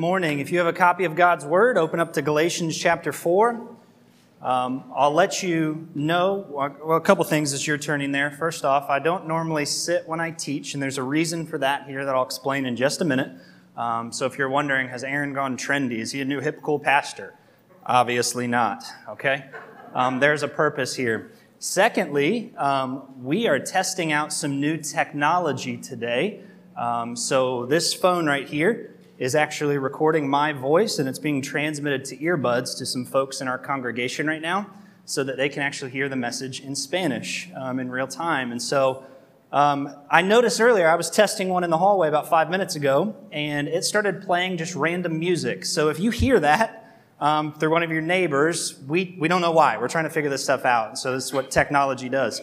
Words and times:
Morning. 0.00 0.38
If 0.38 0.50
you 0.50 0.56
have 0.56 0.66
a 0.66 0.72
copy 0.72 1.04
of 1.04 1.14
God's 1.14 1.44
Word, 1.44 1.76
open 1.76 2.00
up 2.00 2.14
to 2.14 2.22
Galatians 2.22 2.74
chapter 2.74 3.12
4. 3.12 3.50
Um, 4.40 4.84
I'll 4.96 5.12
let 5.12 5.42
you 5.42 5.88
know 5.94 6.46
well, 6.48 6.96
a 6.96 7.02
couple 7.02 7.22
things 7.24 7.52
as 7.52 7.66
you're 7.66 7.76
turning 7.76 8.10
there. 8.10 8.30
First 8.30 8.64
off, 8.64 8.88
I 8.88 8.98
don't 8.98 9.28
normally 9.28 9.66
sit 9.66 10.08
when 10.08 10.18
I 10.18 10.30
teach, 10.30 10.72
and 10.72 10.82
there's 10.82 10.96
a 10.96 11.02
reason 11.02 11.44
for 11.44 11.58
that 11.58 11.86
here 11.86 12.02
that 12.06 12.14
I'll 12.14 12.24
explain 12.24 12.64
in 12.64 12.76
just 12.76 13.02
a 13.02 13.04
minute. 13.04 13.30
Um, 13.76 14.10
so 14.10 14.24
if 14.24 14.38
you're 14.38 14.48
wondering, 14.48 14.88
has 14.88 15.04
Aaron 15.04 15.34
gone 15.34 15.58
trendy? 15.58 15.98
Is 15.98 16.12
he 16.12 16.22
a 16.22 16.24
new 16.24 16.40
hip 16.40 16.62
cool 16.62 16.78
pastor? 16.78 17.34
Obviously 17.84 18.46
not, 18.46 18.82
okay? 19.06 19.50
Um, 19.92 20.18
there's 20.18 20.42
a 20.42 20.48
purpose 20.48 20.96
here. 20.96 21.30
Secondly, 21.58 22.54
um, 22.56 23.22
we 23.22 23.46
are 23.48 23.58
testing 23.58 24.12
out 24.12 24.32
some 24.32 24.62
new 24.62 24.78
technology 24.78 25.76
today. 25.76 26.40
Um, 26.74 27.16
so 27.16 27.66
this 27.66 27.92
phone 27.92 28.24
right 28.24 28.48
here, 28.48 28.94
is 29.20 29.34
actually 29.34 29.76
recording 29.76 30.28
my 30.28 30.50
voice 30.50 30.98
and 30.98 31.06
it's 31.06 31.18
being 31.18 31.42
transmitted 31.42 32.06
to 32.06 32.16
earbuds 32.16 32.76
to 32.78 32.86
some 32.86 33.04
folks 33.04 33.42
in 33.42 33.46
our 33.46 33.58
congregation 33.58 34.26
right 34.26 34.40
now 34.40 34.66
so 35.04 35.22
that 35.22 35.36
they 35.36 35.48
can 35.48 35.62
actually 35.62 35.90
hear 35.90 36.08
the 36.08 36.16
message 36.16 36.60
in 36.60 36.74
Spanish 36.74 37.50
um, 37.54 37.78
in 37.78 37.90
real 37.90 38.06
time. 38.06 38.50
And 38.50 38.62
so 38.62 39.04
um, 39.52 39.94
I 40.10 40.22
noticed 40.22 40.58
earlier, 40.58 40.88
I 40.88 40.94
was 40.94 41.10
testing 41.10 41.50
one 41.50 41.64
in 41.64 41.70
the 41.70 41.76
hallway 41.76 42.08
about 42.08 42.30
five 42.30 42.48
minutes 42.48 42.76
ago, 42.76 43.14
and 43.30 43.68
it 43.68 43.84
started 43.84 44.22
playing 44.22 44.56
just 44.56 44.74
random 44.74 45.18
music. 45.18 45.66
So 45.66 45.90
if 45.90 46.00
you 46.00 46.10
hear 46.10 46.40
that 46.40 47.02
um, 47.20 47.52
through 47.52 47.72
one 47.72 47.82
of 47.82 47.90
your 47.90 48.00
neighbors, 48.00 48.80
we, 48.88 49.16
we 49.18 49.28
don't 49.28 49.42
know 49.42 49.50
why. 49.50 49.76
We're 49.76 49.88
trying 49.88 50.04
to 50.04 50.10
figure 50.10 50.30
this 50.30 50.42
stuff 50.42 50.64
out. 50.64 50.96
So 50.96 51.12
this 51.12 51.26
is 51.26 51.32
what 51.34 51.50
technology 51.50 52.08
does. 52.08 52.40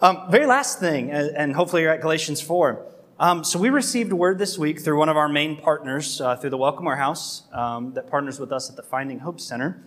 Um, 0.00 0.30
very 0.30 0.46
last 0.46 0.78
thing, 0.78 1.10
and 1.10 1.56
hopefully 1.56 1.82
you're 1.82 1.92
at 1.92 2.02
Galatians 2.02 2.40
4. 2.40 2.86
Um, 3.20 3.42
so 3.42 3.58
we 3.58 3.68
received 3.68 4.12
word 4.12 4.38
this 4.38 4.56
week 4.56 4.80
through 4.80 4.96
one 4.96 5.08
of 5.08 5.16
our 5.16 5.28
main 5.28 5.56
partners, 5.56 6.20
uh, 6.20 6.36
through 6.36 6.50
the 6.50 6.56
Welcome 6.56 6.84
Warehouse, 6.84 7.42
um, 7.52 7.92
that 7.94 8.08
partners 8.08 8.38
with 8.38 8.52
us 8.52 8.70
at 8.70 8.76
the 8.76 8.82
Finding 8.84 9.18
Hope 9.18 9.40
Center, 9.40 9.82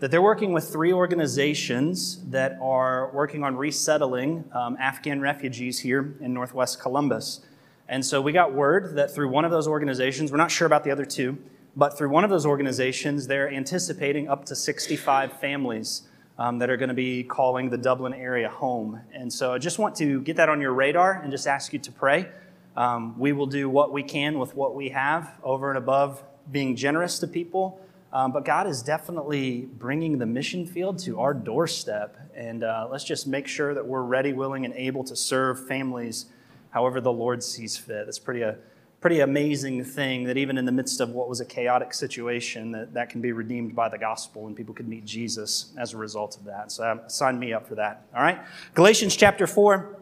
that 0.00 0.10
they're 0.10 0.20
working 0.20 0.52
with 0.52 0.68
three 0.68 0.92
organizations 0.92 2.20
that 2.30 2.58
are 2.60 3.12
working 3.14 3.44
on 3.44 3.54
resettling 3.54 4.44
um, 4.52 4.76
Afghan 4.80 5.20
refugees 5.20 5.78
here 5.78 6.16
in 6.20 6.34
Northwest 6.34 6.80
Columbus. 6.80 7.42
And 7.88 8.04
so 8.04 8.20
we 8.20 8.32
got 8.32 8.52
word 8.52 8.96
that 8.96 9.14
through 9.14 9.28
one 9.28 9.44
of 9.44 9.52
those 9.52 9.68
organizations, 9.68 10.32
we're 10.32 10.38
not 10.38 10.50
sure 10.50 10.66
about 10.66 10.82
the 10.82 10.90
other 10.90 11.04
two, 11.04 11.38
but 11.76 11.96
through 11.96 12.08
one 12.08 12.24
of 12.24 12.30
those 12.30 12.46
organizations, 12.46 13.28
they're 13.28 13.48
anticipating 13.48 14.28
up 14.28 14.44
to 14.46 14.56
65 14.56 15.38
families 15.38 16.02
um, 16.36 16.58
that 16.58 16.68
are 16.68 16.76
going 16.76 16.88
to 16.88 16.94
be 16.94 17.22
calling 17.22 17.70
the 17.70 17.78
Dublin 17.78 18.12
area 18.12 18.48
home. 18.48 19.00
And 19.14 19.32
so 19.32 19.52
I 19.52 19.58
just 19.58 19.78
want 19.78 19.94
to 19.96 20.20
get 20.22 20.34
that 20.34 20.48
on 20.48 20.60
your 20.60 20.72
radar 20.72 21.12
and 21.22 21.30
just 21.30 21.46
ask 21.46 21.72
you 21.72 21.78
to 21.78 21.92
pray. 21.92 22.28
Um, 22.76 23.18
we 23.18 23.32
will 23.32 23.46
do 23.46 23.68
what 23.68 23.92
we 23.92 24.02
can 24.02 24.38
with 24.38 24.54
what 24.54 24.74
we 24.74 24.88
have 24.90 25.38
over 25.42 25.68
and 25.68 25.78
above 25.78 26.22
being 26.50 26.76
generous 26.76 27.18
to 27.20 27.26
people. 27.26 27.80
Um, 28.12 28.32
but 28.32 28.44
God 28.44 28.66
is 28.66 28.82
definitely 28.82 29.62
bringing 29.62 30.18
the 30.18 30.26
mission 30.26 30.66
field 30.66 30.98
to 31.00 31.20
our 31.20 31.32
doorstep. 31.32 32.16
And 32.34 32.62
uh, 32.62 32.88
let's 32.90 33.04
just 33.04 33.26
make 33.26 33.46
sure 33.46 33.72
that 33.74 33.86
we're 33.86 34.02
ready, 34.02 34.32
willing, 34.32 34.64
and 34.64 34.74
able 34.74 35.04
to 35.04 35.16
serve 35.16 35.66
families 35.66 36.26
however 36.70 37.00
the 37.00 37.12
Lord 37.12 37.42
sees 37.42 37.76
fit. 37.76 38.08
It's 38.08 38.18
pretty 38.18 38.42
a 38.42 38.56
pretty 39.02 39.18
amazing 39.18 39.82
thing 39.82 40.22
that 40.24 40.36
even 40.36 40.56
in 40.56 40.64
the 40.64 40.70
midst 40.70 41.00
of 41.00 41.10
what 41.10 41.28
was 41.28 41.40
a 41.40 41.44
chaotic 41.44 41.92
situation, 41.92 42.70
that, 42.70 42.94
that 42.94 43.10
can 43.10 43.20
be 43.20 43.32
redeemed 43.32 43.74
by 43.74 43.88
the 43.88 43.98
gospel 43.98 44.46
and 44.46 44.54
people 44.54 44.72
could 44.72 44.86
meet 44.86 45.04
Jesus 45.04 45.72
as 45.76 45.92
a 45.92 45.96
result 45.96 46.36
of 46.36 46.44
that. 46.44 46.70
So 46.70 46.84
uh, 46.84 47.08
sign 47.08 47.36
me 47.36 47.52
up 47.52 47.66
for 47.66 47.74
that. 47.74 48.06
All 48.14 48.22
right? 48.22 48.38
Galatians 48.74 49.16
chapter 49.16 49.48
4 49.48 50.01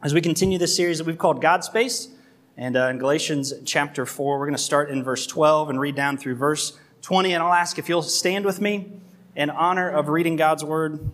as 0.00 0.14
we 0.14 0.20
continue 0.20 0.58
this 0.58 0.76
series 0.76 0.98
that 0.98 1.06
we've 1.06 1.18
called 1.18 1.40
God 1.40 1.64
Space. 1.64 2.08
And 2.56 2.76
uh, 2.76 2.86
in 2.86 2.98
Galatians 2.98 3.52
chapter 3.64 4.06
4, 4.06 4.38
we're 4.38 4.46
going 4.46 4.56
to 4.56 4.62
start 4.62 4.90
in 4.90 5.02
verse 5.02 5.26
12 5.26 5.70
and 5.70 5.80
read 5.80 5.96
down 5.96 6.16
through 6.16 6.36
verse 6.36 6.78
20. 7.02 7.32
And 7.32 7.42
I'll 7.42 7.52
ask 7.52 7.78
if 7.78 7.88
you'll 7.88 8.02
stand 8.02 8.44
with 8.44 8.60
me 8.60 8.92
in 9.34 9.50
honor 9.50 9.90
of 9.90 10.08
reading 10.08 10.36
God's 10.36 10.64
word. 10.64 11.10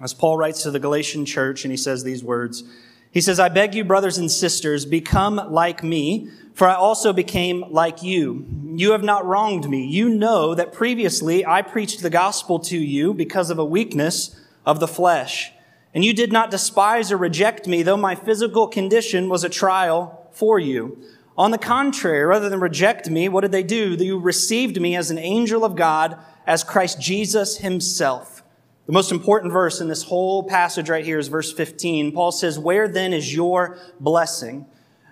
As 0.00 0.14
Paul 0.14 0.38
writes 0.38 0.62
to 0.62 0.70
the 0.70 0.80
Galatian 0.80 1.26
church, 1.26 1.64
and 1.64 1.70
he 1.70 1.76
says 1.76 2.02
these 2.02 2.24
words 2.24 2.64
He 3.10 3.20
says, 3.20 3.38
I 3.38 3.50
beg 3.50 3.74
you, 3.74 3.84
brothers 3.84 4.16
and 4.16 4.30
sisters, 4.30 4.86
become 4.86 5.36
like 5.36 5.82
me, 5.82 6.30
for 6.54 6.66
I 6.66 6.74
also 6.74 7.12
became 7.12 7.62
like 7.68 8.02
you. 8.02 8.46
You 8.74 8.92
have 8.92 9.04
not 9.04 9.26
wronged 9.26 9.68
me. 9.68 9.86
You 9.86 10.08
know 10.08 10.54
that 10.54 10.72
previously 10.72 11.44
I 11.44 11.60
preached 11.60 12.02
the 12.02 12.10
gospel 12.10 12.58
to 12.60 12.78
you 12.78 13.12
because 13.12 13.50
of 13.50 13.58
a 13.58 13.64
weakness 13.64 14.40
of 14.64 14.80
the 14.80 14.88
flesh. 14.88 15.52
And 15.94 16.04
you 16.04 16.14
did 16.14 16.32
not 16.32 16.50
despise 16.50 17.12
or 17.12 17.16
reject 17.16 17.66
me, 17.66 17.82
though 17.82 17.96
my 17.96 18.14
physical 18.14 18.66
condition 18.66 19.28
was 19.28 19.44
a 19.44 19.48
trial 19.48 20.28
for 20.32 20.58
you. 20.58 20.98
On 21.36 21.50
the 21.50 21.58
contrary, 21.58 22.24
rather 22.24 22.48
than 22.48 22.60
reject 22.60 23.10
me, 23.10 23.28
what 23.28 23.40
did 23.42 23.52
they 23.52 23.62
do? 23.62 23.94
You 23.94 24.18
received 24.18 24.80
me 24.80 24.96
as 24.96 25.10
an 25.10 25.18
angel 25.18 25.64
of 25.64 25.76
God, 25.76 26.18
as 26.46 26.64
Christ 26.64 27.00
Jesus 27.00 27.58
himself. 27.58 28.42
The 28.86 28.92
most 28.92 29.12
important 29.12 29.52
verse 29.52 29.80
in 29.80 29.88
this 29.88 30.02
whole 30.02 30.42
passage 30.42 30.90
right 30.90 31.04
here 31.04 31.18
is 31.18 31.28
verse 31.28 31.52
15. 31.52 32.12
Paul 32.12 32.32
says, 32.32 32.58
Where 32.58 32.88
then 32.88 33.12
is 33.12 33.34
your 33.34 33.78
blessing? 34.00 34.66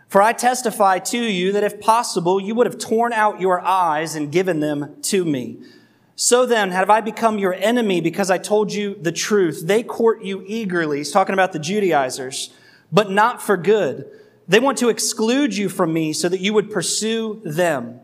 For 0.09 0.21
I 0.21 0.33
testify 0.33 0.99
to 0.99 1.19
you 1.19 1.53
that 1.53 1.63
if 1.63 1.81
possible, 1.81 2.41
you 2.41 2.55
would 2.57 2.67
have 2.67 2.79
torn 2.79 3.13
out 3.13 3.41
your 3.41 3.61
eyes 3.61 4.17
and 4.17 4.33
given 4.33 4.59
them 4.59 4.97
to 5.03 5.25
me. 5.25 5.61
So 6.23 6.45
then, 6.45 6.71
have 6.71 6.91
I 6.91 7.01
become 7.01 7.39
your 7.39 7.55
enemy 7.55 8.03
because 8.03 8.31
I 8.31 8.37
told 8.37 8.75
you 8.75 8.95
the 9.01 9.11
truth? 9.11 9.63
They 9.65 9.83
court 9.83 10.23
you 10.23 10.45
eagerly. 10.47 10.99
He's 10.99 11.11
talking 11.11 11.33
about 11.33 11.55
the 11.55 11.59
Judaizers, 11.59 12.51
but 12.93 13.11
not 13.11 13.41
for 13.41 13.57
good. 13.57 14.05
They 14.47 14.61
want 14.61 14.77
to 14.79 14.91
exclude 14.91 15.57
you 15.57 15.71
from 15.71 15.95
me 15.95 16.13
so 16.13 16.29
that 16.29 16.41
you 16.41 16.53
would 16.53 16.71
pursue 16.71 17.41
them. 17.43 18.01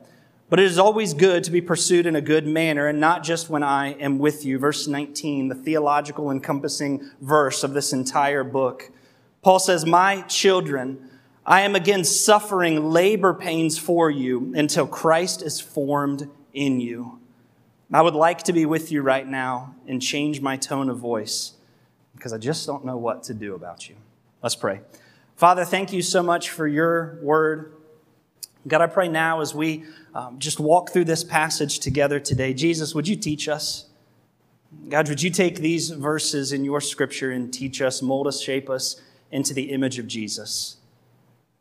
But 0.49 0.61
it 0.61 0.65
is 0.65 0.79
always 0.79 1.13
good 1.13 1.45
to 1.45 1.51
be 1.51 1.61
pursued 1.61 2.07
in 2.07 2.17
a 2.17 2.23
good 2.23 2.47
manner 2.47 2.87
and 2.87 2.99
not 2.99 3.23
just 3.23 3.51
when 3.51 3.63
I 3.63 3.89
am 3.89 4.19
with 4.19 4.47
you. 4.47 4.59
Verse 4.59 4.87
19, 4.87 5.49
the 5.49 5.55
theological 5.55 6.31
encompassing 6.31 7.11
verse 7.21 7.63
of 7.63 7.75
this 7.75 7.93
entire 7.93 8.45
book. 8.45 8.91
Paul 9.43 9.59
says, 9.59 9.85
My 9.85 10.23
children, 10.23 11.11
I 11.45 11.61
am 11.61 11.75
again 11.75 12.03
suffering 12.03 12.91
labor 12.91 13.35
pains 13.35 13.77
for 13.77 14.11
you 14.11 14.55
until 14.57 14.87
Christ 14.87 15.43
is 15.43 15.61
formed 15.61 16.31
in 16.55 16.81
you. 16.81 17.21
I 17.93 18.03
would 18.03 18.15
like 18.15 18.43
to 18.45 18.53
be 18.53 18.67
with 18.67 18.91
you 18.91 19.03
right 19.03 19.27
now 19.27 19.75
and 19.87 20.03
change 20.03 20.41
my 20.41 20.57
tone 20.57 20.89
of 20.91 20.99
voice 20.99 21.53
because 22.17 22.33
I 22.33 22.39
just 22.39 22.67
don't 22.67 22.85
know 22.85 22.97
what 22.97 23.23
to 23.25 23.35
do 23.35 23.55
about 23.55 23.89
you. 23.89 23.95
Let's 24.43 24.57
pray. 24.57 24.81
Father, 25.37 25.65
thank 25.65 25.93
you 25.93 26.03
so 26.03 26.23
much 26.23 26.51
for 26.51 26.67
your 26.67 27.19
word. 27.23 27.75
God, 28.67 28.81
I 28.81 28.87
pray 28.87 29.07
now 29.07 29.41
as 29.41 29.55
we 29.55 29.85
um, 30.15 30.39
just 30.39 30.59
walk 30.59 30.91
through 30.91 31.05
this 31.05 31.23
passage 31.23 31.79
together 31.79 32.19
today, 32.19 32.53
Jesus, 32.55 32.95
would 32.95 33.07
you 33.07 33.15
teach 33.15 33.49
us? 33.49 33.87
God, 34.89 35.09
would 35.09 35.23
you 35.23 35.31
take 35.31 35.57
these 35.57 35.91
verses 35.91 36.53
in 36.53 36.65
your 36.65 36.81
scripture 36.81 37.31
and 37.31 37.53
teach 37.53 37.81
us, 37.81 38.03
mold 38.03 38.27
us, 38.27 38.43
shape 38.43 38.69
us 38.69 39.01
into 39.31 39.55
the 39.55 39.71
image 39.71 39.99
of 39.99 40.09
Jesus? 40.09 40.79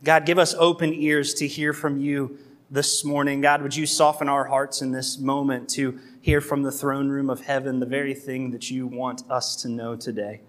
God, 0.03 0.25
give 0.25 0.39
us 0.39 0.55
open 0.57 0.93
ears 0.93 1.33
to 1.35 1.47
hear 1.47 1.73
from 1.73 1.99
you 1.99 2.39
this 2.75 3.05
morning. 3.05 3.39
God, 3.39 3.61
would 3.61 3.73
you 3.73 3.85
soften 3.85 4.27
our 4.27 4.43
hearts 4.43 4.81
in 4.81 4.91
this 4.91 5.17
moment 5.17 5.69
to 5.69 5.97
hear 6.19 6.41
from 6.41 6.61
the 6.61 6.73
throne 6.73 7.07
room 7.07 7.29
of 7.29 7.39
heaven 7.39 7.79
the 7.79 7.85
very 7.85 8.13
thing 8.13 8.51
that 8.51 8.69
you 8.69 8.85
want 8.85 9.23
us 9.31 9.55
to 9.61 9.69
know 9.69 9.95
today? 9.95 10.41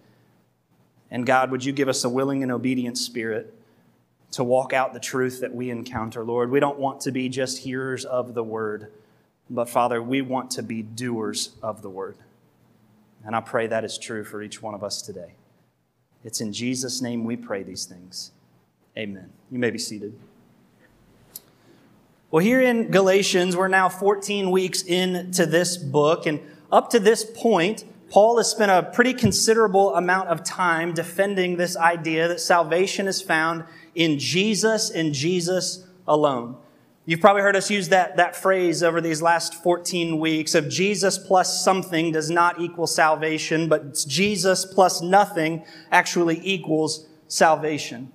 And 1.08 1.24
God, 1.24 1.52
would 1.52 1.64
you 1.64 1.72
give 1.72 1.88
us 1.88 2.02
a 2.02 2.08
willing 2.08 2.42
and 2.42 2.50
obedient 2.50 2.98
spirit 2.98 3.54
to 4.32 4.42
walk 4.42 4.72
out 4.72 4.92
the 4.92 4.98
truth 4.98 5.40
that 5.40 5.54
we 5.54 5.70
encounter, 5.70 6.24
Lord? 6.24 6.50
We 6.50 6.58
don't 6.58 6.80
want 6.80 7.00
to 7.02 7.12
be 7.12 7.28
just 7.28 7.58
hearers 7.58 8.04
of 8.04 8.34
the 8.34 8.42
word, 8.42 8.90
but 9.48 9.68
Father, 9.68 10.02
we 10.02 10.20
want 10.20 10.50
to 10.50 10.64
be 10.64 10.82
doers 10.82 11.54
of 11.62 11.80
the 11.80 11.90
word. 11.90 12.16
And 13.24 13.36
I 13.36 13.40
pray 13.40 13.68
that 13.68 13.84
is 13.84 13.98
true 13.98 14.24
for 14.24 14.42
each 14.42 14.60
one 14.60 14.74
of 14.74 14.82
us 14.82 15.00
today. 15.00 15.34
It's 16.24 16.40
in 16.40 16.52
Jesus' 16.52 17.00
name 17.00 17.22
we 17.22 17.36
pray 17.36 17.62
these 17.62 17.84
things. 17.84 18.32
Amen. 18.98 19.30
You 19.48 19.60
may 19.60 19.70
be 19.70 19.78
seated. 19.78 20.18
Well, 22.28 22.44
here 22.44 22.60
in 22.60 22.90
Galatians, 22.90 23.56
we're 23.56 23.68
now 23.68 23.88
14 23.88 24.50
weeks 24.50 24.82
into 24.82 25.46
this 25.46 25.76
book, 25.76 26.26
and 26.26 26.40
up 26.72 26.90
to 26.90 26.98
this 26.98 27.24
point, 27.24 27.84
Paul 28.10 28.38
has 28.38 28.50
spent 28.50 28.72
a 28.72 28.90
pretty 28.90 29.14
considerable 29.14 29.94
amount 29.94 30.28
of 30.30 30.42
time 30.42 30.92
defending 30.92 31.56
this 31.56 31.76
idea 31.76 32.26
that 32.26 32.40
salvation 32.40 33.06
is 33.06 33.22
found 33.22 33.62
in 33.94 34.18
Jesus 34.18 34.90
and 34.90 35.14
Jesus 35.14 35.86
alone. 36.08 36.56
You've 37.04 37.20
probably 37.20 37.42
heard 37.42 37.54
us 37.54 37.70
use 37.70 37.90
that, 37.90 38.16
that 38.16 38.34
phrase 38.34 38.82
over 38.82 39.00
these 39.00 39.22
last 39.22 39.62
14 39.62 40.18
weeks 40.18 40.56
of 40.56 40.68
Jesus 40.68 41.18
plus 41.18 41.62
something 41.62 42.10
does 42.10 42.28
not 42.28 42.60
equal 42.60 42.88
salvation, 42.88 43.68
but 43.68 44.04
Jesus 44.08 44.64
plus 44.64 45.00
nothing 45.00 45.64
actually 45.92 46.40
equals 46.42 47.06
salvation. 47.28 48.10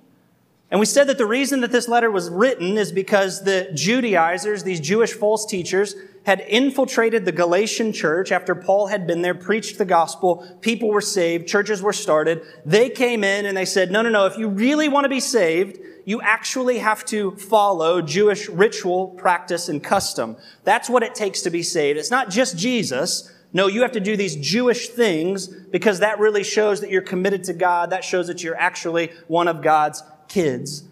And 0.72 0.80
we 0.80 0.86
said 0.86 1.06
that 1.08 1.18
the 1.18 1.26
reason 1.26 1.60
that 1.60 1.70
this 1.70 1.86
letter 1.86 2.10
was 2.10 2.30
written 2.30 2.78
is 2.78 2.92
because 2.92 3.44
the 3.44 3.70
Judaizers, 3.74 4.64
these 4.64 4.80
Jewish 4.80 5.12
false 5.12 5.44
teachers, 5.44 5.94
had 6.24 6.40
infiltrated 6.40 7.26
the 7.26 7.32
Galatian 7.32 7.92
church 7.92 8.32
after 8.32 8.54
Paul 8.54 8.86
had 8.86 9.06
been 9.06 9.20
there, 9.20 9.34
preached 9.34 9.76
the 9.76 9.84
gospel, 9.84 10.58
people 10.62 10.88
were 10.88 11.02
saved, 11.02 11.46
churches 11.46 11.82
were 11.82 11.92
started. 11.92 12.40
They 12.64 12.88
came 12.88 13.22
in 13.22 13.44
and 13.44 13.54
they 13.54 13.66
said, 13.66 13.90
no, 13.90 14.00
no, 14.00 14.08
no, 14.08 14.24
if 14.24 14.38
you 14.38 14.48
really 14.48 14.88
want 14.88 15.04
to 15.04 15.10
be 15.10 15.20
saved, 15.20 15.78
you 16.06 16.22
actually 16.22 16.78
have 16.78 17.04
to 17.06 17.32
follow 17.32 18.00
Jewish 18.00 18.48
ritual, 18.48 19.08
practice, 19.08 19.68
and 19.68 19.84
custom. 19.84 20.38
That's 20.64 20.88
what 20.88 21.02
it 21.02 21.14
takes 21.14 21.42
to 21.42 21.50
be 21.50 21.62
saved. 21.62 21.98
It's 21.98 22.10
not 22.10 22.30
just 22.30 22.56
Jesus. 22.56 23.30
No, 23.52 23.66
you 23.66 23.82
have 23.82 23.92
to 23.92 24.00
do 24.00 24.16
these 24.16 24.36
Jewish 24.36 24.88
things 24.88 25.48
because 25.48 25.98
that 25.98 26.18
really 26.18 26.42
shows 26.42 26.80
that 26.80 26.88
you're 26.88 27.02
committed 27.02 27.44
to 27.44 27.52
God. 27.52 27.90
That 27.90 28.04
shows 28.04 28.28
that 28.28 28.42
you're 28.42 28.56
actually 28.56 29.12
one 29.28 29.48
of 29.48 29.60
God's 29.60 30.02
kids. 30.32 30.84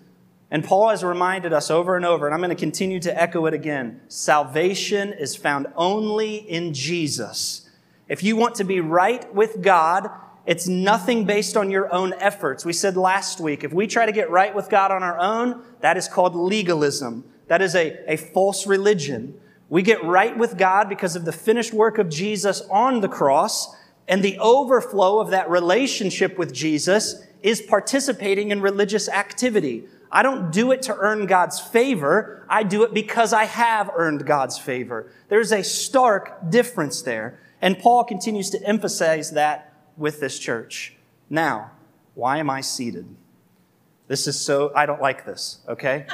And 0.50 0.64
Paul 0.64 0.90
has 0.90 1.04
reminded 1.04 1.52
us 1.52 1.70
over 1.70 1.96
and 1.96 2.04
over, 2.04 2.26
and 2.26 2.34
I'm 2.34 2.40
going 2.40 2.50
to 2.50 2.56
continue 2.56 3.00
to 3.00 3.22
echo 3.22 3.46
it 3.46 3.54
again. 3.54 4.00
Salvation 4.08 5.12
is 5.12 5.36
found 5.36 5.68
only 5.76 6.36
in 6.36 6.74
Jesus. 6.74 7.68
If 8.08 8.22
you 8.24 8.36
want 8.36 8.56
to 8.56 8.64
be 8.64 8.80
right 8.80 9.32
with 9.32 9.62
God, 9.62 10.10
it's 10.46 10.66
nothing 10.66 11.24
based 11.24 11.56
on 11.56 11.70
your 11.70 11.92
own 11.94 12.12
efforts. 12.14 12.64
We 12.64 12.72
said 12.72 12.96
last 12.96 13.40
week, 13.40 13.62
if 13.62 13.72
we 13.72 13.86
try 13.86 14.06
to 14.06 14.12
get 14.12 14.30
right 14.30 14.52
with 14.52 14.68
God 14.68 14.90
on 14.90 15.04
our 15.04 15.18
own, 15.18 15.62
that 15.80 15.96
is 15.96 16.08
called 16.08 16.34
legalism. 16.34 17.24
That 17.46 17.62
is 17.62 17.76
a, 17.76 18.12
a 18.12 18.16
false 18.16 18.66
religion. 18.66 19.40
We 19.68 19.82
get 19.82 20.02
right 20.02 20.36
with 20.36 20.58
God 20.58 20.88
because 20.88 21.14
of 21.14 21.24
the 21.24 21.32
finished 21.32 21.72
work 21.72 21.98
of 21.98 22.08
Jesus 22.08 22.62
on 22.70 23.00
the 23.00 23.08
cross, 23.08 23.76
and 24.08 24.24
the 24.24 24.38
overflow 24.40 25.20
of 25.20 25.30
that 25.30 25.48
relationship 25.48 26.36
with 26.36 26.52
Jesus 26.52 27.24
is 27.42 27.60
participating 27.60 28.50
in 28.50 28.60
religious 28.60 29.08
activity. 29.08 29.84
I 30.12 30.22
don't 30.22 30.50
do 30.50 30.72
it 30.72 30.82
to 30.82 30.96
earn 30.96 31.26
God's 31.26 31.60
favor. 31.60 32.44
I 32.48 32.62
do 32.62 32.82
it 32.82 32.92
because 32.92 33.32
I 33.32 33.44
have 33.44 33.90
earned 33.94 34.26
God's 34.26 34.58
favor. 34.58 35.12
There's 35.28 35.52
a 35.52 35.62
stark 35.62 36.50
difference 36.50 37.02
there. 37.02 37.38
And 37.62 37.78
Paul 37.78 38.04
continues 38.04 38.50
to 38.50 38.62
emphasize 38.66 39.32
that 39.32 39.72
with 39.96 40.20
this 40.20 40.38
church. 40.38 40.94
Now, 41.28 41.72
why 42.14 42.38
am 42.38 42.50
I 42.50 42.60
seated? 42.60 43.06
This 44.08 44.26
is 44.26 44.40
so, 44.40 44.72
I 44.74 44.86
don't 44.86 45.00
like 45.00 45.24
this, 45.24 45.58
okay? 45.68 46.06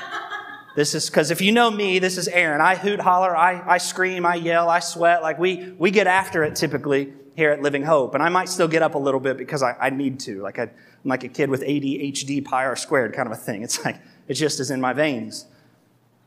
This 0.74 0.94
is 0.94 1.08
because 1.08 1.30
if 1.30 1.40
you 1.40 1.52
know 1.52 1.70
me, 1.70 1.98
this 1.98 2.18
is 2.18 2.28
Aaron. 2.28 2.60
I 2.60 2.74
hoot, 2.74 3.00
holler, 3.00 3.34
I, 3.34 3.62
I 3.66 3.78
scream, 3.78 4.26
I 4.26 4.34
yell, 4.34 4.68
I 4.68 4.80
sweat. 4.80 5.22
Like 5.22 5.38
we, 5.38 5.70
we 5.78 5.90
get 5.90 6.06
after 6.06 6.44
it 6.44 6.54
typically 6.54 7.14
here 7.36 7.50
at 7.50 7.60
Living 7.60 7.84
Hope. 7.84 8.14
And 8.14 8.22
I 8.22 8.30
might 8.30 8.48
still 8.48 8.66
get 8.66 8.82
up 8.82 8.94
a 8.94 8.98
little 8.98 9.20
bit 9.20 9.36
because 9.36 9.62
I, 9.62 9.76
I 9.78 9.90
need 9.90 10.18
to. 10.20 10.40
Like 10.40 10.58
I, 10.58 10.62
I'm 10.62 10.70
like 11.04 11.22
a 11.22 11.28
kid 11.28 11.50
with 11.50 11.60
ADHD 11.60 12.44
pi 12.44 12.64
r 12.64 12.74
squared 12.74 13.12
kind 13.12 13.26
of 13.26 13.32
a 13.32 13.40
thing. 13.40 13.62
It's 13.62 13.84
like, 13.84 14.00
it 14.26 14.34
just 14.34 14.58
is 14.58 14.70
in 14.70 14.80
my 14.80 14.92
veins. 14.92 15.46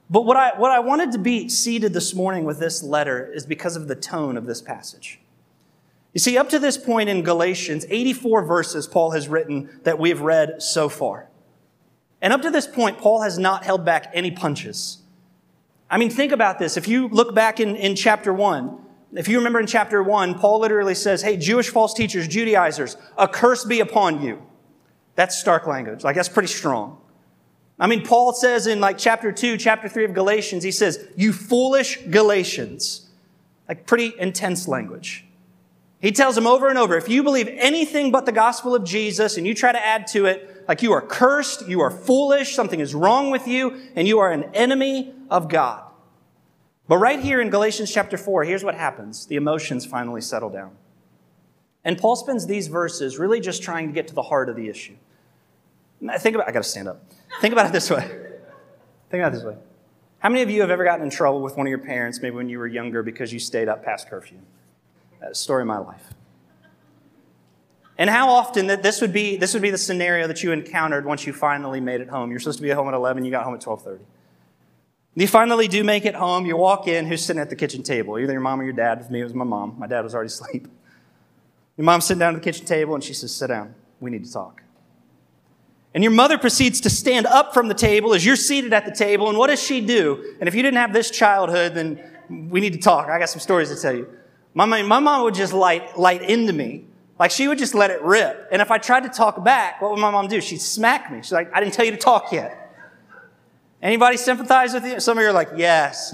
But 0.09 0.21
what 0.25 0.37
I, 0.37 0.57
what 0.57 0.71
I 0.71 0.79
wanted 0.79 1.11
to 1.13 1.17
be 1.17 1.49
seated 1.49 1.93
this 1.93 2.13
morning 2.13 2.45
with 2.45 2.59
this 2.59 2.81
letter 2.81 3.31
is 3.31 3.45
because 3.45 3.75
of 3.75 3.87
the 3.87 3.95
tone 3.95 4.37
of 4.37 4.45
this 4.45 4.61
passage. 4.61 5.19
You 6.13 6.19
see, 6.19 6.37
up 6.37 6.49
to 6.49 6.59
this 6.59 6.77
point 6.77 7.09
in 7.09 7.21
Galatians, 7.23 7.85
84 7.89 8.43
verses 8.43 8.87
Paul 8.87 9.11
has 9.11 9.27
written 9.27 9.79
that 9.83 9.99
we've 9.99 10.21
read 10.21 10.61
so 10.61 10.89
far. 10.89 11.27
And 12.21 12.33
up 12.33 12.41
to 12.41 12.49
this 12.49 12.67
point, 12.67 12.97
Paul 12.97 13.21
has 13.21 13.37
not 13.37 13.63
held 13.63 13.85
back 13.85 14.11
any 14.13 14.31
punches. 14.31 14.99
I 15.89 15.97
mean, 15.97 16.09
think 16.09 16.31
about 16.31 16.59
this. 16.59 16.77
If 16.77 16.87
you 16.87 17.07
look 17.07 17.33
back 17.33 17.59
in, 17.59 17.75
in 17.75 17.95
chapter 17.95 18.33
1, 18.33 18.85
if 19.13 19.27
you 19.27 19.37
remember 19.37 19.59
in 19.59 19.67
chapter 19.67 20.03
1, 20.03 20.37
Paul 20.37 20.59
literally 20.59 20.95
says, 20.95 21.21
Hey, 21.21 21.37
Jewish 21.37 21.69
false 21.69 21.93
teachers, 21.93 22.27
Judaizers, 22.27 22.95
a 23.17 23.27
curse 23.27 23.65
be 23.65 23.79
upon 23.79 24.21
you. 24.21 24.41
That's 25.15 25.37
stark 25.37 25.67
language. 25.67 26.03
Like, 26.03 26.15
that's 26.15 26.29
pretty 26.29 26.47
strong. 26.47 27.01
I 27.79 27.87
mean, 27.87 28.05
Paul 28.05 28.33
says 28.33 28.67
in 28.67 28.79
like 28.79 28.97
chapter 28.97 29.31
2, 29.31 29.57
chapter 29.57 29.87
3 29.87 30.05
of 30.05 30.13
Galatians, 30.13 30.63
he 30.63 30.71
says, 30.71 31.07
You 31.15 31.33
foolish 31.33 31.97
Galatians. 32.09 33.07
Like, 33.67 33.85
pretty 33.85 34.13
intense 34.19 34.67
language. 34.67 35.25
He 36.01 36.11
tells 36.11 36.35
them 36.35 36.47
over 36.47 36.69
and 36.69 36.77
over 36.77 36.95
if 36.95 37.09
you 37.09 37.23
believe 37.23 37.47
anything 37.49 38.11
but 38.11 38.25
the 38.25 38.31
gospel 38.31 38.73
of 38.73 38.83
Jesus 38.83 39.37
and 39.37 39.45
you 39.45 39.53
try 39.53 39.71
to 39.71 39.85
add 39.85 40.07
to 40.07 40.25
it, 40.25 40.65
like 40.67 40.81
you 40.81 40.93
are 40.93 41.01
cursed, 41.01 41.67
you 41.67 41.81
are 41.81 41.91
foolish, 41.91 42.55
something 42.55 42.79
is 42.79 42.95
wrong 42.95 43.31
with 43.31 43.47
you, 43.47 43.81
and 43.95 44.07
you 44.07 44.19
are 44.19 44.31
an 44.31 44.43
enemy 44.53 45.13
of 45.29 45.49
God. 45.49 45.88
But 46.89 46.97
right 46.97 47.21
here 47.21 47.39
in 47.39 47.51
Galatians 47.51 47.93
chapter 47.93 48.17
4, 48.17 48.45
here's 48.45 48.63
what 48.63 48.73
happens 48.73 49.27
the 49.27 49.35
emotions 49.35 49.85
finally 49.85 50.21
settle 50.21 50.49
down. 50.49 50.71
And 51.85 51.99
Paul 51.99 52.15
spends 52.15 52.47
these 52.47 52.67
verses 52.67 53.19
really 53.19 53.39
just 53.39 53.61
trying 53.61 53.87
to 53.87 53.93
get 53.93 54.07
to 54.07 54.15
the 54.15 54.23
heart 54.23 54.49
of 54.49 54.55
the 54.55 54.67
issue. 54.67 54.95
Think 56.17 56.35
about, 56.35 56.49
I 56.49 56.51
gotta 56.51 56.63
stand 56.63 56.87
up. 56.87 57.03
Think 57.41 57.51
about 57.51 57.67
it 57.67 57.71
this 57.71 57.91
way. 57.91 58.01
Think 58.01 59.21
about 59.21 59.33
it 59.33 59.35
this 59.35 59.43
way. 59.43 59.55
How 60.17 60.29
many 60.29 60.41
of 60.41 60.49
you 60.49 60.61
have 60.61 60.71
ever 60.71 60.83
gotten 60.83 61.05
in 61.05 61.11
trouble 61.11 61.41
with 61.41 61.55
one 61.55 61.67
of 61.67 61.69
your 61.69 61.79
parents, 61.79 62.21
maybe 62.23 62.35
when 62.35 62.49
you 62.49 62.57
were 62.57 62.67
younger, 62.67 63.03
because 63.03 63.31
you 63.31 63.39
stayed 63.39 63.69
up 63.69 63.85
past 63.85 64.09
curfew? 64.09 64.39
That's 65.21 65.31
the 65.31 65.43
story 65.43 65.61
of 65.61 65.67
my 65.67 65.77
life. 65.77 66.13
And 67.99 68.09
how 68.09 68.29
often 68.29 68.65
that 68.67 68.81
this 68.81 68.99
would 68.99 69.13
be 69.13 69.37
this 69.37 69.53
would 69.53 69.61
be 69.61 69.69
the 69.69 69.77
scenario 69.77 70.25
that 70.27 70.41
you 70.41 70.51
encountered 70.53 71.05
once 71.05 71.27
you 71.27 71.33
finally 71.33 71.81
made 71.81 72.01
it 72.01 72.09
home. 72.09 72.31
You're 72.31 72.39
supposed 72.39 72.57
to 72.57 72.63
be 72.63 72.71
at 72.71 72.77
home 72.77 72.87
at 72.87 72.95
11, 72.95 73.25
you 73.25 73.31
got 73.31 73.43
home 73.43 73.53
at 73.53 73.61
12:30. 73.61 73.99
You 75.15 75.27
finally 75.27 75.67
do 75.67 75.83
make 75.83 76.05
it 76.05 76.15
home, 76.15 76.45
you 76.45 76.55
walk 76.55 76.87
in, 76.87 77.05
who's 77.05 77.25
sitting 77.25 77.41
at 77.41 77.49
the 77.49 77.55
kitchen 77.55 77.83
table? 77.83 78.17
Either 78.19 78.31
your 78.31 78.41
mom 78.41 78.61
or 78.61 78.63
your 78.63 78.73
dad. 78.73 78.99
With 78.99 79.09
me, 79.09 79.21
it 79.21 79.23
was 79.23 79.33
my 79.33 79.43
mom. 79.43 79.75
My 79.77 79.87
dad 79.87 80.01
was 80.01 80.13
already 80.13 80.27
asleep. 80.33 80.67
Your 81.77 81.85
mom's 81.85 82.05
sitting 82.05 82.19
down 82.19 82.35
at 82.35 82.41
the 82.41 82.43
kitchen 82.43 82.65
table 82.65 82.95
and 82.95 83.03
she 83.03 83.13
says, 83.13 83.35
Sit 83.35 83.47
down. 83.47 83.73
We 83.99 84.11
need 84.11 84.25
to 84.25 84.31
talk. 84.31 84.61
And 85.93 86.03
your 86.03 86.11
mother 86.11 86.37
proceeds 86.37 86.81
to 86.81 86.89
stand 86.89 87.25
up 87.25 87.53
from 87.53 87.67
the 87.67 87.73
table 87.73 88.13
as 88.13 88.25
you're 88.25 88.35
seated 88.35 88.73
at 88.73 88.85
the 88.85 88.91
table. 88.91 89.27
And 89.27 89.37
what 89.37 89.47
does 89.47 89.61
she 89.61 89.81
do? 89.81 90.35
And 90.39 90.47
if 90.47 90.53
you 90.53 90.61
didn't 90.61 90.77
have 90.77 90.93
this 90.93 91.09
childhood, 91.09 91.73
then 91.73 92.01
we 92.29 92.59
need 92.59 92.73
to 92.73 92.79
talk. 92.79 93.09
I 93.09 93.17
got 93.17 93.29
some 93.29 93.39
stories 93.39 93.69
to 93.69 93.75
tell 93.75 93.95
you. 93.95 94.07
My, 94.53 94.65
my 94.65 94.99
mom 94.99 95.23
would 95.23 95.33
just 95.33 95.51
light, 95.51 95.97
light 95.97 96.21
into 96.21 96.53
me. 96.53 96.85
Like 97.17 97.31
she 97.31 97.47
would 97.47 97.57
just 97.57 97.75
let 97.75 97.91
it 97.91 98.01
rip. 98.01 98.47
And 98.51 98.61
if 98.61 98.71
I 98.71 98.77
tried 98.77 99.03
to 99.03 99.09
talk 99.09 99.43
back, 99.43 99.81
what 99.81 99.91
would 99.91 99.99
my 99.99 100.11
mom 100.11 100.27
do? 100.27 100.39
She'd 100.39 100.61
smack 100.61 101.11
me. 101.11 101.19
She's 101.21 101.31
like, 101.31 101.51
I 101.53 101.59
didn't 101.59 101.73
tell 101.73 101.85
you 101.85 101.91
to 101.91 101.97
talk 101.97 102.31
yet. 102.31 102.68
Anybody 103.81 104.17
sympathize 104.17 104.73
with 104.73 104.85
you? 104.85 104.99
Some 104.99 105.17
of 105.17 105.21
you 105.21 105.29
are 105.29 105.33
like, 105.33 105.49
yes. 105.55 106.13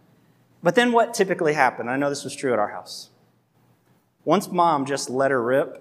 but 0.62 0.74
then 0.74 0.92
what 0.92 1.14
typically 1.14 1.54
happened? 1.54 1.90
I 1.90 1.96
know 1.96 2.08
this 2.08 2.24
was 2.24 2.34
true 2.34 2.52
at 2.52 2.58
our 2.58 2.70
house. 2.70 3.10
Once 4.24 4.48
mom 4.48 4.86
just 4.86 5.10
let 5.10 5.30
her 5.30 5.42
rip, 5.42 5.80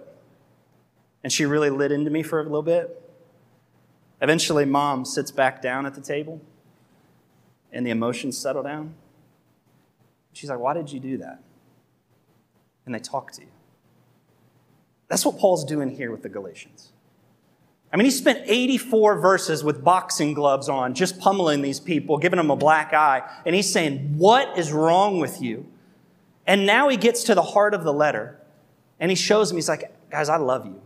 and 1.24 1.32
she 1.32 1.46
really 1.46 1.70
lit 1.70 1.92
into 1.92 2.12
me 2.12 2.24
for 2.24 2.42
a 2.42 2.44
little 2.44 2.62
bit, 2.62 3.04
Eventually, 4.24 4.64
mom 4.64 5.04
sits 5.04 5.32
back 5.32 5.62
down 5.62 5.86
at 5.86 5.96
the 5.96 6.02
table 6.02 6.42
and 7.74 7.86
the 7.86 7.92
emotions 7.92 8.38
settle 8.38 8.64
down. 8.64 8.96
She's 10.32 10.50
like, 10.50 10.60
Why 10.60 10.74
did 10.74 10.94
you 10.94 11.02
do 11.02 11.18
that? 11.18 11.44
And 12.86 12.96
they 12.96 13.00
talk 13.00 13.34
to 13.34 13.42
you. 13.42 13.50
That's 15.10 15.26
what 15.26 15.38
Paul's 15.38 15.66
doing 15.66 15.90
here 15.90 16.10
with 16.10 16.24
the 16.24 16.30
Galatians. 16.30 16.93
I 17.94 17.96
mean, 17.96 18.06
he 18.06 18.12
spent 18.12 18.42
84 18.46 19.20
verses 19.20 19.64
with 19.64 19.84
boxing 19.84 20.34
gloves 20.34 20.68
on, 20.68 20.96
just 20.96 21.20
pummeling 21.20 21.62
these 21.62 21.80
people, 21.80 22.18
giving 22.18 22.38
them 22.38 22.50
a 22.50 22.56
black 22.56 22.92
eye. 22.92 23.22
And 23.46 23.56
he's 23.56 23.72
saying, 23.72 24.18
What 24.18 24.58
is 24.58 24.74
wrong 24.74 25.20
with 25.20 25.42
you? 25.42 25.68
And 26.48 26.66
now 26.66 26.90
he 26.90 26.98
gets 26.98 27.24
to 27.26 27.36
the 27.36 27.44
heart 27.44 27.74
of 27.74 27.84
the 27.84 27.94
letter 27.94 28.40
and 29.00 29.12
he 29.12 29.16
shows 29.16 29.54
me, 29.54 29.58
he's 29.58 29.70
like, 29.70 29.94
Guys, 30.10 30.28
I 30.28 30.38
love 30.38 30.66
you. 30.66 30.82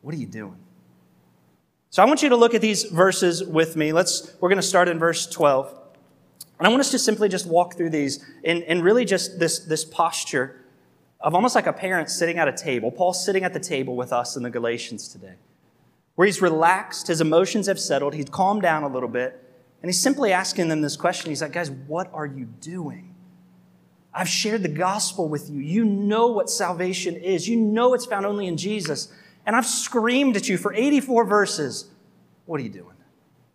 What 0.00 0.14
are 0.14 0.18
you 0.18 0.26
doing? 0.26 0.56
So 1.90 2.02
I 2.02 2.06
want 2.06 2.22
you 2.22 2.28
to 2.30 2.36
look 2.36 2.54
at 2.54 2.60
these 2.60 2.84
verses 2.84 3.44
with 3.44 3.76
me. 3.76 3.92
Let's, 3.92 4.34
we're 4.40 4.48
going 4.48 4.60
to 4.60 4.66
start 4.66 4.88
in 4.88 4.98
verse 4.98 5.26
12. 5.26 5.72
And 6.58 6.66
I 6.66 6.68
want 6.68 6.80
us 6.80 6.90
to 6.90 6.98
simply 6.98 7.28
just 7.28 7.46
walk 7.46 7.76
through 7.76 7.90
these 7.90 8.24
and, 8.44 8.62
and 8.64 8.82
really 8.82 9.04
just 9.04 9.38
this, 9.38 9.60
this 9.60 9.84
posture 9.84 10.64
of 11.20 11.34
almost 11.34 11.54
like 11.54 11.66
a 11.66 11.72
parent 11.72 12.10
sitting 12.10 12.36
at 12.36 12.48
a 12.48 12.52
table. 12.52 12.90
Paul's 12.90 13.24
sitting 13.24 13.44
at 13.44 13.52
the 13.52 13.60
table 13.60 13.96
with 13.96 14.12
us 14.12 14.36
in 14.36 14.42
the 14.42 14.50
Galatians 14.50 15.08
today, 15.08 15.34
where 16.14 16.26
he's 16.26 16.40
relaxed, 16.40 17.08
his 17.08 17.20
emotions 17.20 17.66
have 17.66 17.80
settled, 17.80 18.14
he's 18.14 18.28
calmed 18.28 18.62
down 18.62 18.82
a 18.82 18.88
little 18.88 19.08
bit, 19.08 19.40
and 19.82 19.88
he's 19.88 20.00
simply 20.00 20.32
asking 20.32 20.68
them 20.68 20.80
this 20.80 20.96
question. 20.96 21.30
He's 21.30 21.42
like, 21.42 21.52
guys, 21.52 21.70
what 21.70 22.10
are 22.14 22.26
you 22.26 22.44
doing? 22.44 23.14
I've 24.14 24.28
shared 24.28 24.62
the 24.62 24.68
gospel 24.68 25.28
with 25.28 25.50
you. 25.50 25.60
You 25.60 25.84
know 25.84 26.28
what 26.28 26.48
salvation 26.48 27.16
is. 27.16 27.48
You 27.48 27.56
know 27.56 27.94
it's 27.94 28.06
found 28.06 28.24
only 28.24 28.46
in 28.46 28.56
Jesus. 28.56 29.12
And 29.44 29.56
I've 29.56 29.66
screamed 29.66 30.36
at 30.36 30.48
you 30.48 30.56
for 30.56 30.72
84 30.72 31.24
verses. 31.24 31.90
What 32.46 32.60
are 32.60 32.62
you 32.62 32.70
doing? 32.70 32.94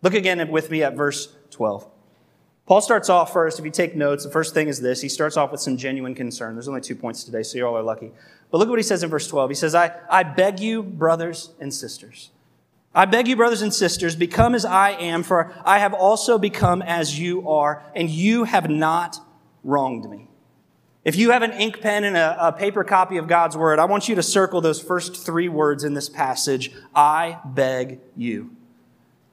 Look 0.02 0.14
again 0.14 0.46
with 0.50 0.70
me 0.70 0.82
at 0.82 0.94
verse 0.94 1.34
12. 1.50 1.88
Paul 2.66 2.80
starts 2.80 3.08
off 3.08 3.32
first, 3.32 3.58
if 3.58 3.64
you 3.64 3.70
take 3.70 3.96
notes, 3.96 4.22
the 4.22 4.30
first 4.30 4.54
thing 4.54 4.68
is 4.68 4.80
this. 4.80 5.00
He 5.00 5.08
starts 5.08 5.36
off 5.36 5.50
with 5.50 5.60
some 5.60 5.76
genuine 5.76 6.14
concern. 6.14 6.54
There's 6.54 6.68
only 6.68 6.80
two 6.80 6.94
points 6.94 7.24
today, 7.24 7.42
so 7.42 7.58
you 7.58 7.66
all 7.66 7.76
are 7.76 7.82
lucky. 7.82 8.12
But 8.50 8.58
look 8.58 8.68
at 8.68 8.70
what 8.70 8.78
he 8.78 8.84
says 8.84 9.02
in 9.02 9.10
verse 9.10 9.26
12. 9.26 9.50
He 9.50 9.56
says, 9.56 9.74
I, 9.74 9.92
I 10.08 10.22
beg 10.22 10.60
you, 10.60 10.82
brothers 10.82 11.50
and 11.58 11.74
sisters. 11.74 12.30
I 12.94 13.04
beg 13.04 13.28
you, 13.28 13.36
brothers 13.36 13.62
and 13.62 13.72
sisters, 13.72 14.16
become 14.16 14.54
as 14.54 14.64
I 14.64 14.90
am, 14.90 15.22
for 15.22 15.54
I 15.64 15.78
have 15.78 15.94
also 15.94 16.38
become 16.38 16.82
as 16.82 17.18
you 17.18 17.48
are, 17.48 17.84
and 17.94 18.10
you 18.10 18.44
have 18.44 18.68
not 18.68 19.18
wronged 19.62 20.10
me. 20.10 20.28
If 21.04 21.16
you 21.16 21.30
have 21.30 21.42
an 21.42 21.52
ink 21.52 21.80
pen 21.80 22.04
and 22.04 22.16
a, 22.16 22.48
a, 22.48 22.52
paper 22.52 22.84
copy 22.84 23.16
of 23.16 23.26
God's 23.26 23.56
Word, 23.56 23.78
I 23.78 23.86
want 23.86 24.08
you 24.08 24.16
to 24.16 24.22
circle 24.22 24.60
those 24.60 24.82
first 24.82 25.16
three 25.16 25.48
words 25.48 25.84
in 25.84 25.94
this 25.94 26.08
passage 26.08 26.72
I 26.94 27.38
beg 27.44 28.00
you. 28.16 28.54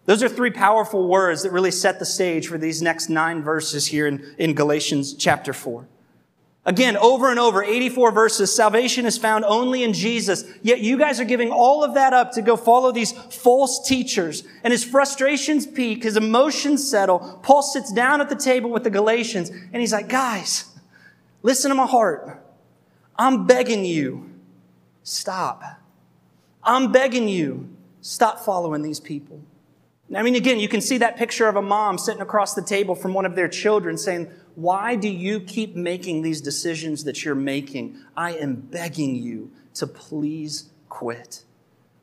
Those 0.06 0.24
are 0.24 0.30
three 0.30 0.52
powerful 0.52 1.08
words 1.10 1.44
that 1.44 1.52
really 1.52 1.72
set 1.72 2.00
the 2.00 2.06
stage 2.06 2.48
for 2.48 2.58
these 2.58 2.82
next 2.82 3.10
nine 3.10 3.44
verses 3.44 3.88
here 3.88 4.08
in, 4.08 4.34
in 4.38 4.54
Galatians 4.54 5.14
chapter 5.14 5.52
4. 5.52 5.86
Again, 6.68 6.98
over 6.98 7.32
and 7.32 7.40
over, 7.40 7.64
84 7.64 8.12
verses, 8.12 8.54
salvation 8.54 9.06
is 9.06 9.18
found 9.18 9.46
only 9.46 9.84
in 9.84 9.94
Jesus. 9.94 10.44
Yet 10.62 10.82
you 10.82 10.98
guys 10.98 11.18
are 11.22 11.26
giving 11.26 11.50
all 11.50 11.82
of 11.82 11.94
that 11.94 12.12
up 12.12 12.34
to 12.34 12.42
go 12.42 12.58
follow 12.58 12.92
these 12.92 13.14
false 13.14 13.88
teachers. 13.88 14.44
And 14.66 14.74
his 14.74 14.84
frustrations 14.84 15.66
peak, 15.66 16.04
his 16.04 16.18
emotions 16.18 16.86
settle. 16.86 17.40
Paul 17.42 17.62
sits 17.62 17.94
down 17.94 18.20
at 18.20 18.28
the 18.28 18.36
table 18.36 18.70
with 18.70 18.84
the 18.84 18.90
Galatians 18.90 19.50
and 19.50 19.78
he's 19.78 19.94
like, 19.94 20.10
guys, 20.10 20.66
listen 21.42 21.70
to 21.70 21.76
my 21.76 21.88
heart. 21.88 22.44
I'm 23.18 23.48
begging 23.48 23.86
you, 23.86 24.30
stop. 25.04 25.64
I'm 26.62 26.92
begging 26.92 27.30
you, 27.30 27.70
stop 28.02 28.42
following 28.42 28.82
these 28.82 29.00
people. 29.00 29.42
I 30.14 30.22
mean, 30.22 30.36
again, 30.36 30.60
you 30.60 30.68
can 30.68 30.82
see 30.82 30.98
that 30.98 31.16
picture 31.16 31.48
of 31.48 31.56
a 31.56 31.62
mom 31.62 31.98
sitting 31.98 32.22
across 32.22 32.56
the 32.56 32.62
table 32.62 32.94
from 32.94 33.14
one 33.14 33.26
of 33.26 33.36
their 33.36 33.48
children 33.48 33.98
saying, 33.98 34.30
why 34.58 34.96
do 34.96 35.08
you 35.08 35.40
keep 35.40 35.76
making 35.76 36.24
these 36.24 36.42
decisions 36.42 37.04
that 37.04 37.24
you're 37.24 37.36
making? 37.36 37.96
I 38.18 38.32
am 38.38 38.56
begging 38.56 39.16
you 39.16 39.52
to 39.76 39.86
please 39.86 40.72
quit. 40.90 41.44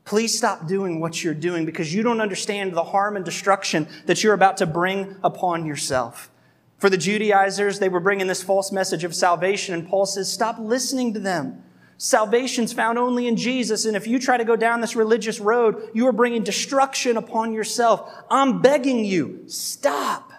Please 0.05 0.37
stop 0.37 0.65
doing 0.65 1.01
what 1.01 1.21
you're 1.21 1.33
doing 1.33 1.65
because 1.65 1.93
you 1.93 2.01
don't 2.01 2.21
understand 2.21 2.71
the 2.71 2.85
harm 2.85 3.17
and 3.17 3.25
destruction 3.25 3.89
that 4.05 4.23
you're 4.23 4.33
about 4.33 4.55
to 4.55 4.65
bring 4.65 5.17
upon 5.21 5.65
yourself. 5.65 6.31
For 6.77 6.89
the 6.89 6.95
Judaizers, 6.95 7.79
they 7.79 7.89
were 7.89 7.99
bringing 7.99 8.27
this 8.27 8.41
false 8.41 8.71
message 8.71 9.03
of 9.03 9.13
salvation, 9.13 9.73
and 9.73 9.89
Paul 9.89 10.05
says, 10.05 10.31
Stop 10.31 10.57
listening 10.57 11.13
to 11.15 11.19
them. 11.19 11.61
Salvation's 11.97 12.71
found 12.71 12.97
only 12.97 13.27
in 13.27 13.35
Jesus, 13.35 13.83
and 13.83 13.97
if 13.97 14.07
you 14.07 14.17
try 14.17 14.37
to 14.37 14.45
go 14.45 14.55
down 14.55 14.79
this 14.79 14.95
religious 14.95 15.41
road, 15.41 15.89
you 15.93 16.07
are 16.07 16.13
bringing 16.13 16.41
destruction 16.41 17.17
upon 17.17 17.51
yourself. 17.51 18.09
I'm 18.31 18.61
begging 18.61 19.03
you, 19.03 19.43
stop. 19.47 20.31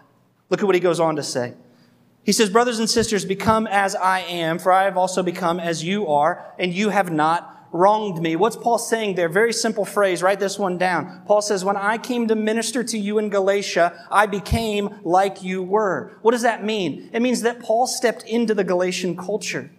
Look 0.49 0.61
at 0.61 0.66
what 0.66 0.75
he 0.75 0.80
goes 0.80 0.99
on 0.99 1.16
to 1.16 1.23
say. 1.23 1.52
He 2.26 2.33
says, 2.33 2.50
Brothers 2.50 2.80
and 2.80 2.90
sisters, 2.90 3.25
become 3.25 3.68
as 3.68 3.95
I 3.95 4.18
am, 4.18 4.59
for 4.59 4.73
I 4.73 4.83
have 4.83 4.97
also 4.97 5.23
become 5.23 5.61
as 5.61 5.85
you 5.85 6.09
are, 6.09 6.52
and 6.59 6.75
you 6.75 6.88
have 6.88 7.12
not 7.12 7.68
wronged 7.71 8.21
me. 8.21 8.35
What's 8.35 8.56
Paul 8.56 8.78
saying 8.78 9.14
there? 9.14 9.28
Very 9.28 9.52
simple 9.52 9.85
phrase. 9.85 10.25
Write 10.25 10.40
this 10.40 10.59
one 10.59 10.76
down. 10.76 11.23
Paul 11.26 11.40
says, 11.40 11.64
When 11.64 11.76
I 11.76 11.99
came 11.99 12.26
to 12.26 12.35
minister 12.35 12.83
to 12.83 12.99
you 12.99 13.18
in 13.18 13.28
Galatia, 13.28 14.06
I 14.11 14.26
became 14.26 14.99
like 15.04 15.45
you 15.45 15.62
were. 15.62 16.18
What 16.23 16.33
does 16.33 16.42
that 16.42 16.64
mean? 16.64 17.09
It 17.12 17.23
means 17.23 17.42
that 17.42 17.61
Paul 17.61 17.87
stepped 17.87 18.25
into 18.25 18.54
the 18.54 18.64
Galatian 18.64 19.16
culture. 19.16 19.71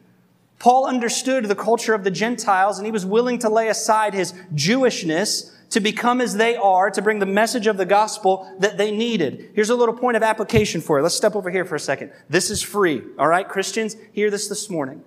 Paul 0.58 0.88
understood 0.88 1.46
the 1.46 1.56
culture 1.56 1.94
of 1.94 2.06
the 2.06 2.12
Gentiles, 2.12 2.78
and 2.78 2.86
he 2.86 2.94
was 2.94 3.06
willing 3.06 3.40
to 3.40 3.50
lay 3.50 3.68
aside 3.68 4.14
his 4.14 4.32
Jewishness 4.56 5.54
to 5.70 5.80
become 5.80 6.22
as 6.22 6.36
they 6.36 6.56
are, 6.56 6.90
to 6.92 7.02
bring 7.02 7.20
the 7.20 7.26
message 7.26 7.68
of 7.68 7.78
the 7.78 7.86
gospel 7.86 8.54
that 8.60 8.78
they 8.78 8.92
needed. 8.92 9.52
Here's 9.54 9.70
a 9.70 9.76
little 9.76 9.96
point 9.96 10.18
of 10.18 10.24
application 10.24 10.82
for 10.82 10.98
you. 10.98 11.04
Let's 11.04 11.16
step 11.16 11.36
over 11.36 11.50
here 11.50 11.66
for 11.66 11.76
a 11.76 11.80
second. 11.80 12.12
This 12.30 12.50
is 12.50 12.62
free. 12.62 13.02
All 13.20 13.28
right, 13.28 13.48
Christians, 13.48 13.96
hear 14.14 14.30
this 14.30 14.48
this 14.48 14.70
morning. 14.70 15.04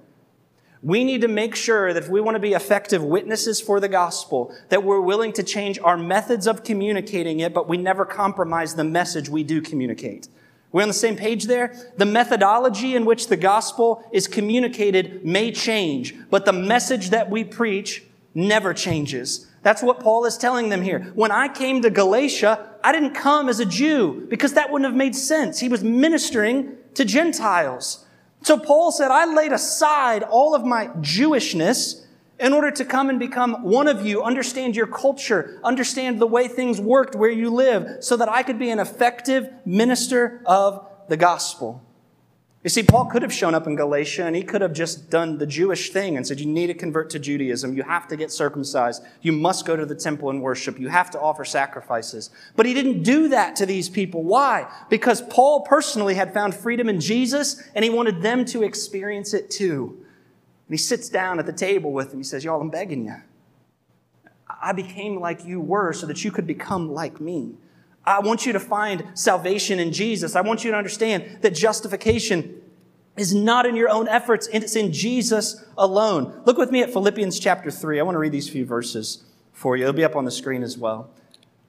We 0.82 1.04
need 1.04 1.20
to 1.20 1.28
make 1.28 1.54
sure 1.54 1.92
that 1.92 2.02
if 2.02 2.08
we 2.08 2.22
want 2.22 2.36
to 2.36 2.40
be 2.40 2.54
effective 2.54 3.02
witnesses 3.02 3.60
for 3.60 3.80
the 3.80 3.88
gospel, 3.88 4.54
that 4.70 4.82
we're 4.82 5.00
willing 5.00 5.32
to 5.34 5.42
change 5.42 5.78
our 5.78 5.98
methods 5.98 6.46
of 6.46 6.64
communicating 6.64 7.40
it, 7.40 7.52
but 7.52 7.68
we 7.68 7.76
never 7.76 8.06
compromise 8.06 8.74
the 8.74 8.84
message 8.84 9.28
we 9.28 9.44
do 9.44 9.60
communicate. 9.60 10.28
We're 10.72 10.82
on 10.82 10.88
the 10.88 10.94
same 10.94 11.16
page 11.16 11.44
there? 11.44 11.74
The 11.96 12.06
methodology 12.06 12.94
in 12.94 13.04
which 13.04 13.26
the 13.26 13.36
gospel 13.36 14.08
is 14.12 14.26
communicated 14.26 15.24
may 15.24 15.52
change, 15.52 16.14
but 16.30 16.44
the 16.44 16.52
message 16.52 17.10
that 17.10 17.28
we 17.28 17.44
preach 17.44 18.04
never 18.34 18.72
changes. 18.72 19.49
That's 19.62 19.82
what 19.82 20.00
Paul 20.00 20.24
is 20.24 20.38
telling 20.38 20.70
them 20.70 20.82
here. 20.82 21.12
When 21.14 21.30
I 21.30 21.48
came 21.48 21.82
to 21.82 21.90
Galatia, 21.90 22.76
I 22.82 22.92
didn't 22.92 23.14
come 23.14 23.48
as 23.48 23.60
a 23.60 23.66
Jew 23.66 24.26
because 24.28 24.54
that 24.54 24.70
wouldn't 24.70 24.90
have 24.90 24.96
made 24.96 25.14
sense. 25.14 25.60
He 25.60 25.68
was 25.68 25.84
ministering 25.84 26.76
to 26.94 27.04
Gentiles. 27.04 28.06
So 28.42 28.58
Paul 28.58 28.90
said, 28.90 29.10
I 29.10 29.26
laid 29.26 29.52
aside 29.52 30.22
all 30.22 30.54
of 30.54 30.64
my 30.64 30.86
Jewishness 31.00 32.06
in 32.38 32.54
order 32.54 32.70
to 32.70 32.86
come 32.86 33.10
and 33.10 33.18
become 33.18 33.62
one 33.62 33.86
of 33.86 34.06
you, 34.06 34.22
understand 34.22 34.74
your 34.74 34.86
culture, 34.86 35.60
understand 35.62 36.18
the 36.18 36.26
way 36.26 36.48
things 36.48 36.80
worked 36.80 37.14
where 37.14 37.30
you 37.30 37.50
live, 37.50 38.02
so 38.02 38.16
that 38.16 38.30
I 38.30 38.42
could 38.42 38.58
be 38.58 38.70
an 38.70 38.78
effective 38.78 39.50
minister 39.66 40.40
of 40.46 40.86
the 41.08 41.18
gospel. 41.18 41.84
You 42.62 42.68
see, 42.68 42.82
Paul 42.82 43.06
could 43.06 43.22
have 43.22 43.32
shown 43.32 43.54
up 43.54 43.66
in 43.66 43.74
Galatia 43.74 44.26
and 44.26 44.36
he 44.36 44.42
could 44.42 44.60
have 44.60 44.74
just 44.74 45.08
done 45.08 45.38
the 45.38 45.46
Jewish 45.46 45.90
thing 45.90 46.18
and 46.18 46.26
said, 46.26 46.38
You 46.40 46.46
need 46.46 46.66
to 46.66 46.74
convert 46.74 47.08
to 47.10 47.18
Judaism. 47.18 47.74
You 47.74 47.82
have 47.84 48.06
to 48.08 48.16
get 48.16 48.30
circumcised. 48.30 49.02
You 49.22 49.32
must 49.32 49.64
go 49.64 49.76
to 49.76 49.86
the 49.86 49.94
temple 49.94 50.28
and 50.28 50.42
worship. 50.42 50.78
You 50.78 50.88
have 50.88 51.10
to 51.12 51.20
offer 51.20 51.46
sacrifices. 51.46 52.28
But 52.56 52.66
he 52.66 52.74
didn't 52.74 53.02
do 53.02 53.28
that 53.28 53.56
to 53.56 53.66
these 53.66 53.88
people. 53.88 54.22
Why? 54.24 54.70
Because 54.90 55.22
Paul 55.22 55.62
personally 55.62 56.14
had 56.14 56.34
found 56.34 56.54
freedom 56.54 56.90
in 56.90 57.00
Jesus 57.00 57.62
and 57.74 57.82
he 57.82 57.90
wanted 57.90 58.20
them 58.20 58.44
to 58.46 58.62
experience 58.62 59.32
it 59.32 59.50
too. 59.50 59.96
And 60.68 60.74
he 60.74 60.76
sits 60.76 61.08
down 61.08 61.38
at 61.38 61.46
the 61.46 61.54
table 61.54 61.92
with 61.92 62.10
them. 62.10 62.20
He 62.20 62.24
says, 62.24 62.44
Y'all, 62.44 62.60
I'm 62.60 62.68
begging 62.68 63.06
you. 63.06 63.16
I 64.62 64.72
became 64.72 65.18
like 65.18 65.46
you 65.46 65.62
were 65.62 65.94
so 65.94 66.06
that 66.06 66.24
you 66.24 66.30
could 66.30 66.46
become 66.46 66.92
like 66.92 67.22
me. 67.22 67.54
I 68.04 68.20
want 68.20 68.46
you 68.46 68.52
to 68.52 68.60
find 68.60 69.04
salvation 69.14 69.78
in 69.78 69.92
Jesus. 69.92 70.34
I 70.34 70.40
want 70.40 70.64
you 70.64 70.70
to 70.70 70.76
understand 70.76 71.38
that 71.42 71.54
justification 71.54 72.60
is 73.16 73.34
not 73.34 73.66
in 73.66 73.76
your 73.76 73.90
own 73.90 74.08
efforts, 74.08 74.48
it's 74.52 74.76
in 74.76 74.92
Jesus 74.92 75.62
alone. 75.76 76.42
Look 76.46 76.56
with 76.56 76.70
me 76.70 76.82
at 76.82 76.92
Philippians 76.92 77.38
chapter 77.38 77.70
3. 77.70 78.00
I 78.00 78.02
want 78.02 78.14
to 78.14 78.18
read 78.18 78.32
these 78.32 78.48
few 78.48 78.64
verses 78.64 79.24
for 79.52 79.76
you. 79.76 79.82
It'll 79.82 79.92
be 79.92 80.04
up 80.04 80.16
on 80.16 80.24
the 80.24 80.30
screen 80.30 80.62
as 80.62 80.78
well. 80.78 81.10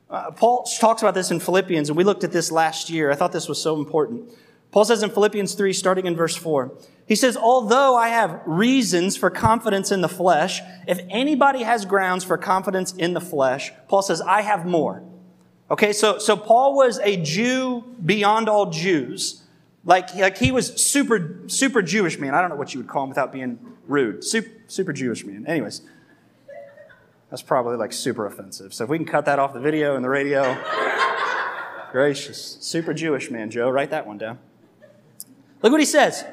Uh, 0.09 0.31
Paul 0.31 0.67
talks 0.79 1.01
about 1.01 1.13
this 1.13 1.31
in 1.31 1.39
Philippians, 1.39 1.89
and 1.89 1.97
we 1.97 2.03
looked 2.03 2.23
at 2.23 2.31
this 2.31 2.51
last 2.51 2.89
year. 2.89 3.11
I 3.11 3.15
thought 3.15 3.31
this 3.31 3.49
was 3.49 3.61
so 3.61 3.77
important. 3.77 4.31
Paul 4.71 4.85
says 4.85 5.03
in 5.03 5.09
Philippians 5.09 5.53
3, 5.53 5.73
starting 5.73 6.05
in 6.05 6.15
verse 6.15 6.35
4, 6.35 6.71
he 7.05 7.15
says, 7.15 7.35
Although 7.35 7.97
I 7.97 8.09
have 8.09 8.41
reasons 8.45 9.17
for 9.17 9.29
confidence 9.29 9.91
in 9.91 9.99
the 9.99 10.09
flesh, 10.09 10.61
if 10.87 10.99
anybody 11.09 11.63
has 11.63 11.85
grounds 11.85 12.23
for 12.23 12.37
confidence 12.37 12.93
in 12.93 13.13
the 13.13 13.19
flesh, 13.19 13.71
Paul 13.89 14.01
says, 14.01 14.21
I 14.21 14.41
have 14.41 14.65
more. 14.65 15.03
Okay, 15.71 15.93
so, 15.93 16.17
so 16.17 16.35
Paul 16.35 16.75
was 16.75 16.99
a 16.99 17.15
Jew 17.15 17.85
beyond 18.05 18.49
all 18.49 18.69
Jews. 18.69 19.41
Like, 19.85 20.13
like 20.15 20.37
he 20.37 20.51
was 20.51 20.75
super, 20.85 21.39
super 21.47 21.81
Jewish 21.81 22.19
man. 22.19 22.35
I 22.35 22.41
don't 22.41 22.49
know 22.49 22.57
what 22.57 22.73
you 22.73 22.81
would 22.81 22.89
call 22.89 23.03
him 23.03 23.09
without 23.09 23.31
being 23.31 23.57
rude. 23.87 24.21
Super, 24.21 24.49
super 24.67 24.91
Jewish 24.91 25.25
man. 25.25 25.47
Anyways, 25.47 25.81
that's 27.29 27.41
probably 27.41 27.77
like 27.77 27.93
super 27.93 28.25
offensive. 28.25 28.73
So 28.73 28.83
if 28.83 28.89
we 28.89 28.97
can 28.97 29.07
cut 29.07 29.23
that 29.25 29.39
off 29.39 29.53
the 29.53 29.61
video 29.61 29.95
and 29.95 30.03
the 30.03 30.09
radio, 30.09 30.61
gracious. 31.93 32.57
Super 32.59 32.93
Jewish 32.93 33.31
man, 33.31 33.49
Joe. 33.49 33.69
Write 33.69 33.91
that 33.91 34.05
one 34.05 34.17
down. 34.17 34.39
Look 35.63 35.71
what 35.71 35.79
he 35.79 35.85
says. 35.85 36.25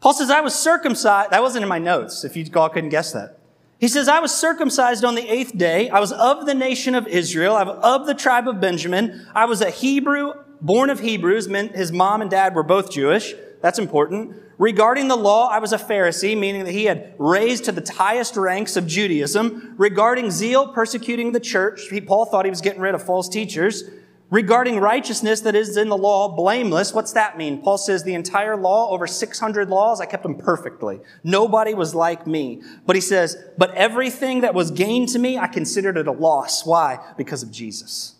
Paul 0.00 0.12
says, 0.12 0.30
I 0.30 0.42
was 0.42 0.54
circumcised. 0.54 1.30
That 1.30 1.40
wasn't 1.40 1.62
in 1.62 1.68
my 1.68 1.78
notes, 1.78 2.24
if 2.24 2.36
you 2.36 2.44
all 2.54 2.68
couldn't 2.68 2.90
guess 2.90 3.12
that. 3.12 3.39
He 3.80 3.88
says, 3.88 4.08
I 4.08 4.20
was 4.20 4.32
circumcised 4.32 5.06
on 5.06 5.14
the 5.14 5.26
eighth 5.26 5.56
day. 5.56 5.88
I 5.88 6.00
was 6.00 6.12
of 6.12 6.44
the 6.44 6.54
nation 6.54 6.94
of 6.94 7.06
Israel. 7.08 7.56
I 7.56 7.62
was 7.62 7.78
of 7.82 8.06
the 8.06 8.14
tribe 8.14 8.46
of 8.46 8.60
Benjamin. 8.60 9.26
I 9.34 9.46
was 9.46 9.62
a 9.62 9.70
Hebrew, 9.70 10.34
born 10.60 10.90
of 10.90 11.00
Hebrews. 11.00 11.46
His 11.46 11.90
mom 11.90 12.20
and 12.20 12.30
dad 12.30 12.54
were 12.54 12.62
both 12.62 12.90
Jewish. 12.90 13.32
That's 13.62 13.78
important. 13.78 14.36
Regarding 14.58 15.08
the 15.08 15.16
law, 15.16 15.48
I 15.48 15.60
was 15.60 15.72
a 15.72 15.78
Pharisee, 15.78 16.38
meaning 16.38 16.64
that 16.64 16.72
he 16.72 16.84
had 16.84 17.14
raised 17.18 17.64
to 17.64 17.72
the 17.72 17.90
highest 17.90 18.36
ranks 18.36 18.76
of 18.76 18.86
Judaism. 18.86 19.74
Regarding 19.78 20.30
zeal, 20.30 20.68
persecuting 20.74 21.32
the 21.32 21.40
church, 21.40 21.80
Paul 22.06 22.26
thought 22.26 22.44
he 22.44 22.50
was 22.50 22.60
getting 22.60 22.82
rid 22.82 22.94
of 22.94 23.02
false 23.02 23.30
teachers. 23.30 23.84
Regarding 24.30 24.78
righteousness 24.78 25.40
that 25.40 25.56
is 25.56 25.76
in 25.76 25.88
the 25.88 25.96
law, 25.96 26.28
blameless. 26.28 26.94
What's 26.94 27.12
that 27.14 27.36
mean? 27.36 27.62
Paul 27.62 27.78
says 27.78 28.04
the 28.04 28.14
entire 28.14 28.56
law, 28.56 28.88
over 28.90 29.08
600 29.08 29.68
laws, 29.68 30.00
I 30.00 30.06
kept 30.06 30.22
them 30.22 30.36
perfectly. 30.36 31.00
Nobody 31.24 31.74
was 31.74 31.96
like 31.96 32.28
me. 32.28 32.62
But 32.86 32.94
he 32.94 33.02
says, 33.02 33.36
but 33.58 33.74
everything 33.74 34.42
that 34.42 34.54
was 34.54 34.70
gained 34.70 35.08
to 35.10 35.18
me, 35.18 35.36
I 35.36 35.48
considered 35.48 35.96
it 35.96 36.06
a 36.06 36.12
loss. 36.12 36.64
Why? 36.64 37.00
Because 37.16 37.42
of 37.42 37.50
Jesus. 37.50 38.14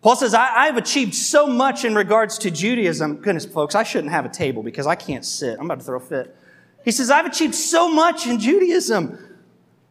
Paul 0.00 0.16
says, 0.16 0.32
I, 0.32 0.64
have 0.64 0.78
achieved 0.78 1.14
so 1.14 1.46
much 1.46 1.84
in 1.84 1.94
regards 1.94 2.38
to 2.38 2.50
Judaism. 2.50 3.16
Goodness, 3.16 3.44
folks, 3.44 3.74
I 3.74 3.82
shouldn't 3.82 4.12
have 4.12 4.24
a 4.24 4.30
table 4.30 4.62
because 4.62 4.86
I 4.86 4.94
can't 4.94 5.26
sit. 5.26 5.58
I'm 5.58 5.66
about 5.66 5.80
to 5.80 5.84
throw 5.84 5.98
a 5.98 6.00
fit. 6.00 6.34
He 6.86 6.90
says, 6.90 7.10
I've 7.10 7.26
achieved 7.26 7.54
so 7.54 7.92
much 7.92 8.26
in 8.26 8.40
Judaism. 8.40 9.18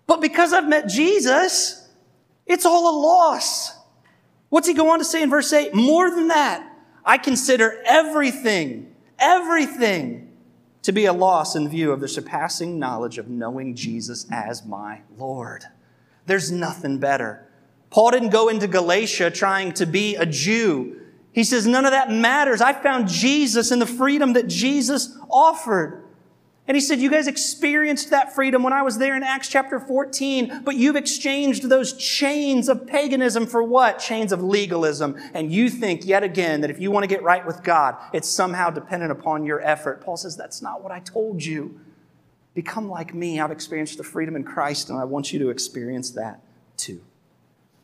But 0.08 0.20
because 0.20 0.52
I've 0.52 0.68
met 0.68 0.88
Jesus, 0.88 1.88
it's 2.48 2.66
all 2.66 2.90
a 2.90 2.96
loss. 3.00 3.79
What's 4.50 4.68
he 4.68 4.74
go 4.74 4.92
on 4.92 5.00
to 5.00 5.06
say 5.06 5.22
in 5.22 5.30
verse 5.30 5.52
8? 5.54 5.74
More 5.74 6.10
than 6.10 6.28
that, 6.30 6.66
I 7.06 7.18
consider 7.18 7.82
everything, 7.86 8.96
everything 9.18 10.34
to 10.82 10.92
be 10.92 11.06
a 11.06 11.14
loss 11.14 11.56
in 11.56 11.70
view 11.70 11.92
of 11.92 12.00
the 12.00 12.08
surpassing 12.08 12.80
knowledge 12.80 13.18
of 13.18 13.28
knowing 13.28 13.76
Jesus 13.76 14.26
as 14.32 14.66
my 14.66 15.02
Lord. 15.18 15.66
There's 16.26 16.52
nothing 16.52 17.00
better. 17.00 17.48
Paul 17.90 18.12
didn't 18.12 18.30
go 18.30 18.50
into 18.50 18.68
Galatia 18.68 19.32
trying 19.32 19.74
to 19.74 19.86
be 19.86 20.16
a 20.16 20.26
Jew. 20.26 21.02
He 21.32 21.44
says, 21.44 21.68
none 21.68 21.86
of 21.86 21.92
that 21.92 22.12
matters. 22.12 22.62
I 22.62 22.74
found 22.74 23.08
Jesus 23.08 23.72
and 23.72 23.82
the 23.82 23.86
freedom 23.86 24.34
that 24.34 24.48
Jesus 24.48 25.18
offered. 25.30 26.04
And 26.70 26.76
he 26.76 26.82
said, 26.82 27.00
You 27.00 27.10
guys 27.10 27.26
experienced 27.26 28.12
that 28.12 28.36
freedom 28.36 28.62
when 28.62 28.74
I 28.74 28.84
was 28.84 29.00
there 29.00 29.18
in 29.18 29.24
Acts 29.24 29.48
chapter 29.48 29.80
14, 29.80 30.62
but 30.64 30.76
you've 30.76 30.96
exchanged 30.96 31.68
those 31.68 31.94
chains 31.94 32.70
of 32.70 32.86
paganism 32.86 33.48
for 33.48 33.64
what? 33.64 33.98
Chains 33.98 34.32
of 34.32 34.44
legalism. 34.44 35.18
And 35.34 35.52
you 35.52 35.72
think 35.72 36.06
yet 36.06 36.22
again 36.22 36.62
that 36.62 36.70
if 36.70 36.80
you 36.80 36.92
want 36.92 37.06
to 37.06 37.08
get 37.08 37.24
right 37.24 37.44
with 37.44 37.64
God, 37.64 37.98
it's 38.14 38.30
somehow 38.30 38.70
dependent 38.70 39.12
upon 39.12 39.46
your 39.46 39.60
effort. 39.62 40.02
Paul 40.02 40.16
says, 40.16 40.38
That's 40.38 40.62
not 40.62 40.84
what 40.84 40.92
I 40.92 41.00
told 41.00 41.44
you. 41.44 41.82
Become 42.54 42.88
like 42.88 43.16
me. 43.16 43.40
I've 43.40 43.50
experienced 43.50 43.98
the 43.98 44.04
freedom 44.04 44.36
in 44.36 44.44
Christ, 44.44 44.92
and 44.92 45.00
I 45.00 45.06
want 45.06 45.34
you 45.34 45.40
to 45.40 45.50
experience 45.50 46.12
that 46.12 46.40
too. 46.78 47.02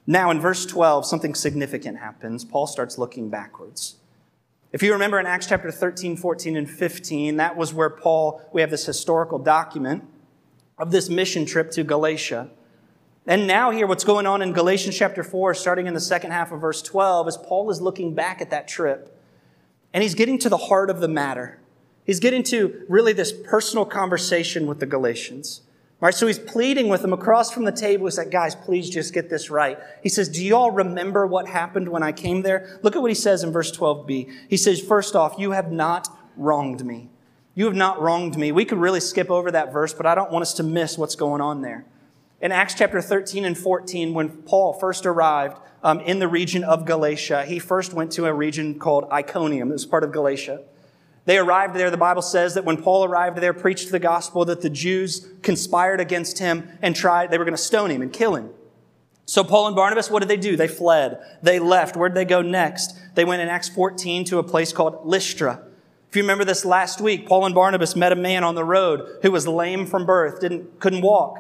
Now, 0.06 0.30
in 0.30 0.40
verse 0.40 0.64
12, 0.64 1.08
something 1.08 1.34
significant 1.34 1.98
happens. 1.98 2.46
Paul 2.46 2.68
starts 2.68 3.00
looking 3.00 3.32
backwards. 3.32 3.96
If 4.76 4.84
you 4.84 4.92
remember 4.92 5.22
in 5.22 5.26
Acts 5.26 5.48
chapter 5.48 5.72
13, 5.72 6.18
14, 6.18 6.58
and 6.58 6.70
15, 6.70 7.38
that 7.38 7.56
was 7.56 7.74
where 7.74 7.90
Paul, 7.90 8.42
we 8.52 8.60
have 8.60 8.70
this 8.70 8.86
historical 8.86 9.40
document 9.40 10.04
of 10.78 10.92
this 10.92 11.10
mission 11.10 11.46
trip 11.46 11.72
to 11.72 11.84
Galatia. 11.86 12.50
And 13.26 13.48
now, 13.48 13.72
here, 13.72 13.88
what's 13.88 14.04
going 14.04 14.28
on 14.28 14.42
in 14.42 14.52
Galatians 14.52 14.98
chapter 14.98 15.24
4, 15.24 15.54
starting 15.54 15.88
in 15.88 15.94
the 15.94 16.02
second 16.02 16.32
half 16.32 16.52
of 16.52 16.60
verse 16.60 16.82
12, 16.82 17.30
is 17.30 17.38
Paul 17.38 17.70
is 17.70 17.80
looking 17.80 18.14
back 18.14 18.42
at 18.42 18.50
that 18.50 18.68
trip 18.68 19.18
and 19.94 20.04
he's 20.04 20.14
getting 20.14 20.38
to 20.40 20.50
the 20.50 20.58
heart 20.58 20.90
of 20.90 21.00
the 21.00 21.08
matter. 21.08 21.58
He's 22.04 22.20
getting 22.20 22.44
to 22.44 22.84
really 22.90 23.14
this 23.14 23.32
personal 23.32 23.86
conversation 23.86 24.68
with 24.68 24.82
the 24.82 24.86
Galatians. 24.86 25.62
Right, 26.02 26.14
so 26.14 26.28
he's 26.28 26.40
pleading 26.40 26.90
with 26.90 27.02
them 27.02 27.14
across 27.14 27.52
from 27.52 27.64
the 27.64 27.72
table. 27.72 28.06
He's 28.06 28.18
like, 28.18 28.30
guys, 28.30 28.54
please 28.54 28.90
just 28.90 29.14
get 29.14 29.30
this 29.30 29.50
right. 29.50 29.80
He 30.04 30.10
says, 30.10 30.28
Do 30.28 30.44
you 30.44 30.56
all 30.56 30.72
remember 30.72 31.26
what 31.26 31.48
happened 31.48 31.88
when 31.88 32.04
I 32.04 32.12
came 32.12 32.42
there? 32.42 32.80
Look 32.84 32.96
at 32.96 33.02
what 33.02 33.12
he 33.12 33.16
says 33.16 33.44
in 33.44 33.52
verse 33.52 33.76
12b. 33.76 34.30
He 34.50 34.58
says, 34.58 34.82
First 34.82 35.16
off, 35.16 35.36
you 35.40 35.52
have 35.52 35.72
not 35.72 36.10
wronged 36.36 36.86
me. 36.86 37.10
You 37.54 37.66
have 37.66 37.76
not 37.76 38.02
wronged 38.02 38.38
me. 38.38 38.52
We 38.52 38.66
could 38.66 38.78
really 38.78 39.00
skip 39.00 39.32
over 39.32 39.50
that 39.52 39.72
verse, 39.72 39.94
but 39.94 40.06
I 40.06 40.16
don't 40.16 40.32
want 40.32 40.42
us 40.42 40.54
to 40.56 40.64
miss 40.64 40.98
what's 40.98 41.16
going 41.16 41.40
on 41.40 41.62
there. 41.62 41.86
In 42.42 42.52
Acts 42.52 42.74
chapter 42.74 43.02
13 43.02 43.46
and 43.46 43.58
14, 43.58 44.14
when 44.14 44.30
Paul 44.30 44.74
first 44.74 45.06
arrived 45.06 45.58
um, 45.82 46.02
in 46.02 46.20
the 46.20 46.28
region 46.28 46.66
of 46.66 46.86
Galatia, 46.86 47.46
he 47.46 47.58
first 47.58 47.94
went 47.94 48.12
to 48.12 48.26
a 48.26 48.34
region 48.34 48.78
called 48.78 49.08
Iconium. 49.10 49.70
It 49.70 49.74
was 49.74 49.86
part 49.86 50.04
of 50.04 50.12
Galatia. 50.12 50.62
They 51.26 51.38
arrived 51.38 51.76
there. 51.76 51.90
The 51.90 51.98
Bible 51.98 52.22
says 52.22 52.54
that 52.54 52.66
when 52.66 52.82
Paul 52.82 53.04
arrived 53.04 53.38
there, 53.38 53.54
preached 53.54 53.92
the 53.92 54.00
gospel, 54.00 54.46
that 54.46 54.62
the 54.62 54.70
Jews 54.70 55.28
conspired 55.42 56.00
against 56.00 56.40
him 56.40 56.70
and 56.82 56.96
tried, 56.96 57.32
they 57.32 57.38
were 57.38 57.46
going 57.46 57.58
to 57.58 57.62
stone 57.62 57.90
him 57.90 58.02
and 58.02 58.14
kill 58.14 58.36
him. 58.36 58.52
So 59.26 59.44
Paul 59.44 59.68
and 59.68 59.76
Barnabas, 59.76 60.12
what 60.12 60.20
did 60.20 60.30
they 60.30 60.38
do? 60.38 60.56
They 60.56 60.68
fled. 60.68 61.20
They 61.42 61.58
left. 61.58 61.98
Where 61.98 62.10
did 62.10 62.16
they 62.16 62.26
go 62.26 62.44
next? 62.44 62.96
They 63.16 63.26
went 63.26 63.42
in 63.42 63.48
Acts 63.48 63.70
14 63.70 64.24
to 64.26 64.38
a 64.38 64.44
place 64.44 64.72
called 64.72 65.06
Lystra. 65.06 65.62
If 66.10 66.16
you 66.16 66.22
remember 66.22 66.46
this 66.46 66.64
last 66.64 67.02
week, 67.02 67.28
Paul 67.28 67.46
and 67.46 67.56
Barnabas 67.56 67.96
met 67.96 68.12
a 68.12 68.16
man 68.16 68.44
on 68.44 68.54
the 68.54 68.64
road 68.64 69.20
who 69.24 69.32
was 69.32 69.48
lame 69.48 69.88
from 69.88 70.06
birth, 70.06 70.40
didn't, 70.40 70.80
couldn't 70.80 71.02
walk. 71.02 71.40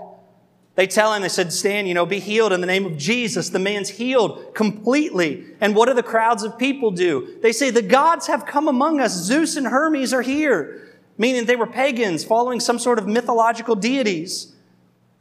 They 0.75 0.87
tell 0.87 1.13
him, 1.13 1.21
they 1.21 1.29
said, 1.29 1.53
Stan, 1.53 1.87
you 1.87 1.93
know, 1.93 2.05
be 2.05 2.19
healed 2.19 2.51
in 2.51 2.59
the 2.59 2.67
name 2.67 2.85
of 2.85 2.97
Jesus. 2.97 3.49
The 3.49 3.59
man's 3.59 3.89
healed 3.89 4.53
completely. 4.53 5.45
And 5.61 5.73
what 5.73 5.87
do 5.87 5.93
the 5.93 6.03
crowds 6.03 6.43
of 6.43 6.57
people 6.57 6.91
do? 6.91 7.37
They 7.41 7.53
say, 7.53 7.69
the 7.69 7.81
gods 7.81 8.27
have 8.27 8.45
come 8.45 8.67
among 8.67 8.99
us. 8.99 9.13
Zeus 9.13 9.55
and 9.55 9.67
Hermes 9.67 10.13
are 10.13 10.21
here. 10.21 10.81
Meaning 11.17 11.45
they 11.45 11.55
were 11.55 11.67
pagans 11.67 12.25
following 12.25 12.59
some 12.59 12.77
sort 12.77 12.99
of 12.99 13.07
mythological 13.07 13.75
deities. 13.75 14.53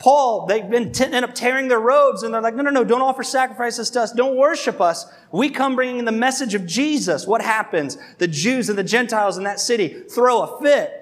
Paul, 0.01 0.47
they 0.47 0.61
end 0.61 1.01
up 1.25 1.37
tearing 1.37 1.69
their 1.69 1.79
robes 1.79 2.25
and 2.25 2.35
they're 2.35 2.43
like, 2.43 2.57
no, 2.57 2.63
no, 2.63 2.71
no, 2.71 2.83
don't 2.83 3.01
offer 3.01 3.23
sacrifices 3.23 3.91
to 3.91 4.03
us. 4.03 4.13
Don't 4.13 4.37
worship 4.37 4.81
us. 4.81 5.07
We 5.31 5.51
come 5.51 5.77
bringing 5.77 6.05
the 6.05 6.13
message 6.13 6.55
of 6.55 6.67
Jesus. 6.67 7.29
What 7.29 7.43
happens? 7.43 7.97
The 8.19 8.27
Jews 8.27 8.69
and 8.69 8.77
the 8.77 8.85
Gentiles 8.85 9.39
in 9.39 9.45
that 9.45 9.61
city 9.61 10.03
throw 10.11 10.43
a 10.43 10.61
fit. 10.61 11.01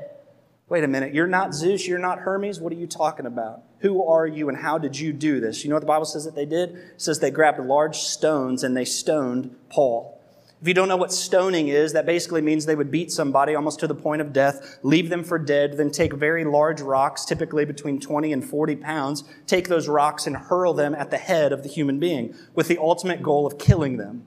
Wait 0.68 0.85
a 0.85 0.88
minute, 0.88 1.14
you're 1.14 1.27
not 1.27 1.55
Zeus, 1.55 1.87
you're 1.87 1.98
not 1.98 2.20
Hermes. 2.20 2.61
What 2.61 2.72
are 2.72 2.77
you 2.77 2.87
talking 2.87 3.27
about? 3.27 3.62
Who 3.83 4.07
are 4.07 4.27
you 4.27 4.49
and 4.49 4.57
how 4.57 4.79
did 4.79 4.99
you 4.99 5.12
do 5.12 5.40
this? 5.40 5.64
You 5.64 5.71
know 5.71 5.77
what 5.77 5.81
the 5.81 5.87
Bible 5.87 6.07
says 6.07 6.25
that 6.25 6.37
they 6.37 6.47
did? 6.47 6.71
It 6.71 7.03
says 7.03 7.18
they 7.18 7.33
grabbed 7.33 7.59
large 7.59 7.99
stones 7.99 8.62
and 8.62 8.77
they 8.77 8.85
stoned 8.85 9.55
Paul. 9.68 10.21
If 10.61 10.68
you 10.68 10.75
don't 10.75 10.87
know 10.87 10.97
what 10.97 11.12
stoning 11.12 11.66
is, 11.66 11.92
that 11.92 12.07
basically 12.07 12.40
means 12.40 12.64
they 12.64 12.77
would 12.77 12.92
beat 12.92 13.11
somebody 13.11 13.57
almost 13.57 13.81
to 13.81 13.88
the 13.88 13.97
point 13.97 14.23
of 14.23 14.33
death, 14.33 14.79
leave 14.85 15.09
them 15.09 15.25
for 15.25 15.37
dead, 15.37 15.77
then 15.77 15.90
take 15.90 16.12
very 16.12 16.45
large 16.45 16.81
rocks, 16.81 17.25
typically 17.25 17.64
between 17.64 17.99
20 17.99 18.33
and 18.33 18.45
40 18.45 18.77
pounds, 18.77 19.25
take 19.49 19.66
those 19.66 19.88
rocks 19.88 20.29
and 20.29 20.37
hurl 20.37 20.73
them 20.73 20.95
at 20.95 21.11
the 21.11 21.18
head 21.18 21.53
of 21.53 21.64
the 21.64 21.68
human 21.68 21.99
being 21.99 22.37
with 22.55 22.68
the 22.68 22.79
ultimate 22.79 23.21
goal 23.21 23.45
of 23.45 23.59
killing 23.59 23.97
them. 23.97 24.25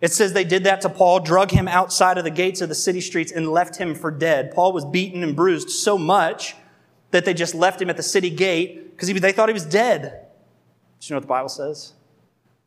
It 0.00 0.12
says 0.12 0.32
they 0.32 0.44
did 0.44 0.64
that 0.64 0.80
to 0.80 0.88
Paul, 0.88 1.20
drug 1.20 1.50
him 1.50 1.68
outside 1.68 2.16
of 2.16 2.24
the 2.24 2.30
gates 2.30 2.62
of 2.62 2.70
the 2.70 2.74
city 2.74 3.02
streets, 3.02 3.30
and 3.30 3.46
left 3.52 3.76
him 3.76 3.94
for 3.94 4.10
dead. 4.10 4.52
Paul 4.54 4.72
was 4.72 4.86
beaten 4.86 5.22
and 5.22 5.36
bruised 5.36 5.68
so 5.68 5.98
much 5.98 6.56
that 7.12 7.24
they 7.24 7.34
just 7.34 7.54
left 7.54 7.80
him 7.80 7.88
at 7.88 7.96
the 7.96 8.02
city 8.02 8.30
gate 8.30 8.90
because 8.90 9.08
they 9.08 9.32
thought 9.32 9.48
he 9.48 9.52
was 9.52 9.64
dead. 9.64 10.26
Do 11.00 11.06
you 11.06 11.14
know 11.14 11.16
what 11.18 11.22
the 11.22 11.28
Bible 11.28 11.48
says? 11.48 11.92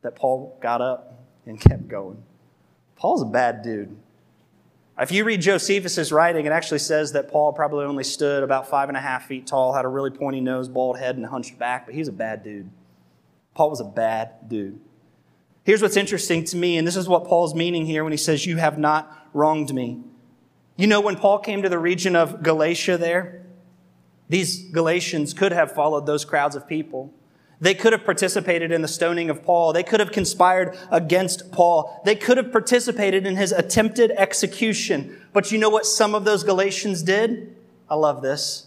That 0.02 0.14
Paul 0.14 0.58
got 0.60 0.80
up 0.80 1.22
and 1.44 1.60
kept 1.60 1.88
going. 1.88 2.22
Paul's 2.96 3.22
a 3.22 3.26
bad 3.26 3.62
dude. 3.62 3.96
If 4.98 5.12
you 5.12 5.24
read 5.24 5.42
Josephus' 5.42 6.10
writing, 6.10 6.46
it 6.46 6.52
actually 6.52 6.78
says 6.78 7.12
that 7.12 7.28
Paul 7.30 7.52
probably 7.52 7.84
only 7.84 8.04
stood 8.04 8.42
about 8.42 8.70
five 8.70 8.88
and 8.88 8.96
a 8.96 9.00
half 9.00 9.26
feet 9.26 9.46
tall, 9.46 9.74
had 9.74 9.84
a 9.84 9.88
really 9.88 10.10
pointy 10.10 10.40
nose, 10.40 10.68
bald 10.68 10.98
head, 10.98 11.16
and 11.16 11.26
hunched 11.26 11.58
back, 11.58 11.84
but 11.84 11.94
he 11.94 11.98
was 11.98 12.08
a 12.08 12.12
bad 12.12 12.42
dude. 12.42 12.70
Paul 13.54 13.70
was 13.70 13.80
a 13.80 13.84
bad 13.84 14.48
dude. 14.48 14.80
Here's 15.64 15.82
what's 15.82 15.96
interesting 15.96 16.44
to 16.44 16.56
me, 16.56 16.78
and 16.78 16.86
this 16.86 16.96
is 16.96 17.08
what 17.08 17.24
Paul's 17.24 17.54
meaning 17.54 17.84
here 17.84 18.04
when 18.04 18.12
he 18.12 18.16
says, 18.16 18.46
You 18.46 18.56
have 18.56 18.78
not 18.78 19.28
wronged 19.34 19.74
me. 19.74 20.00
You 20.76 20.86
know, 20.86 21.00
when 21.00 21.16
Paul 21.16 21.40
came 21.40 21.62
to 21.62 21.68
the 21.68 21.78
region 21.78 22.14
of 22.14 22.42
Galatia 22.42 22.96
there, 22.96 23.45
these 24.28 24.70
Galatians 24.70 25.32
could 25.32 25.52
have 25.52 25.72
followed 25.72 26.06
those 26.06 26.24
crowds 26.24 26.56
of 26.56 26.66
people. 26.66 27.12
They 27.60 27.74
could 27.74 27.92
have 27.92 28.04
participated 28.04 28.70
in 28.70 28.82
the 28.82 28.88
stoning 28.88 29.30
of 29.30 29.42
Paul. 29.42 29.72
They 29.72 29.82
could 29.82 30.00
have 30.00 30.12
conspired 30.12 30.76
against 30.90 31.52
Paul. 31.52 32.02
They 32.04 32.14
could 32.14 32.36
have 32.36 32.52
participated 32.52 33.26
in 33.26 33.36
his 33.36 33.52
attempted 33.52 34.10
execution. 34.10 35.18
But 35.32 35.50
you 35.50 35.58
know 35.58 35.70
what 35.70 35.86
some 35.86 36.14
of 36.14 36.24
those 36.24 36.44
Galatians 36.44 37.02
did? 37.02 37.56
I 37.88 37.94
love 37.94 38.20
this. 38.20 38.66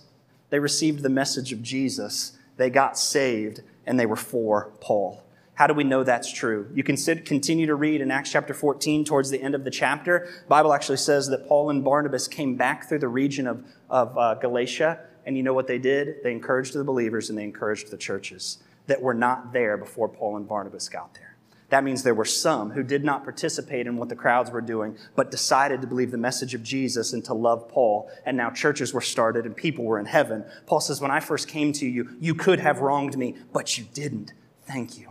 They 0.50 0.60
received 0.60 1.04
the 1.04 1.10
message 1.10 1.52
of 1.52 1.62
Jesus. 1.62 2.38
They 2.58 2.70
got 2.70 2.98
saved 2.98 3.62
and 3.86 4.00
they 4.00 4.08
were 4.08 4.16
for 4.16 4.72
Paul. 4.82 5.24
How 5.54 5.68
do 5.68 5.74
we 5.74 5.84
know 5.84 6.04
that's 6.04 6.32
true? 6.32 6.72
You 6.74 6.84
can 6.84 6.96
sit, 6.96 7.26
continue 7.26 7.68
to 7.68 7.76
read 7.76 8.02
in 8.02 8.12
Acts 8.12 8.32
chapter 8.32 8.54
14 8.54 9.04
towards 9.04 9.30
the 9.30 9.42
end 9.42 9.54
of 9.56 9.66
the 9.66 9.70
chapter. 9.70 10.30
The 10.44 10.48
Bible 10.48 10.74
actually 10.74 10.98
says 10.98 11.28
that 11.28 11.48
Paul 11.48 11.70
and 11.70 11.84
Barnabas 11.84 12.28
came 12.30 12.56
back 12.56 12.88
through 12.88 13.00
the 13.00 13.10
region 13.10 13.46
of, 13.46 13.66
of 13.90 14.18
uh, 14.18 14.36
Galatia 14.36 15.02
and 15.26 15.38
you 15.38 15.44
know 15.44 15.54
what 15.54 15.68
they 15.68 15.80
did? 15.80 16.24
They 16.24 16.32
encouraged 16.32 16.74
the 16.74 16.84
believers 16.84 17.30
and 17.30 17.38
they 17.38 17.44
encouraged 17.44 17.92
the 17.92 17.98
churches 17.98 18.60
that 18.88 19.02
were 19.02 19.14
not 19.14 19.54
there 19.54 19.78
before 19.78 20.10
Paul 20.10 20.38
and 20.38 20.48
Barnabas 20.48 20.90
got 20.90 21.14
there. 21.14 21.30
That 21.70 21.84
means 21.84 22.02
there 22.02 22.16
were 22.16 22.26
some 22.26 22.72
who 22.72 22.82
did 22.82 23.04
not 23.04 23.24
participate 23.24 23.86
in 23.86 23.98
what 23.98 24.10
the 24.10 24.16
crowds 24.16 24.50
were 24.50 24.62
doing, 24.62 24.98
but 25.16 25.30
decided 25.30 25.82
to 25.82 25.88
believe 25.88 26.10
the 26.10 26.18
message 26.18 26.56
of 26.56 26.64
Jesus 26.64 27.14
and 27.14 27.24
to 27.26 27.36
love 27.36 27.70
Paul. 27.70 28.10
And 28.26 28.36
now 28.36 28.50
churches 28.50 28.92
were 28.92 29.02
started 29.02 29.46
and 29.46 29.56
people 29.56 29.86
were 29.86 30.00
in 30.00 30.08
heaven. 30.08 30.44
Paul 30.66 30.82
says, 30.82 31.00
When 31.00 31.12
I 31.12 31.20
first 31.20 31.48
came 31.48 31.72
to 31.74 31.88
you, 31.88 32.10
you 32.20 32.34
could 32.34 32.60
have 32.60 32.80
wronged 32.80 33.18
me, 33.18 33.36
but 33.54 33.78
you 33.78 33.86
didn't. 33.94 34.34
Thank 34.66 34.98
you. 34.98 35.08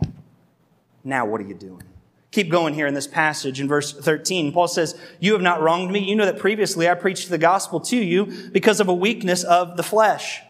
Now 1.03 1.25
what 1.25 1.39
are 1.39 1.45
you 1.45 1.53
doing? 1.53 1.83
Keep 2.31 2.51
going 2.51 2.75
here 2.75 2.85
in 2.85 2.93
this 2.93 3.07
passage 3.07 3.59
in 3.59 3.67
verse 3.67 3.91
13. 3.91 4.51
Paul 4.51 4.67
says, 4.67 4.99
You 5.19 5.33
have 5.33 5.41
not 5.41 5.61
wronged 5.61 5.91
me. 5.91 6.07
You 6.07 6.15
know 6.15 6.25
that 6.25 6.37
previously 6.37 6.87
I 6.87 6.93
preached 6.93 7.29
the 7.29 7.39
gospel 7.39 7.79
to 7.81 7.97
you 7.97 8.49
because 8.51 8.79
of 8.79 8.87
a 8.87 8.93
weakness 8.93 9.43
of 9.43 9.77
the 9.77 9.83
flesh. 9.83 10.41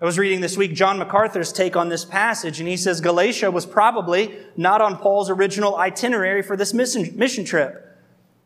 I 0.00 0.04
was 0.04 0.18
reading 0.18 0.40
this 0.42 0.58
week 0.58 0.74
John 0.74 0.98
MacArthur's 0.98 1.52
take 1.52 1.76
on 1.76 1.88
this 1.88 2.04
passage, 2.04 2.60
and 2.60 2.68
he 2.68 2.76
says 2.76 3.00
Galatia 3.00 3.50
was 3.50 3.64
probably 3.64 4.36
not 4.56 4.80
on 4.80 4.96
Paul's 4.96 5.30
original 5.30 5.76
itinerary 5.76 6.42
for 6.42 6.56
this 6.56 6.74
mission, 6.74 7.16
mission 7.16 7.44
trip. 7.44 7.82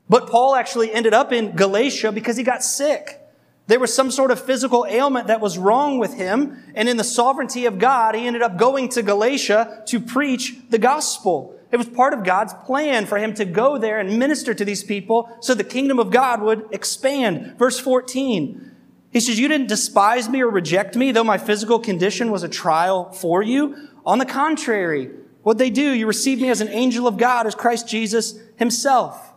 But 0.09 0.29
Paul 0.29 0.57
actually 0.57 0.93
ended 0.93 1.15
up 1.15 1.33
in 1.33 1.55
Galatia 1.55 2.11
because 2.11 2.37
he 2.37 2.43
got 2.43 2.65
sick. 2.65 3.21
There 3.69 3.79
was 3.79 3.95
some 3.95 4.11
sort 4.11 4.33
of 4.33 4.45
physical 4.45 4.85
ailment 4.89 5.29
that 5.29 5.41
was 5.41 5.57
wrong 5.57 5.99
with 5.99 6.15
him, 6.15 6.61
and 6.75 6.89
in 6.89 6.97
the 6.97 7.05
sovereignty 7.05 7.67
of 7.67 7.79
God, 7.79 8.17
he 8.17 8.27
ended 8.27 8.43
up 8.43 8.57
going 8.57 8.89
to 8.91 9.03
Galatia 9.03 9.85
to 9.87 10.01
preach 10.01 10.57
the 10.71 10.79
gospel. 10.79 11.60
It 11.73 11.77
was 11.77 11.89
part 11.89 12.13
of 12.13 12.25
God's 12.25 12.53
plan 12.53 13.07
for 13.07 13.19
him 13.19 13.33
to 13.35 13.45
go 13.45 13.79
there 13.79 14.01
and 14.01 14.19
minister 14.19 14.55
to 14.55 14.65
these 14.65 14.83
people 14.83 15.31
so 15.41 15.55
the 15.55 15.65
kingdom 15.65 15.99
of 15.99 16.11
God 16.11 16.43
would 16.43 16.67
expand. 16.73 17.57
Verse 17.59 17.79
14. 17.79 18.71
He 19.13 19.21
says, 19.21 19.39
You 19.39 19.49
didn't 19.49 19.69
despise 19.69 20.29
me 20.29 20.41
or 20.43 20.51
reject 20.51 20.97
me, 20.97 21.13
though 21.13 21.25
my 21.25 21.39
physical 21.39 21.79
condition 21.79 22.31
was 22.31 22.43
a 22.43 22.49
trial 22.49 23.13
for 23.13 23.43
you. 23.43 23.89
On 24.05 24.19
the 24.19 24.27
contrary, 24.27 25.11
what 25.43 25.59
they 25.59 25.71
do, 25.71 25.93
you 25.93 26.07
received 26.07 26.43
me 26.43 26.49
as 26.49 26.61
an 26.61 26.69
angel 26.69 27.07
of 27.07 27.17
God, 27.17 27.47
as 27.47 27.55
Christ 27.55 27.89
Jesus 27.89 28.39
himself. 28.57 29.33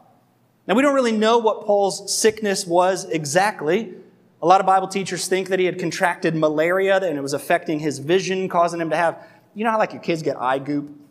Now, 0.68 0.76
we 0.76 0.82
don't 0.82 0.96
really 0.96 1.12
know 1.12 1.40
what 1.40 1.66
Paul's 1.66 2.16
sickness 2.16 2.66
was 2.66 3.06
exactly. 3.06 3.94
A 4.42 4.48
lot 4.48 4.60
of 4.60 4.66
Bible 4.66 4.88
teachers 4.88 5.28
think 5.28 5.50
that 5.50 5.60
he 5.60 5.66
had 5.66 5.80
contracted 5.80 6.36
malaria 6.36 6.98
and 6.98 7.18
it 7.18 7.22
was 7.22 7.34
affecting 7.34 7.80
his 7.80 8.00
vision, 8.00 8.50
causing 8.50 8.80
him 8.80 8.90
to 8.90 8.96
have, 8.96 9.26
you 9.54 9.64
know 9.64 9.72
how 9.72 9.78
like 9.78 9.94
your 9.94 10.02
kids 10.02 10.22
get 10.22 10.38
eye 10.38 10.60
goop? 10.60 11.03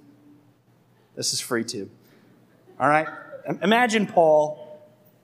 This 1.15 1.33
is 1.33 1.41
free 1.41 1.65
too. 1.65 1.91
All 2.81 2.89
right? 2.89 3.07
Imagine 3.63 4.07
Paul 4.07 4.63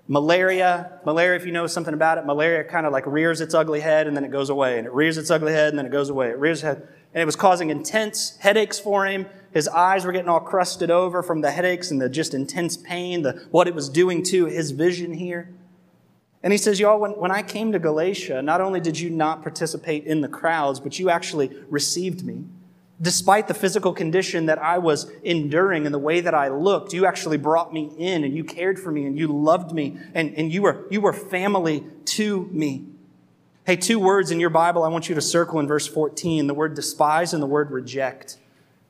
malaria. 0.09 1.01
Malaria, 1.05 1.37
if 1.37 1.47
you 1.47 1.53
know 1.53 1.67
something 1.67 1.95
about 1.95 2.19
it, 2.19 2.27
malaria 2.27 2.65
kind 2.65 2.87
of 2.87 2.93
like 2.93 3.07
rears 3.07 3.41
its 3.41 3.55
ugly 3.55 3.81
head 3.81 4.07
and 4.07 4.17
then 4.17 4.25
it 4.25 4.31
goes 4.31 4.51
away. 4.51 4.79
And 4.79 4.87
it 4.87 4.93
rears 4.93 5.19
its 5.19 5.31
ugly 5.31 5.53
head 5.53 5.69
and 5.69 5.79
then 5.79 5.87
it 5.87 5.93
goes 5.93 6.09
away. 6.09 6.31
It 6.31 6.39
rears 6.39 6.59
its 6.59 6.63
head. 6.65 6.89
And 7.15 7.23
it 7.23 7.27
was 7.27 7.37
causing 7.37 7.71
intense 7.71 8.37
headaches 8.39 8.79
for 8.79 9.07
him. 9.07 9.27
His 9.53 9.69
eyes 9.69 10.05
were 10.05 10.13
getting 10.13 10.29
all 10.29 10.41
crusted 10.41 10.91
over 10.91 11.23
from 11.23 11.41
the 11.41 11.51
headaches 11.51 11.91
and 11.91 12.01
the 12.01 12.09
just 12.09 12.35
intense 12.35 12.77
pain, 12.77 13.23
the, 13.23 13.47
what 13.51 13.67
it 13.69 13.75
was 13.75 13.89
doing 13.89 14.23
to 14.25 14.47
his 14.47 14.73
vision 14.73 15.15
here. 15.15 15.49
And 16.43 16.53
he 16.53 16.59
says, 16.59 16.79
Y'all, 16.79 17.01
when, 17.01 17.13
when 17.13 17.31
I 17.31 17.43
came 17.43 17.73
to 17.73 17.79
Galatia, 17.79 18.43
not 18.43 18.61
only 18.61 18.81
did 18.81 19.01
you 19.01 19.11
not 19.11 19.43
participate 19.43 20.05
in 20.05 20.21
the 20.21 20.29
crowds, 20.29 20.81
but 20.81 20.99
you 20.99 21.11
actually 21.11 21.51
received 21.69 22.25
me. 22.25 22.45
Despite 23.01 23.47
the 23.47 23.55
physical 23.55 23.93
condition 23.93 24.47
that 24.47 24.59
I 24.59 24.79
was 24.79 25.11
enduring 25.23 25.87
and 25.87 25.95
the 25.95 26.01
way 26.01 26.21
that 26.21 26.35
I 26.35 26.49
looked, 26.49 26.93
you 26.93 27.07
actually 27.07 27.37
brought 27.37 27.73
me 27.73 27.93
in 27.97 28.25
and 28.25 28.35
you 28.35 28.43
cared 28.43 28.79
for 28.79 28.91
me 28.91 29.07
and 29.07 29.17
you 29.17 29.29
loved 29.29 29.73
me 29.73 29.99
and, 30.15 30.35
and 30.35 30.53
you, 30.53 30.63
were, 30.63 30.85
you 30.91 31.01
were 31.01 31.13
family 31.13 31.85
to 32.07 32.49
me. 32.53 32.87
Hey, 33.65 33.77
two 33.77 34.01
words 34.01 34.31
in 34.33 34.41
your 34.41 34.51
Bible 34.51 34.83
I 34.83 34.89
want 34.89 35.09
you 35.09 35.15
to 35.15 35.21
circle 35.21 35.61
in 35.61 35.69
verse 35.69 35.87
14 35.87 36.49
the 36.49 36.55
word 36.55 36.75
despise 36.75 37.33
and 37.33 37.43
the 37.43 37.47
word 37.47 37.71
reject. 37.71 38.39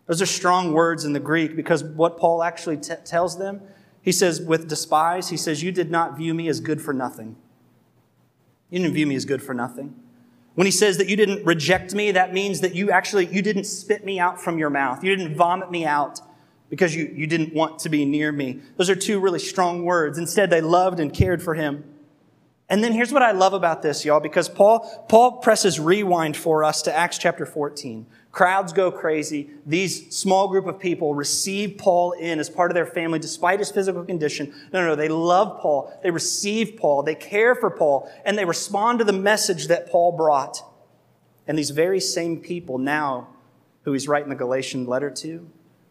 Those 0.07 0.23
are 0.23 0.27
strong 0.27 0.73
words 0.73 1.05
in 1.05 1.13
the 1.13 1.21
Greek 1.21 1.55
because 1.55 1.85
what 1.85 2.17
Paul 2.17 2.43
actually 2.43 2.79
t- 2.79 2.95
tells 3.05 3.39
them, 3.39 3.61
he 4.01 4.13
says, 4.13 4.41
with 4.41 4.69
despise, 4.69 5.29
he 5.29 5.37
says, 5.37 5.63
You 5.63 5.71
did 5.71 5.91
not 5.91 6.17
view 6.17 6.33
me 6.33 6.49
as 6.49 6.61
good 6.61 6.81
for 6.81 6.95
nothing. 6.95 7.37
You 8.71 8.79
didn't 8.79 8.95
view 8.95 9.07
me 9.07 9.17
as 9.17 9.27
good 9.27 9.43
for 9.43 9.53
nothing. 9.53 9.95
When 10.59 10.67
he 10.67 10.73
says 10.73 10.99
that 10.99 11.09
you 11.09 11.15
didn't 11.15 11.47
reject 11.47 11.95
me, 11.95 12.11
that 12.11 12.35
means 12.35 12.63
that 12.63 12.75
you 12.75 12.91
actually, 12.91 13.27
you 13.27 13.43
didn't 13.43 13.63
spit 13.63 14.05
me 14.05 14.19
out 14.19 14.43
from 14.43 14.59
your 14.59 14.71
mouth. 14.71 15.05
You 15.05 15.15
didn't 15.15 15.37
vomit 15.37 15.71
me 15.71 15.87
out 15.87 16.21
because 16.69 16.97
you, 16.97 17.13
you 17.15 17.29
didn't 17.29 17.55
want 17.55 17.79
to 17.79 17.89
be 17.89 18.05
near 18.05 18.33
me. 18.33 18.59
Those 18.77 18.91
are 18.91 18.97
two 18.97 19.21
really 19.21 19.39
strong 19.39 19.85
words. 19.85 20.19
Instead, 20.19 20.51
they 20.51 20.61
loved 20.61 20.99
and 20.99 21.15
cared 21.15 21.45
for 21.45 21.55
him. 21.55 21.85
And 22.69 22.83
then 22.83 22.93
here's 22.93 23.13
what 23.13 23.23
I 23.23 23.31
love 23.31 23.53
about 23.53 23.83
this, 23.83 24.05
y'all, 24.05 24.19
because 24.19 24.49
Paul, 24.49 25.07
Paul 25.09 25.37
presses 25.37 25.79
rewind 25.79 26.37
for 26.37 26.65
us 26.65 26.83
to 26.83 26.93
Acts 26.93 27.19
chapter 27.19 27.47
14. 27.47 28.05
Crowds 28.39 28.73
go 28.73 28.93
crazy. 28.93 29.51
These 29.67 30.15
small 30.15 30.47
group 30.47 30.69
of 30.69 30.79
people 30.79 31.13
receive 31.13 31.77
Paul 31.77 32.13
in 32.13 32.39
as 32.39 32.49
part 32.49 32.71
of 32.71 32.77
their 32.77 32.87
family 32.87 33.19
despite 33.19 33.59
his 33.59 33.73
physical 33.73 34.05
condition. 34.05 34.55
No, 34.73 34.81
no, 34.81 34.87
no. 34.87 34.95
They 34.95 35.09
love 35.09 35.59
Paul. 35.61 35.93
They 36.05 36.13
receive 36.13 36.77
Paul. 36.77 37.03
They 37.03 37.17
care 37.17 37.57
for 37.57 37.69
Paul. 37.69 38.09
And 38.25 38.39
they 38.39 38.45
respond 38.45 39.01
to 39.01 39.05
the 39.05 39.13
message 39.13 39.67
that 39.67 39.91
Paul 39.91 40.13
brought. 40.13 40.63
And 41.49 41.59
these 41.59 41.71
very 41.71 41.99
same 41.99 42.39
people 42.39 42.79
now, 42.79 43.27
who 43.83 43.93
he's 43.93 44.07
writing 44.07 44.29
the 44.29 44.37
Galatian 44.37 44.87
letter 44.87 45.11
to, 45.11 45.51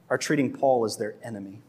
are 0.09 0.17
treating 0.17 0.53
Paul 0.53 0.85
as 0.85 0.95
their 0.95 1.15
enemy. 1.21 1.59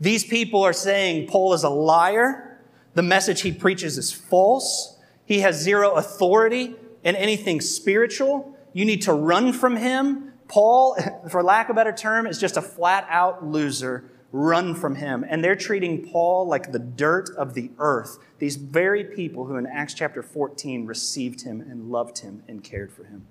These 0.00 0.24
people 0.24 0.62
are 0.62 0.72
saying 0.72 1.28
Paul 1.28 1.52
is 1.52 1.64
a 1.64 1.68
liar. 1.68 2.62
The 2.94 3.02
message 3.02 3.42
he 3.42 3.52
preaches 3.52 3.98
is 3.98 4.10
false. 4.10 4.96
He 5.26 5.40
has 5.40 5.60
zero 5.60 5.96
authority 5.96 6.76
in 7.04 7.14
anything 7.14 7.60
spiritual. 7.60 8.56
You 8.72 8.84
need 8.84 9.02
to 9.02 9.12
run 9.12 9.52
from 9.52 9.76
him. 9.76 10.32
Paul, 10.48 10.96
for 11.30 11.42
lack 11.42 11.68
of 11.68 11.74
a 11.74 11.76
better 11.76 11.92
term, 11.92 12.26
is 12.26 12.38
just 12.38 12.56
a 12.56 12.62
flat 12.62 13.06
out 13.08 13.44
loser. 13.44 14.10
Run 14.32 14.74
from 14.74 14.96
him. 14.96 15.24
And 15.28 15.42
they're 15.42 15.56
treating 15.56 16.08
Paul 16.10 16.46
like 16.46 16.72
the 16.72 16.78
dirt 16.78 17.30
of 17.36 17.54
the 17.54 17.70
earth. 17.78 18.18
These 18.38 18.56
very 18.56 19.04
people 19.04 19.46
who 19.46 19.56
in 19.56 19.66
Acts 19.66 19.94
chapter 19.94 20.22
14 20.22 20.86
received 20.86 21.42
him 21.42 21.60
and 21.60 21.90
loved 21.90 22.18
him 22.18 22.42
and 22.48 22.62
cared 22.62 22.92
for 22.92 23.04
him. 23.04 23.26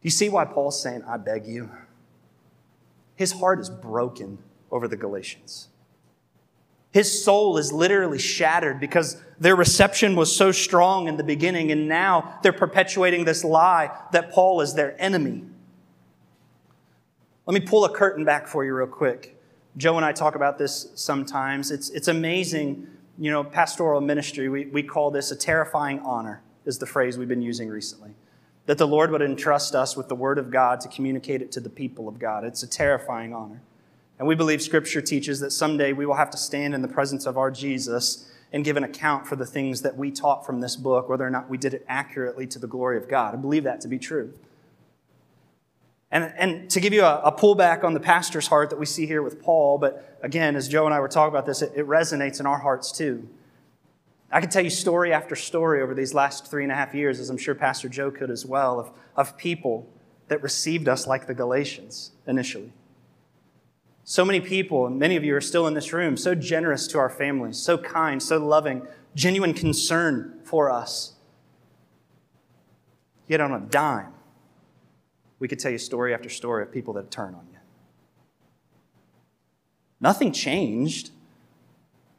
Do 0.00 0.06
you 0.06 0.10
see 0.10 0.28
why 0.28 0.46
Paul's 0.46 0.82
saying, 0.82 1.04
I 1.06 1.16
beg 1.16 1.46
you? 1.46 1.70
His 3.14 3.32
heart 3.32 3.60
is 3.60 3.70
broken 3.70 4.38
over 4.70 4.88
the 4.88 4.96
Galatians. 4.96 5.68
His 6.92 7.24
soul 7.24 7.56
is 7.56 7.72
literally 7.72 8.18
shattered 8.18 8.78
because 8.78 9.16
their 9.40 9.56
reception 9.56 10.14
was 10.14 10.34
so 10.34 10.52
strong 10.52 11.08
in 11.08 11.16
the 11.16 11.24
beginning, 11.24 11.72
and 11.72 11.88
now 11.88 12.38
they're 12.42 12.52
perpetuating 12.52 13.24
this 13.24 13.42
lie 13.42 13.90
that 14.12 14.30
Paul 14.30 14.60
is 14.60 14.74
their 14.74 14.94
enemy. 15.00 15.42
Let 17.46 17.54
me 17.54 17.66
pull 17.66 17.84
a 17.86 17.92
curtain 17.92 18.24
back 18.24 18.46
for 18.46 18.64
you, 18.64 18.74
real 18.74 18.86
quick. 18.86 19.36
Joe 19.76 19.96
and 19.96 20.04
I 20.04 20.12
talk 20.12 20.34
about 20.34 20.58
this 20.58 20.88
sometimes. 20.94 21.70
It's, 21.70 21.88
it's 21.90 22.08
amazing, 22.08 22.86
you 23.18 23.30
know, 23.30 23.42
pastoral 23.42 24.00
ministry, 24.02 24.50
we, 24.50 24.66
we 24.66 24.82
call 24.82 25.10
this 25.10 25.30
a 25.30 25.36
terrifying 25.36 25.98
honor, 26.00 26.42
is 26.66 26.78
the 26.78 26.86
phrase 26.86 27.16
we've 27.16 27.26
been 27.26 27.42
using 27.42 27.70
recently. 27.70 28.10
That 28.66 28.78
the 28.78 28.86
Lord 28.86 29.10
would 29.10 29.22
entrust 29.22 29.74
us 29.74 29.96
with 29.96 30.08
the 30.08 30.14
Word 30.14 30.38
of 30.38 30.50
God 30.50 30.80
to 30.82 30.88
communicate 30.88 31.40
it 31.40 31.50
to 31.52 31.60
the 31.60 31.70
people 31.70 32.06
of 32.06 32.18
God. 32.18 32.44
It's 32.44 32.62
a 32.62 32.68
terrifying 32.68 33.34
honor. 33.34 33.62
And 34.18 34.28
we 34.28 34.34
believe 34.34 34.62
Scripture 34.62 35.00
teaches 35.00 35.40
that 35.40 35.50
someday 35.50 35.92
we 35.92 36.06
will 36.06 36.14
have 36.14 36.30
to 36.30 36.36
stand 36.36 36.74
in 36.74 36.82
the 36.82 36.88
presence 36.88 37.26
of 37.26 37.36
our 37.36 37.50
Jesus 37.50 38.30
and 38.52 38.64
give 38.64 38.76
an 38.76 38.84
account 38.84 39.26
for 39.26 39.34
the 39.36 39.46
things 39.46 39.82
that 39.82 39.96
we 39.96 40.10
taught 40.10 40.44
from 40.44 40.60
this 40.60 40.76
book, 40.76 41.08
whether 41.08 41.26
or 41.26 41.30
not 41.30 41.48
we 41.48 41.56
did 41.56 41.74
it 41.74 41.84
accurately 41.88 42.46
to 42.46 42.58
the 42.58 42.66
glory 42.66 42.98
of 42.98 43.08
God. 43.08 43.34
I 43.34 43.38
believe 43.38 43.64
that 43.64 43.80
to 43.80 43.88
be 43.88 43.98
true. 43.98 44.32
And, 46.10 46.32
and 46.36 46.70
to 46.70 46.78
give 46.78 46.92
you 46.92 47.02
a, 47.02 47.20
a 47.20 47.32
pullback 47.32 47.82
on 47.82 47.94
the 47.94 48.00
pastor's 48.00 48.46
heart 48.46 48.68
that 48.68 48.78
we 48.78 48.84
see 48.84 49.06
here 49.06 49.22
with 49.22 49.42
Paul, 49.42 49.78
but 49.78 50.18
again, 50.22 50.56
as 50.56 50.68
Joe 50.68 50.84
and 50.84 50.94
I 50.94 51.00
were 51.00 51.08
talking 51.08 51.32
about 51.32 51.46
this, 51.46 51.62
it, 51.62 51.72
it 51.74 51.86
resonates 51.86 52.38
in 52.38 52.44
our 52.44 52.58
hearts 52.58 52.92
too. 52.92 53.26
I 54.30 54.40
can 54.40 54.50
tell 54.50 54.62
you 54.62 54.70
story 54.70 55.12
after 55.12 55.34
story 55.34 55.82
over 55.82 55.94
these 55.94 56.12
last 56.12 56.50
three 56.50 56.62
and 56.62 56.72
a 56.72 56.74
half 56.74 56.94
years, 56.94 57.18
as 57.18 57.30
I'm 57.30 57.38
sure 57.38 57.54
Pastor 57.54 57.88
Joe 57.88 58.10
could 58.10 58.30
as 58.30 58.44
well, 58.44 58.78
of, 58.78 58.90
of 59.16 59.38
people 59.38 59.88
that 60.28 60.42
received 60.42 60.88
us 60.88 61.06
like 61.06 61.26
the 61.26 61.34
Galatians 61.34 62.12
initially. 62.26 62.72
So 64.04 64.24
many 64.24 64.40
people, 64.40 64.86
and 64.86 64.98
many 64.98 65.16
of 65.16 65.24
you 65.24 65.36
are 65.36 65.40
still 65.40 65.66
in 65.66 65.74
this 65.74 65.92
room, 65.92 66.16
so 66.16 66.34
generous 66.34 66.86
to 66.88 66.98
our 66.98 67.10
families, 67.10 67.58
so 67.58 67.78
kind, 67.78 68.22
so 68.22 68.38
loving, 68.38 68.86
genuine 69.14 69.54
concern 69.54 70.40
for 70.44 70.70
us. 70.70 71.12
Yet 73.28 73.40
on 73.40 73.52
a 73.52 73.60
dime, 73.60 74.12
we 75.38 75.48
could 75.48 75.58
tell 75.58 75.72
you 75.72 75.78
story 75.78 76.14
after 76.14 76.28
story 76.28 76.62
of 76.62 76.72
people 76.72 76.94
that 76.94 77.10
turn 77.10 77.34
on 77.34 77.46
you. 77.52 77.58
Nothing 80.00 80.32
changed. 80.32 81.10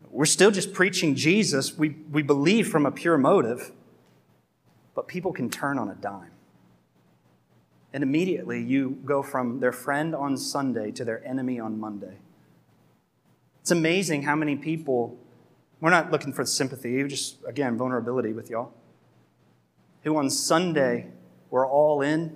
We're 0.09 0.25
still 0.25 0.51
just 0.51 0.73
preaching 0.73 1.15
Jesus. 1.15 1.77
We, 1.77 1.97
we 2.11 2.21
believe 2.21 2.69
from 2.69 2.85
a 2.85 2.91
pure 2.91 3.17
motive, 3.17 3.71
but 4.95 5.07
people 5.07 5.33
can 5.33 5.49
turn 5.49 5.77
on 5.77 5.89
a 5.89 5.95
dime. 5.95 6.32
And 7.93 8.01
immediately 8.01 8.61
you 8.61 8.99
go 9.05 9.21
from 9.21 9.59
their 9.59 9.71
friend 9.71 10.15
on 10.15 10.35
Sunday 10.35 10.91
to 10.91 11.05
their 11.05 11.25
enemy 11.25 11.59
on 11.59 11.79
Monday. 11.79 12.17
It's 13.61 13.71
amazing 13.71 14.23
how 14.23 14.35
many 14.35 14.55
people, 14.55 15.17
we're 15.79 15.91
not 15.91 16.11
looking 16.11 16.33
for 16.33 16.43
sympathy, 16.43 17.03
just, 17.07 17.37
again, 17.47 17.77
vulnerability 17.77 18.33
with 18.33 18.49
y'all, 18.49 18.73
who 20.03 20.17
on 20.17 20.29
Sunday 20.29 21.07
were 21.49 21.65
all 21.67 22.01
in, 22.01 22.35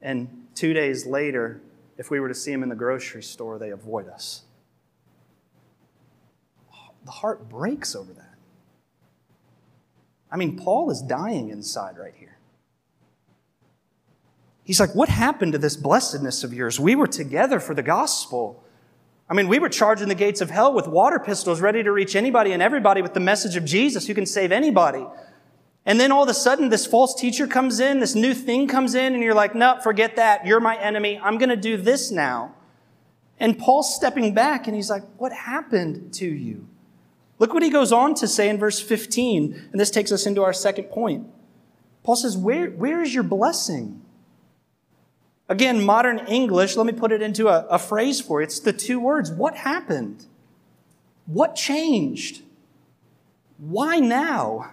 and 0.00 0.46
two 0.54 0.72
days 0.72 1.06
later, 1.06 1.60
if 1.98 2.10
we 2.10 2.20
were 2.20 2.28
to 2.28 2.34
see 2.34 2.52
them 2.52 2.62
in 2.62 2.68
the 2.68 2.74
grocery 2.74 3.22
store, 3.22 3.58
they 3.58 3.70
avoid 3.70 4.08
us. 4.08 4.42
The 7.04 7.10
heart 7.10 7.48
breaks 7.48 7.94
over 7.94 8.12
that. 8.12 8.34
I 10.30 10.36
mean, 10.36 10.56
Paul 10.56 10.90
is 10.90 11.02
dying 11.02 11.50
inside 11.50 11.98
right 11.98 12.14
here. 12.16 12.38
He's 14.64 14.80
like, 14.80 14.94
What 14.94 15.08
happened 15.08 15.52
to 15.52 15.58
this 15.58 15.76
blessedness 15.76 16.42
of 16.42 16.52
yours? 16.52 16.80
We 16.80 16.96
were 16.96 17.06
together 17.06 17.60
for 17.60 17.74
the 17.74 17.82
gospel. 17.82 18.64
I 19.28 19.34
mean, 19.34 19.48
we 19.48 19.58
were 19.58 19.68
charging 19.68 20.08
the 20.08 20.14
gates 20.14 20.40
of 20.40 20.50
hell 20.50 20.74
with 20.74 20.86
water 20.86 21.18
pistols, 21.18 21.60
ready 21.60 21.82
to 21.82 21.92
reach 21.92 22.14
anybody 22.14 22.52
and 22.52 22.62
everybody 22.62 23.00
with 23.00 23.14
the 23.14 23.20
message 23.20 23.56
of 23.56 23.64
Jesus 23.64 24.06
who 24.06 24.14
can 24.14 24.26
save 24.26 24.52
anybody. 24.52 25.06
And 25.86 26.00
then 26.00 26.12
all 26.12 26.22
of 26.22 26.28
a 26.28 26.34
sudden, 26.34 26.68
this 26.68 26.86
false 26.86 27.14
teacher 27.14 27.46
comes 27.46 27.80
in, 27.80 28.00
this 28.00 28.14
new 28.14 28.34
thing 28.34 28.68
comes 28.68 28.94
in, 28.94 29.14
and 29.14 29.22
you're 29.22 29.34
like, 29.34 29.54
no, 29.54 29.78
forget 29.82 30.16
that. 30.16 30.46
You're 30.46 30.60
my 30.60 30.76
enemy. 30.76 31.18
I'm 31.22 31.38
going 31.38 31.50
to 31.50 31.56
do 31.56 31.76
this 31.76 32.10
now. 32.10 32.54
And 33.38 33.58
Paul's 33.58 33.94
stepping 33.94 34.32
back 34.32 34.66
and 34.66 34.76
he's 34.76 34.88
like, 34.88 35.02
what 35.16 35.32
happened 35.32 36.14
to 36.14 36.26
you? 36.26 36.68
Look 37.38 37.52
what 37.52 37.62
he 37.62 37.70
goes 37.70 37.92
on 37.92 38.14
to 38.16 38.28
say 38.28 38.48
in 38.48 38.58
verse 38.58 38.80
15. 38.80 39.68
And 39.72 39.80
this 39.80 39.90
takes 39.90 40.12
us 40.12 40.24
into 40.24 40.42
our 40.42 40.52
second 40.52 40.84
point. 40.84 41.26
Paul 42.04 42.16
says, 42.16 42.36
where, 42.36 42.70
where 42.70 43.02
is 43.02 43.12
your 43.12 43.24
blessing? 43.24 44.03
Again, 45.48 45.84
modern 45.84 46.20
English, 46.20 46.76
let 46.76 46.86
me 46.86 46.92
put 46.92 47.12
it 47.12 47.20
into 47.20 47.48
a, 47.48 47.66
a 47.66 47.78
phrase 47.78 48.20
for 48.20 48.40
you. 48.40 48.44
It's 48.44 48.60
the 48.60 48.72
two 48.72 48.98
words 48.98 49.30
what 49.30 49.56
happened? 49.56 50.26
What 51.26 51.54
changed? 51.54 52.42
Why 53.58 53.98
now? 53.98 54.72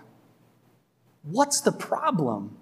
What's 1.23 1.61
the 1.61 1.71
problem? 1.71 2.57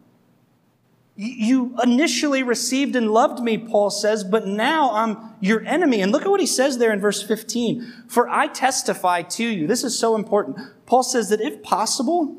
You 1.15 1.75
initially 1.83 2.43
received 2.43 2.95
and 2.95 3.11
loved 3.11 3.43
me, 3.43 3.57
Paul 3.57 3.89
says, 3.89 4.23
but 4.23 4.47
now 4.47 4.91
I'm 4.93 5.17
your 5.41 5.65
enemy. 5.65 6.01
And 6.01 6.13
look 6.13 6.21
at 6.21 6.29
what 6.29 6.39
he 6.39 6.45
says 6.45 6.77
there 6.77 6.93
in 6.93 7.01
verse 7.01 7.21
15. 7.21 8.05
For 8.07 8.29
I 8.29 8.47
testify 8.47 9.23
to 9.23 9.43
you. 9.43 9.67
This 9.67 9.83
is 9.83 9.99
so 9.99 10.15
important. 10.15 10.59
Paul 10.85 11.03
says 11.03 11.27
that 11.29 11.41
if 11.41 11.61
possible, 11.61 12.37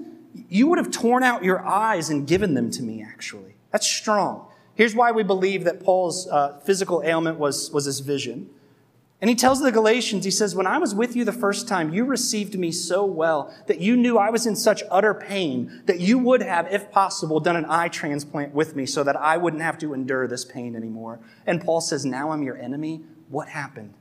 you 0.48 0.66
would 0.68 0.78
have 0.78 0.90
torn 0.90 1.22
out 1.22 1.44
your 1.44 1.64
eyes 1.66 2.08
and 2.08 2.26
given 2.26 2.54
them 2.54 2.70
to 2.70 2.82
me, 2.82 3.02
actually. 3.02 3.56
That's 3.70 3.86
strong. 3.86 4.49
Here's 4.74 4.94
why 4.94 5.12
we 5.12 5.22
believe 5.22 5.64
that 5.64 5.82
Paul's 5.82 6.26
uh, 6.28 6.58
physical 6.64 7.02
ailment 7.04 7.38
was, 7.38 7.70
was 7.70 7.84
his 7.84 8.00
vision. 8.00 8.50
And 9.20 9.28
he 9.28 9.36
tells 9.36 9.60
the 9.60 9.70
Galatians, 9.70 10.24
he 10.24 10.30
says, 10.30 10.54
When 10.54 10.66
I 10.66 10.78
was 10.78 10.94
with 10.94 11.14
you 11.14 11.24
the 11.24 11.32
first 11.32 11.68
time, 11.68 11.92
you 11.92 12.04
received 12.04 12.58
me 12.58 12.72
so 12.72 13.04
well 13.04 13.54
that 13.66 13.78
you 13.78 13.96
knew 13.96 14.16
I 14.16 14.30
was 14.30 14.46
in 14.46 14.56
such 14.56 14.82
utter 14.90 15.12
pain 15.12 15.82
that 15.84 16.00
you 16.00 16.18
would 16.18 16.40
have, 16.40 16.72
if 16.72 16.90
possible, 16.90 17.38
done 17.38 17.56
an 17.56 17.66
eye 17.68 17.88
transplant 17.88 18.54
with 18.54 18.74
me 18.74 18.86
so 18.86 19.02
that 19.02 19.16
I 19.16 19.36
wouldn't 19.36 19.62
have 19.62 19.76
to 19.78 19.92
endure 19.92 20.26
this 20.26 20.46
pain 20.46 20.74
anymore. 20.74 21.20
And 21.46 21.62
Paul 21.62 21.82
says, 21.82 22.06
Now 22.06 22.30
I'm 22.30 22.42
your 22.42 22.56
enemy. 22.56 23.02
What 23.28 23.48
happened? 23.48 23.92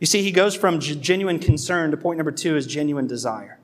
You 0.00 0.06
see, 0.06 0.22
he 0.22 0.32
goes 0.32 0.54
from 0.54 0.80
genuine 0.80 1.38
concern 1.38 1.90
to 1.90 1.96
point 1.96 2.18
number 2.18 2.32
two 2.32 2.56
is 2.56 2.66
genuine 2.66 3.06
desire. 3.06 3.58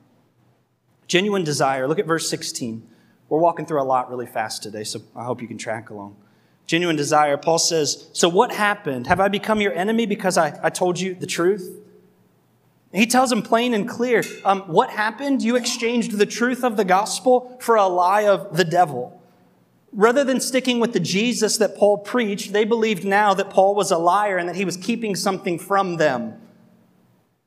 Genuine 1.07 1.45
desire. 1.45 1.87
Look 1.87 1.99
at 1.99 2.07
verse 2.07 2.29
16. 2.31 2.87
We're 3.29 3.41
walking 3.41 3.67
through 3.67 3.83
a 3.83 3.85
lot 3.85 4.09
really 4.09 4.27
fast 4.27 4.63
today, 4.63 4.85
so 4.85 5.01
I 5.15 5.25
hope 5.25 5.43
you 5.43 5.49
can 5.49 5.59
track 5.59 5.91
along 5.91 6.17
genuine 6.67 6.97
desire. 6.97 7.37
Paul 7.37 7.59
says, 7.59 8.09
So 8.13 8.29
what 8.29 8.53
happened? 8.53 9.07
Have 9.07 9.21
I 9.21 9.29
become 9.29 9.61
your 9.61 9.73
enemy 9.73 10.07
because 10.07 10.37
I, 10.37 10.59
I 10.63 10.71
told 10.71 11.01
you 11.01 11.15
the 11.15 11.27
truth? 11.27 11.83
he 12.93 13.07
tells 13.07 13.31
him 13.31 13.43
plain 13.43 13.75
and 13.75 13.87
clear 13.87 14.23
um, 14.45 14.63
what 14.63 14.89
happened? 14.89 15.43
You 15.43 15.57
exchanged 15.57 16.13
the 16.13 16.25
truth 16.25 16.65
of 16.65 16.79
the 16.79 16.85
gospel 16.85 17.59
for 17.61 17.77
a 17.77 17.87
lie 17.87 18.27
of 18.27 18.57
the 18.57 18.65
devil. 18.65 19.21
Rather 19.93 20.25
than 20.25 20.41
sticking 20.41 20.81
with 20.81 20.95
the 20.95 21.01
Jesus 21.01 21.59
that 21.59 21.77
Paul 21.77 21.99
preached, 21.99 22.55
they 22.55 22.65
believed 22.65 23.05
now 23.05 23.35
that 23.35 23.51
Paul 23.51 23.75
was 23.75 23.91
a 23.91 23.99
liar 23.99 24.39
and 24.39 24.49
that 24.49 24.57
he 24.57 24.65
was 24.65 24.79
keeping 24.79 25.15
something 25.15 25.59
from 25.59 25.97
them. 25.97 26.41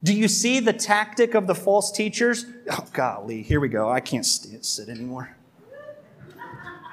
Do 0.03 0.13
you 0.13 0.27
see 0.27 0.59
the 0.59 0.73
tactic 0.73 1.33
of 1.33 1.47
the 1.47 1.55
false 1.55 1.91
teachers? 1.91 2.45
Oh, 2.69 2.85
golly, 2.93 3.41
here 3.41 3.59
we 3.59 3.69
go. 3.69 3.89
I 3.89 4.01
can't 4.01 4.25
sit 4.25 4.87
anymore. 4.87 5.35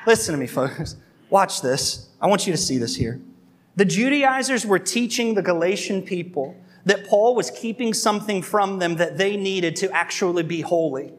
Listen 0.07 0.35
to 0.35 0.41
me, 0.41 0.47
folks. 0.47 0.97
Watch 1.31 1.61
this. 1.61 2.09
I 2.21 2.29
want 2.29 2.47
you 2.47 2.53
to 2.53 2.57
see 2.57 2.79
this 2.79 2.95
here. 2.95 3.21
The 3.75 3.85
Judaizers 3.85 4.65
were 4.65 4.79
teaching 4.79 5.35
the 5.35 5.43
Galatian 5.43 6.03
people 6.03 6.57
that 6.85 7.07
Paul 7.09 7.35
was 7.35 7.51
keeping 7.51 7.93
something 7.93 8.41
from 8.41 8.79
them 8.79 8.97
that 8.97 9.19
they 9.19 9.37
needed 9.37 9.75
to 9.77 9.91
actually 9.91 10.45
be 10.45 10.61
holy. 10.61 11.13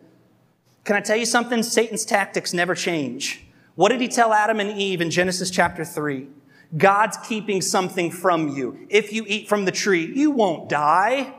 Can 0.86 0.96
I 0.96 1.02
tell 1.02 1.18
you 1.18 1.26
something? 1.26 1.62
Satan's 1.62 2.06
tactics 2.06 2.54
never 2.54 2.74
change. 2.74 3.46
What 3.76 3.90
did 3.90 4.00
he 4.00 4.08
tell 4.08 4.32
Adam 4.34 4.62
and 4.62 4.72
Eve 4.80 5.02
in 5.02 5.12
Genesis 5.12 5.52
chapter 5.52 5.84
3? 5.84 6.28
God's 6.78 7.18
keeping 7.28 7.62
something 7.62 8.10
from 8.10 8.56
you. 8.56 8.88
If 8.90 9.12
you 9.12 9.26
eat 9.28 9.50
from 9.50 9.66
the 9.66 9.72
tree, 9.72 10.06
you 10.16 10.32
won't 10.32 10.70
die. 10.70 11.34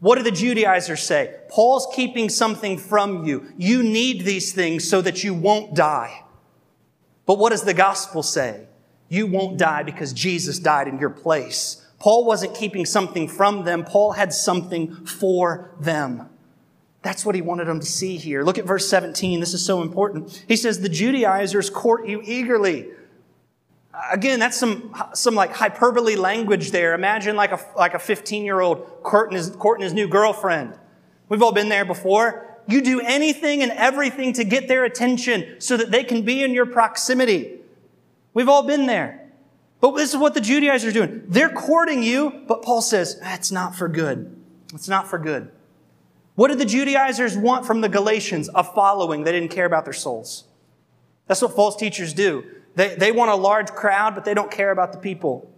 What 0.00 0.16
do 0.16 0.24
the 0.24 0.30
Judaizers 0.30 1.02
say? 1.02 1.36
Paul's 1.50 1.86
keeping 1.94 2.30
something 2.30 2.78
from 2.78 3.24
you. 3.26 3.52
You 3.58 3.82
need 3.82 4.24
these 4.24 4.52
things 4.52 4.88
so 4.88 5.02
that 5.02 5.22
you 5.22 5.34
won't 5.34 5.74
die. 5.74 6.24
But 7.30 7.38
what 7.38 7.50
does 7.50 7.62
the 7.62 7.74
gospel 7.74 8.24
say? 8.24 8.66
You 9.08 9.28
won't 9.28 9.56
die 9.56 9.84
because 9.84 10.12
Jesus 10.12 10.58
died 10.58 10.88
in 10.88 10.98
your 10.98 11.10
place. 11.10 11.86
Paul 12.00 12.24
wasn't 12.24 12.56
keeping 12.56 12.84
something 12.84 13.28
from 13.28 13.62
them. 13.62 13.84
Paul 13.84 14.10
had 14.10 14.32
something 14.32 14.92
for 15.06 15.70
them. 15.78 16.28
That's 17.02 17.24
what 17.24 17.36
he 17.36 17.40
wanted 17.40 17.68
them 17.68 17.78
to 17.78 17.86
see 17.86 18.16
here. 18.16 18.42
Look 18.42 18.58
at 18.58 18.64
verse 18.64 18.88
17. 18.88 19.38
This 19.38 19.54
is 19.54 19.64
so 19.64 19.80
important. 19.80 20.44
He 20.48 20.56
says, 20.56 20.80
The 20.80 20.88
Judaizers 20.88 21.70
court 21.70 22.08
you 22.08 22.20
eagerly. 22.24 22.88
Again, 24.10 24.40
that's 24.40 24.56
some, 24.56 24.92
some 25.14 25.36
like 25.36 25.52
hyperbole 25.52 26.16
language 26.16 26.72
there. 26.72 26.94
Imagine 26.94 27.36
like 27.36 27.52
a, 27.52 27.60
like 27.76 27.94
a 27.94 28.00
15 28.00 28.44
year 28.44 28.58
old 28.58 28.84
courting 29.04 29.36
his, 29.36 29.50
courting 29.50 29.84
his 29.84 29.92
new 29.92 30.08
girlfriend. 30.08 30.76
We've 31.28 31.44
all 31.44 31.52
been 31.52 31.68
there 31.68 31.84
before. 31.84 32.49
You 32.70 32.80
do 32.80 33.00
anything 33.00 33.62
and 33.62 33.72
everything 33.72 34.32
to 34.34 34.44
get 34.44 34.68
their 34.68 34.84
attention 34.84 35.60
so 35.60 35.76
that 35.76 35.90
they 35.90 36.04
can 36.04 36.22
be 36.22 36.42
in 36.42 36.52
your 36.52 36.66
proximity. 36.66 37.58
We've 38.32 38.48
all 38.48 38.62
been 38.62 38.86
there. 38.86 39.28
But 39.80 39.92
this 39.96 40.10
is 40.10 40.16
what 40.16 40.34
the 40.34 40.40
Judaizers 40.40 40.90
are 40.90 40.92
doing. 40.92 41.24
They're 41.26 41.48
courting 41.48 42.02
you, 42.02 42.42
but 42.46 42.62
Paul 42.62 42.82
says, 42.82 43.18
that's 43.18 43.50
not 43.50 43.74
for 43.74 43.88
good. 43.88 44.36
It's 44.74 44.88
not 44.88 45.08
for 45.08 45.18
good. 45.18 45.50
What 46.34 46.48
did 46.48 46.58
the 46.58 46.66
Judaizers 46.66 47.36
want 47.36 47.66
from 47.66 47.80
the 47.80 47.88
Galatians? 47.88 48.48
A 48.54 48.62
following. 48.62 49.24
They 49.24 49.32
didn't 49.32 49.50
care 49.50 49.66
about 49.66 49.84
their 49.84 49.94
souls. 49.94 50.44
That's 51.26 51.42
what 51.42 51.54
false 51.54 51.76
teachers 51.76 52.12
do. 52.12 52.44
They, 52.76 52.94
they 52.94 53.12
want 53.12 53.30
a 53.30 53.34
large 53.34 53.70
crowd, 53.70 54.14
but 54.14 54.24
they 54.24 54.34
don't 54.34 54.50
care 54.50 54.70
about 54.70 54.92
the 54.92 54.98
people. 54.98 55.49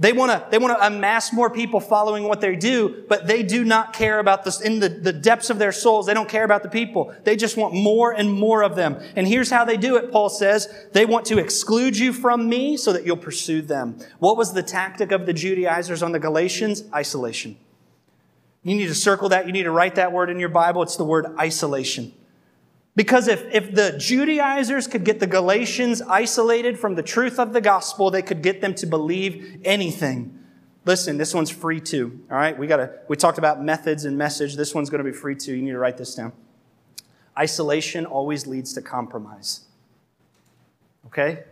They 0.00 0.12
want 0.12 0.30
to 0.30 0.46
they 0.50 0.58
want 0.58 0.78
to 0.78 0.86
amass 0.86 1.32
more 1.32 1.50
people 1.50 1.80
following 1.80 2.22
what 2.22 2.40
they 2.40 2.54
do, 2.54 3.04
but 3.08 3.26
they 3.26 3.42
do 3.42 3.64
not 3.64 3.92
care 3.92 4.20
about 4.20 4.44
this 4.44 4.60
in 4.60 4.78
the, 4.78 4.88
the 4.88 5.12
depths 5.12 5.50
of 5.50 5.58
their 5.58 5.72
souls. 5.72 6.06
They 6.06 6.14
don't 6.14 6.28
care 6.28 6.44
about 6.44 6.62
the 6.62 6.68
people. 6.68 7.12
They 7.24 7.34
just 7.34 7.56
want 7.56 7.74
more 7.74 8.12
and 8.12 8.32
more 8.32 8.62
of 8.62 8.76
them. 8.76 9.02
And 9.16 9.26
here's 9.26 9.50
how 9.50 9.64
they 9.64 9.76
do 9.76 9.96
it, 9.96 10.12
Paul 10.12 10.28
says. 10.28 10.68
They 10.92 11.04
want 11.04 11.26
to 11.26 11.38
exclude 11.38 11.98
you 11.98 12.12
from 12.12 12.48
me 12.48 12.76
so 12.76 12.92
that 12.92 13.04
you'll 13.04 13.16
pursue 13.16 13.60
them. 13.60 13.98
What 14.20 14.36
was 14.36 14.52
the 14.52 14.62
tactic 14.62 15.10
of 15.10 15.26
the 15.26 15.32
Judaizers 15.32 16.00
on 16.00 16.12
the 16.12 16.20
Galatians? 16.20 16.84
Isolation. 16.94 17.56
You 18.62 18.76
need 18.76 18.86
to 18.86 18.94
circle 18.94 19.30
that. 19.30 19.46
You 19.46 19.52
need 19.52 19.64
to 19.64 19.72
write 19.72 19.96
that 19.96 20.12
word 20.12 20.30
in 20.30 20.38
your 20.38 20.48
Bible. 20.48 20.82
It's 20.82 20.96
the 20.96 21.04
word 21.04 21.26
isolation. 21.40 22.12
Because 22.98 23.28
if, 23.28 23.44
if 23.54 23.72
the 23.72 23.96
Judaizers 23.96 24.88
could 24.88 25.04
get 25.04 25.20
the 25.20 25.28
Galatians 25.28 26.02
isolated 26.02 26.80
from 26.80 26.96
the 26.96 27.02
truth 27.04 27.38
of 27.38 27.52
the 27.52 27.60
gospel, 27.60 28.10
they 28.10 28.22
could 28.22 28.42
get 28.42 28.60
them 28.60 28.74
to 28.74 28.86
believe 28.88 29.60
anything. 29.64 30.36
Listen, 30.84 31.16
this 31.16 31.32
one's 31.32 31.48
free 31.48 31.78
too. 31.78 32.18
All 32.28 32.36
right, 32.36 32.58
we 32.58 32.66
gotta. 32.66 32.98
We 33.06 33.16
talked 33.16 33.38
about 33.38 33.62
methods 33.62 34.04
and 34.04 34.18
message. 34.18 34.56
This 34.56 34.74
one's 34.74 34.90
to 34.90 35.04
be 35.04 35.12
free 35.12 35.36
too. 35.36 35.54
You 35.54 35.62
need 35.62 35.70
to 35.70 35.78
write 35.78 35.96
this 35.96 36.16
down. 36.16 36.32
Isolation 37.38 38.04
always 38.04 38.48
leads 38.48 38.72
to 38.72 38.82
compromise. 38.82 39.60
Okay, 41.06 41.44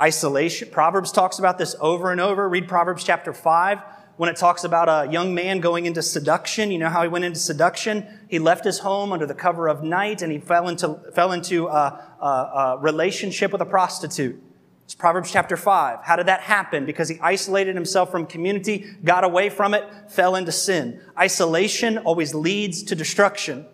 isolation. 0.00 0.70
Proverbs 0.70 1.12
talks 1.12 1.38
about 1.38 1.58
this 1.58 1.76
over 1.78 2.10
and 2.10 2.22
over. 2.22 2.48
Read 2.48 2.68
Proverbs 2.68 3.04
chapter 3.04 3.34
five 3.34 3.80
when 4.20 4.28
it 4.28 4.36
talks 4.36 4.64
about 4.64 4.86
a 4.86 5.10
young 5.10 5.34
man 5.34 5.60
going 5.60 5.86
into 5.86 6.02
seduction. 6.02 6.70
You 6.70 6.76
know 6.76 6.90
how 6.90 7.00
he 7.00 7.08
went 7.08 7.24
into 7.24 7.40
seduction? 7.40 8.06
He 8.28 8.38
left 8.38 8.66
his 8.66 8.80
home 8.80 9.14
under 9.14 9.24
the 9.24 9.32
cover 9.32 9.66
of 9.66 9.82
night 9.82 10.20
and 10.20 10.30
he 10.30 10.36
fell 10.36 10.68
into, 10.68 11.00
fell 11.14 11.32
into 11.32 11.68
a, 11.68 12.04
a, 12.20 12.26
a 12.26 12.78
relationship 12.82 13.50
with 13.50 13.62
a 13.62 13.64
prostitute. 13.64 14.38
It's 14.84 14.94
Proverbs 14.94 15.32
chapter 15.32 15.56
5. 15.56 16.00
How 16.02 16.16
did 16.16 16.26
that 16.26 16.42
happen? 16.42 16.84
Because 16.84 17.08
he 17.08 17.18
isolated 17.22 17.74
himself 17.74 18.10
from 18.10 18.26
community, 18.26 18.84
got 19.02 19.24
away 19.24 19.48
from 19.48 19.72
it, 19.72 19.88
fell 20.10 20.36
into 20.36 20.52
sin. 20.52 21.00
Isolation 21.18 21.96
always 21.96 22.34
leads 22.34 22.82
to 22.82 22.94
destruction. 22.94 23.64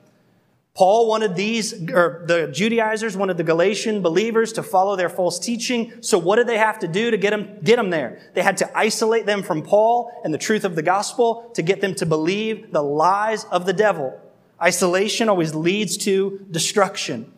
Paul 0.76 1.08
wanted 1.08 1.34
these, 1.34 1.72
or 1.90 2.22
the 2.26 2.48
Judaizers 2.52 3.16
wanted 3.16 3.38
the 3.38 3.44
Galatian 3.44 4.02
believers 4.02 4.52
to 4.52 4.62
follow 4.62 4.94
their 4.94 5.08
false 5.08 5.38
teaching. 5.38 5.94
So 6.02 6.18
what 6.18 6.36
did 6.36 6.46
they 6.46 6.58
have 6.58 6.80
to 6.80 6.88
do 6.88 7.10
to 7.10 7.16
get 7.16 7.30
them, 7.30 7.60
get 7.64 7.76
them 7.76 7.88
there? 7.88 8.20
They 8.34 8.42
had 8.42 8.58
to 8.58 8.78
isolate 8.78 9.24
them 9.24 9.42
from 9.42 9.62
Paul 9.62 10.12
and 10.22 10.34
the 10.34 10.38
truth 10.38 10.66
of 10.66 10.76
the 10.76 10.82
gospel 10.82 11.50
to 11.54 11.62
get 11.62 11.80
them 11.80 11.94
to 11.94 12.04
believe 12.04 12.72
the 12.72 12.82
lies 12.82 13.44
of 13.44 13.64
the 13.64 13.72
devil. 13.72 14.20
Isolation 14.60 15.30
always 15.30 15.54
leads 15.54 15.96
to 15.98 16.46
destruction. 16.50 17.32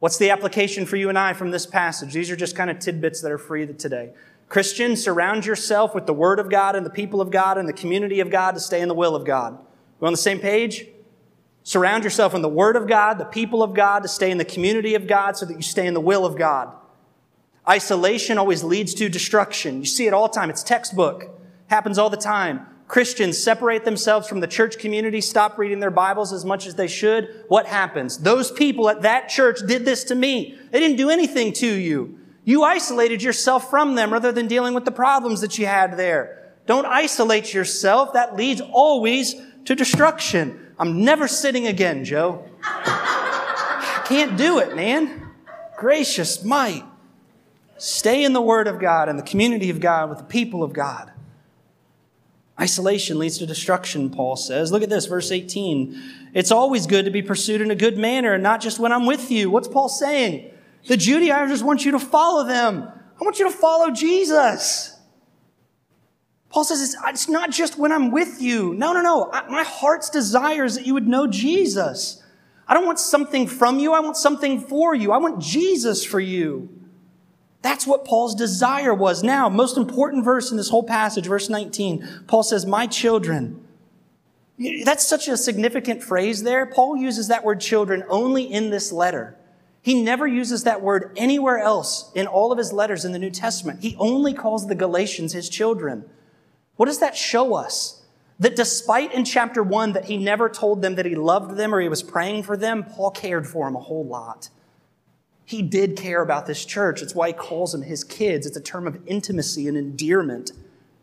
What's 0.00 0.18
the 0.18 0.30
application 0.30 0.84
for 0.84 0.96
you 0.96 1.08
and 1.08 1.16
I 1.16 1.32
from 1.32 1.52
this 1.52 1.66
passage? 1.66 2.12
These 2.12 2.28
are 2.32 2.36
just 2.36 2.56
kind 2.56 2.70
of 2.70 2.80
tidbits 2.80 3.20
that 3.20 3.30
are 3.30 3.38
free 3.38 3.68
today. 3.68 4.14
Christian, 4.48 4.96
surround 4.96 5.46
yourself 5.46 5.94
with 5.94 6.06
the 6.06 6.12
Word 6.12 6.40
of 6.40 6.50
God 6.50 6.74
and 6.74 6.84
the 6.84 6.90
people 6.90 7.20
of 7.20 7.30
God 7.30 7.56
and 7.56 7.68
the 7.68 7.72
community 7.72 8.18
of 8.18 8.30
God 8.30 8.56
to 8.56 8.60
stay 8.60 8.80
in 8.80 8.88
the 8.88 8.94
will 8.94 9.14
of 9.14 9.24
God. 9.24 9.58
We're 10.00 10.08
on 10.08 10.12
the 10.12 10.16
same 10.16 10.40
page? 10.40 10.88
Surround 11.64 12.04
yourself 12.04 12.34
in 12.34 12.42
the 12.42 12.48
Word 12.48 12.76
of 12.76 12.86
God, 12.86 13.18
the 13.18 13.24
people 13.24 13.62
of 13.62 13.72
God, 13.72 14.02
to 14.02 14.08
stay 14.08 14.30
in 14.30 14.36
the 14.36 14.44
community 14.44 14.94
of 14.94 15.06
God 15.06 15.36
so 15.36 15.46
that 15.46 15.54
you 15.54 15.62
stay 15.62 15.86
in 15.86 15.94
the 15.94 16.00
will 16.00 16.26
of 16.26 16.36
God. 16.36 16.72
Isolation 17.66 18.36
always 18.36 18.62
leads 18.62 18.92
to 18.94 19.08
destruction. 19.08 19.78
You 19.78 19.86
see 19.86 20.06
it 20.06 20.12
all 20.12 20.28
the 20.28 20.34
time. 20.34 20.50
It's 20.50 20.62
textbook. 20.62 21.30
Happens 21.68 21.98
all 21.98 22.10
the 22.10 22.18
time. 22.18 22.66
Christians 22.86 23.42
separate 23.42 23.86
themselves 23.86 24.28
from 24.28 24.40
the 24.40 24.46
church 24.46 24.78
community, 24.78 25.22
stop 25.22 25.56
reading 25.56 25.80
their 25.80 25.90
Bibles 25.90 26.34
as 26.34 26.44
much 26.44 26.66
as 26.66 26.74
they 26.74 26.86
should. 26.86 27.44
What 27.48 27.64
happens? 27.64 28.18
Those 28.18 28.52
people 28.52 28.90
at 28.90 29.00
that 29.00 29.30
church 29.30 29.60
did 29.66 29.86
this 29.86 30.04
to 30.04 30.14
me. 30.14 30.58
They 30.70 30.80
didn't 30.80 30.98
do 30.98 31.08
anything 31.08 31.54
to 31.54 31.66
you. 31.66 32.18
You 32.44 32.62
isolated 32.62 33.22
yourself 33.22 33.70
from 33.70 33.94
them 33.94 34.12
rather 34.12 34.32
than 34.32 34.48
dealing 34.48 34.74
with 34.74 34.84
the 34.84 34.92
problems 34.92 35.40
that 35.40 35.58
you 35.58 35.64
had 35.64 35.96
there. 35.96 36.52
Don't 36.66 36.84
isolate 36.84 37.54
yourself. 37.54 38.12
That 38.12 38.36
leads 38.36 38.60
always 38.60 39.34
to 39.64 39.74
destruction. 39.74 40.60
I'm 40.78 41.04
never 41.04 41.28
sitting 41.28 41.66
again, 41.66 42.04
Joe. 42.04 42.48
I 42.62 44.02
can't 44.06 44.36
do 44.36 44.58
it, 44.58 44.74
man. 44.74 45.30
Gracious 45.76 46.42
might. 46.44 46.84
Stay 47.76 48.24
in 48.24 48.32
the 48.32 48.40
Word 48.40 48.66
of 48.66 48.80
God 48.80 49.08
and 49.08 49.18
the 49.18 49.22
community 49.22 49.70
of 49.70 49.80
God 49.80 50.08
with 50.08 50.18
the 50.18 50.24
people 50.24 50.62
of 50.62 50.72
God. 50.72 51.12
Isolation 52.60 53.18
leads 53.18 53.38
to 53.38 53.46
destruction, 53.46 54.10
Paul 54.10 54.36
says. 54.36 54.70
Look 54.70 54.82
at 54.82 54.88
this, 54.88 55.06
verse 55.06 55.32
18. 55.32 56.30
It's 56.34 56.52
always 56.52 56.86
good 56.86 57.04
to 57.04 57.10
be 57.10 57.22
pursued 57.22 57.60
in 57.60 57.70
a 57.70 57.74
good 57.74 57.98
manner, 57.98 58.32
and 58.32 58.42
not 58.42 58.60
just 58.60 58.78
when 58.78 58.92
I'm 58.92 59.06
with 59.06 59.30
you. 59.30 59.50
What's 59.50 59.68
Paul 59.68 59.88
saying? 59.88 60.50
The 60.86 60.96
Judaizers 60.96 61.64
want 61.64 61.84
you 61.84 61.92
to 61.92 61.98
follow 61.98 62.46
them. 62.46 62.88
I 63.20 63.24
want 63.24 63.38
you 63.38 63.50
to 63.50 63.56
follow 63.56 63.90
Jesus. 63.90 64.93
Paul 66.54 66.62
says 66.62 66.96
it's, 67.08 67.28
not 67.28 67.50
just 67.50 67.80
when 67.80 67.90
I'm 67.90 68.12
with 68.12 68.40
you. 68.40 68.74
No, 68.74 68.92
no, 68.92 69.02
no. 69.02 69.28
My 69.50 69.64
heart's 69.64 70.08
desire 70.08 70.64
is 70.64 70.76
that 70.76 70.86
you 70.86 70.94
would 70.94 71.08
know 71.08 71.26
Jesus. 71.26 72.22
I 72.68 72.74
don't 72.74 72.86
want 72.86 73.00
something 73.00 73.48
from 73.48 73.80
you. 73.80 73.92
I 73.92 73.98
want 73.98 74.16
something 74.16 74.60
for 74.60 74.94
you. 74.94 75.10
I 75.10 75.16
want 75.16 75.42
Jesus 75.42 76.04
for 76.04 76.20
you. 76.20 76.68
That's 77.62 77.88
what 77.88 78.04
Paul's 78.04 78.36
desire 78.36 78.94
was. 78.94 79.24
Now, 79.24 79.48
most 79.48 79.76
important 79.76 80.24
verse 80.24 80.52
in 80.52 80.56
this 80.56 80.68
whole 80.68 80.84
passage, 80.84 81.26
verse 81.26 81.48
19, 81.48 82.22
Paul 82.28 82.44
says, 82.44 82.64
My 82.64 82.86
children. 82.86 83.66
That's 84.84 85.04
such 85.04 85.26
a 85.26 85.36
significant 85.36 86.04
phrase 86.04 86.44
there. 86.44 86.66
Paul 86.66 86.96
uses 86.96 87.26
that 87.26 87.42
word 87.42 87.60
children 87.60 88.04
only 88.08 88.44
in 88.44 88.70
this 88.70 88.92
letter. 88.92 89.36
He 89.82 90.00
never 90.00 90.24
uses 90.24 90.62
that 90.62 90.82
word 90.82 91.14
anywhere 91.16 91.58
else 91.58 92.12
in 92.14 92.28
all 92.28 92.52
of 92.52 92.58
his 92.58 92.72
letters 92.72 93.04
in 93.04 93.10
the 93.10 93.18
New 93.18 93.30
Testament. 93.30 93.82
He 93.82 93.96
only 93.98 94.32
calls 94.32 94.68
the 94.68 94.76
Galatians 94.76 95.32
his 95.32 95.48
children. 95.48 96.08
What 96.76 96.86
does 96.86 97.00
that 97.00 97.16
show 97.16 97.54
us? 97.54 98.02
That 98.40 98.56
despite 98.56 99.12
in 99.12 99.24
chapter 99.24 99.62
one 99.62 99.92
that 99.92 100.06
he 100.06 100.16
never 100.16 100.48
told 100.48 100.82
them 100.82 100.96
that 100.96 101.06
he 101.06 101.14
loved 101.14 101.56
them 101.56 101.74
or 101.74 101.80
he 101.80 101.88
was 101.88 102.02
praying 102.02 102.42
for 102.42 102.56
them, 102.56 102.82
Paul 102.82 103.12
cared 103.12 103.46
for 103.46 103.66
them 103.66 103.76
a 103.76 103.80
whole 103.80 104.04
lot. 104.04 104.50
He 105.44 105.62
did 105.62 105.96
care 105.96 106.22
about 106.22 106.46
this 106.46 106.64
church. 106.64 107.02
It's 107.02 107.14
why 107.14 107.28
he 107.28 107.32
calls 107.32 107.72
them 107.72 107.82
his 107.82 108.02
kids. 108.02 108.46
It's 108.46 108.56
a 108.56 108.62
term 108.62 108.86
of 108.86 108.98
intimacy 109.06 109.68
and 109.68 109.76
endearment 109.76 110.52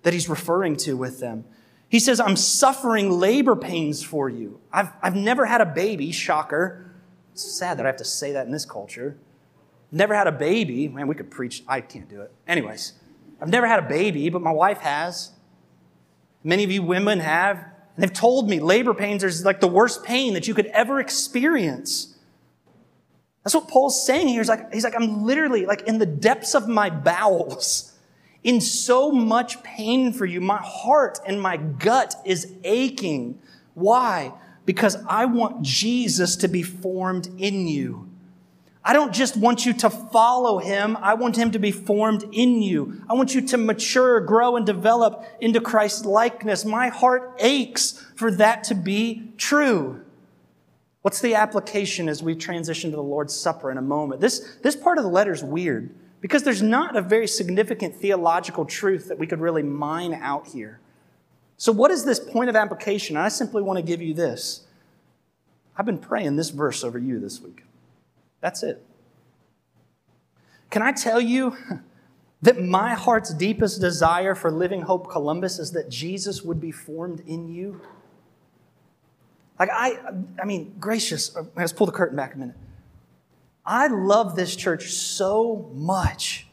that 0.03 0.13
he's 0.13 0.27
referring 0.27 0.75
to 0.77 0.97
with 0.97 1.19
them. 1.19 1.45
He 1.87 1.99
says, 1.99 2.19
I'm 2.19 2.35
suffering 2.35 3.11
labor 3.11 3.55
pains 3.55 4.01
for 4.01 4.29
you. 4.29 4.59
I've, 4.71 4.89
I've 5.01 5.15
never 5.15 5.45
had 5.45 5.61
a 5.61 5.65
baby, 5.65 6.11
shocker. 6.11 6.91
It's 7.33 7.43
sad 7.43 7.77
that 7.77 7.85
I 7.85 7.89
have 7.89 7.97
to 7.97 8.05
say 8.05 8.31
that 8.31 8.45
in 8.45 8.51
this 8.51 8.65
culture. 8.65 9.17
Never 9.91 10.15
had 10.15 10.27
a 10.27 10.31
baby. 10.31 10.87
Man, 10.87 11.07
we 11.07 11.15
could 11.15 11.29
preach. 11.29 11.63
I 11.67 11.81
can't 11.81 12.09
do 12.09 12.21
it. 12.21 12.31
Anyways, 12.47 12.93
I've 13.41 13.49
never 13.49 13.67
had 13.67 13.79
a 13.79 13.87
baby, 13.87 14.29
but 14.29 14.41
my 14.41 14.51
wife 14.51 14.79
has. 14.79 15.31
Many 16.43 16.63
of 16.63 16.71
you 16.71 16.83
women 16.83 17.19
have. 17.19 17.57
And 17.57 18.03
they've 18.03 18.13
told 18.13 18.49
me 18.49 18.59
labor 18.59 18.93
pains 18.93 19.23
are 19.23 19.45
like 19.45 19.59
the 19.59 19.67
worst 19.67 20.03
pain 20.03 20.33
that 20.33 20.47
you 20.47 20.53
could 20.53 20.67
ever 20.67 20.99
experience. 20.99 22.15
That's 23.43 23.55
what 23.55 23.67
Paul's 23.67 24.05
saying 24.05 24.27
here. 24.27 24.41
He's 24.41 24.49
like, 24.49 24.71
he's 24.73 24.83
like, 24.83 24.95
I'm 24.95 25.23
literally 25.23 25.65
like 25.65 25.81
in 25.83 25.97
the 25.97 26.05
depths 26.05 26.53
of 26.53 26.67
my 26.67 26.89
bowels, 26.89 27.93
in 28.43 28.61
so 28.61 29.11
much 29.11 29.63
pain 29.63 30.13
for 30.13 30.25
you. 30.25 30.41
My 30.41 30.59
heart 30.61 31.19
and 31.25 31.41
my 31.41 31.57
gut 31.57 32.15
is 32.25 32.53
aching. 32.63 33.39
Why? 33.73 34.33
Because 34.65 34.97
I 35.07 35.25
want 35.25 35.63
Jesus 35.63 36.35
to 36.37 36.47
be 36.47 36.61
formed 36.61 37.29
in 37.37 37.67
you. 37.67 38.10
I 38.83 38.93
don't 38.93 39.13
just 39.13 39.37
want 39.37 39.65
you 39.65 39.73
to 39.73 39.89
follow 39.89 40.57
him. 40.57 40.97
I 40.97 41.13
want 41.13 41.37
him 41.37 41.51
to 41.51 41.59
be 41.59 41.71
formed 41.71 42.23
in 42.31 42.63
you. 42.63 43.03
I 43.07 43.13
want 43.13 43.35
you 43.35 43.41
to 43.41 43.57
mature, 43.57 44.19
grow, 44.21 44.55
and 44.55 44.65
develop 44.65 45.23
into 45.39 45.61
Christ's 45.61 46.03
likeness. 46.03 46.65
My 46.65 46.87
heart 46.87 47.35
aches 47.39 48.03
for 48.15 48.31
that 48.31 48.63
to 48.65 48.75
be 48.75 49.33
true. 49.37 50.01
What's 51.03 51.21
the 51.21 51.35
application 51.35 52.09
as 52.09 52.23
we 52.23 52.35
transition 52.35 52.89
to 52.91 52.95
the 52.95 53.03
Lord's 53.03 53.35
Supper 53.35 53.71
in 53.71 53.77
a 53.77 53.83
moment? 53.83 54.19
This, 54.19 54.57
this 54.63 54.75
part 54.75 54.97
of 54.97 55.03
the 55.03 55.09
letter 55.09 55.31
is 55.31 55.43
weird 55.43 55.93
because 56.19 56.43
there's 56.43 56.61
not 56.61 56.95
a 56.95 57.01
very 57.01 57.27
significant 57.27 57.95
theological 57.95 58.65
truth 58.65 59.07
that 59.09 59.17
we 59.17 59.27
could 59.27 59.39
really 59.39 59.63
mine 59.63 60.13
out 60.13 60.47
here. 60.47 60.79
So, 61.57 61.71
what 61.71 61.91
is 61.91 62.05
this 62.05 62.19
point 62.19 62.49
of 62.49 62.55
application? 62.55 63.17
I 63.17 63.29
simply 63.29 63.61
want 63.61 63.77
to 63.77 63.83
give 63.83 64.01
you 64.01 64.15
this. 64.15 64.61
I've 65.77 65.85
been 65.85 65.99
praying 65.99 66.35
this 66.35 66.49
verse 66.49 66.83
over 66.83 66.97
you 66.97 67.19
this 67.19 67.39
week. 67.39 67.63
That's 68.41 68.63
it. 68.63 68.83
Can 70.69 70.81
I 70.81 70.91
tell 70.91 71.21
you 71.21 71.55
that 72.41 72.61
my 72.61 72.93
heart's 72.95 73.33
deepest 73.33 73.79
desire 73.79 74.35
for 74.35 74.51
Living 74.51 74.81
Hope 74.81 75.09
Columbus 75.09 75.59
is 75.59 75.71
that 75.71 75.89
Jesus 75.89 76.41
would 76.41 76.59
be 76.59 76.71
formed 76.71 77.21
in 77.27 77.47
you? 77.47 77.79
Like, 79.59 79.69
I, 79.71 79.99
I 80.41 80.45
mean, 80.45 80.75
gracious, 80.79 81.35
uh, 81.35 81.43
let's 81.55 81.71
pull 81.71 81.85
the 81.85 81.93
curtain 81.93 82.17
back 82.17 82.33
a 82.33 82.37
minute. 82.37 82.55
I 83.63 83.87
love 83.87 84.35
this 84.35 84.55
church 84.55 84.89
so 84.89 85.69
much. 85.75 86.47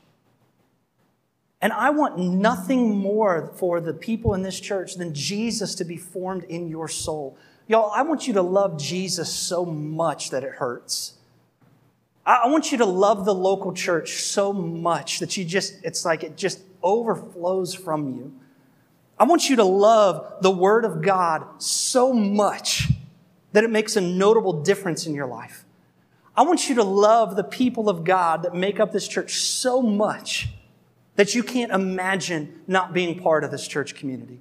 And 1.60 1.72
I 1.72 1.90
want 1.90 2.18
nothing 2.18 2.96
more 2.96 3.52
for 3.56 3.80
the 3.80 3.94
people 3.94 4.34
in 4.34 4.42
this 4.42 4.60
church 4.60 4.96
than 4.96 5.14
Jesus 5.14 5.74
to 5.76 5.84
be 5.84 5.96
formed 5.96 6.44
in 6.44 6.68
your 6.68 6.86
soul. 6.86 7.36
Y'all, 7.66 7.90
I 7.94 8.02
want 8.02 8.26
you 8.26 8.34
to 8.34 8.42
love 8.42 8.78
Jesus 8.78 9.32
so 9.32 9.64
much 9.64 10.30
that 10.30 10.44
it 10.44 10.52
hurts. 10.52 11.17
I 12.28 12.46
want 12.48 12.70
you 12.70 12.78
to 12.78 12.84
love 12.84 13.24
the 13.24 13.34
local 13.34 13.72
church 13.72 14.16
so 14.16 14.52
much 14.52 15.20
that 15.20 15.38
you 15.38 15.46
just, 15.46 15.82
it's 15.82 16.04
like 16.04 16.22
it 16.22 16.36
just 16.36 16.60
overflows 16.82 17.74
from 17.74 18.14
you. 18.14 18.34
I 19.18 19.24
want 19.24 19.48
you 19.48 19.56
to 19.56 19.64
love 19.64 20.34
the 20.42 20.50
Word 20.50 20.84
of 20.84 21.00
God 21.00 21.46
so 21.56 22.12
much 22.12 22.90
that 23.52 23.64
it 23.64 23.70
makes 23.70 23.96
a 23.96 24.02
notable 24.02 24.62
difference 24.62 25.06
in 25.06 25.14
your 25.14 25.26
life. 25.26 25.64
I 26.36 26.42
want 26.42 26.68
you 26.68 26.74
to 26.74 26.84
love 26.84 27.34
the 27.34 27.44
people 27.44 27.88
of 27.88 28.04
God 28.04 28.42
that 28.42 28.54
make 28.54 28.78
up 28.78 28.92
this 28.92 29.08
church 29.08 29.36
so 29.36 29.80
much 29.80 30.50
that 31.16 31.34
you 31.34 31.42
can't 31.42 31.72
imagine 31.72 32.60
not 32.66 32.92
being 32.92 33.18
part 33.18 33.42
of 33.42 33.50
this 33.50 33.66
church 33.66 33.94
community. 33.94 34.40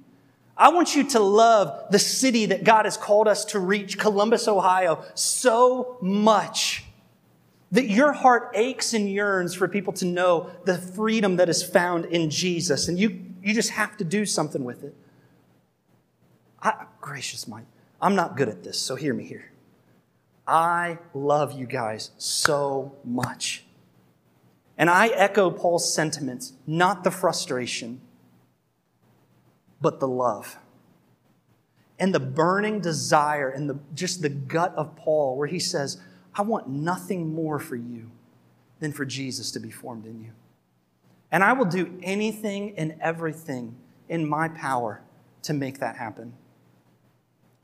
I 0.58 0.68
want 0.68 0.94
you 0.94 1.04
to 1.04 1.20
love 1.20 1.90
the 1.90 1.98
city 1.98 2.44
that 2.46 2.64
God 2.64 2.84
has 2.84 2.98
called 2.98 3.28
us 3.28 3.46
to 3.46 3.58
reach, 3.58 3.96
Columbus, 3.96 4.46
Ohio, 4.46 5.02
so 5.14 5.96
much 6.02 6.84
that 7.70 7.88
your 7.88 8.12
heart 8.12 8.50
aches 8.54 8.94
and 8.94 9.10
yearns 9.10 9.54
for 9.54 9.68
people 9.68 9.92
to 9.94 10.04
know 10.04 10.50
the 10.64 10.78
freedom 10.78 11.36
that 11.36 11.48
is 11.48 11.62
found 11.62 12.06
in 12.06 12.30
Jesus. 12.30 12.88
And 12.88 12.98
you, 12.98 13.24
you 13.42 13.52
just 13.54 13.70
have 13.70 13.96
to 13.98 14.04
do 14.04 14.24
something 14.24 14.64
with 14.64 14.84
it. 14.84 14.94
I, 16.62 16.86
gracious 17.00 17.46
Mike. 17.46 17.66
I'm 18.00 18.14
not 18.14 18.36
good 18.36 18.48
at 18.48 18.62
this, 18.62 18.80
so 18.80 18.94
hear 18.96 19.12
me 19.12 19.24
here. 19.24 19.52
I 20.46 20.98
love 21.12 21.52
you 21.52 21.66
guys 21.66 22.10
so 22.16 22.96
much. 23.04 23.64
And 24.78 24.88
I 24.88 25.08
echo 25.08 25.50
Paul's 25.50 25.92
sentiments, 25.92 26.52
not 26.66 27.04
the 27.04 27.10
frustration, 27.10 28.00
but 29.80 30.00
the 30.00 30.08
love. 30.08 30.56
And 31.98 32.14
the 32.14 32.20
burning 32.20 32.80
desire 32.80 33.50
and 33.50 33.68
the, 33.68 33.78
just 33.94 34.22
the 34.22 34.28
gut 34.28 34.72
of 34.76 34.94
Paul, 34.96 35.36
where 35.36 35.48
he 35.48 35.58
says, 35.58 35.98
I 36.38 36.42
want 36.42 36.68
nothing 36.68 37.34
more 37.34 37.58
for 37.58 37.74
you 37.74 38.12
than 38.78 38.92
for 38.92 39.04
Jesus 39.04 39.50
to 39.50 39.60
be 39.60 39.72
formed 39.72 40.06
in 40.06 40.20
you. 40.22 40.30
And 41.32 41.42
I 41.42 41.52
will 41.52 41.64
do 41.64 41.98
anything 42.02 42.74
and 42.78 42.94
everything 43.00 43.76
in 44.08 44.26
my 44.26 44.48
power 44.48 45.02
to 45.42 45.52
make 45.52 45.80
that 45.80 45.96
happen. 45.96 46.32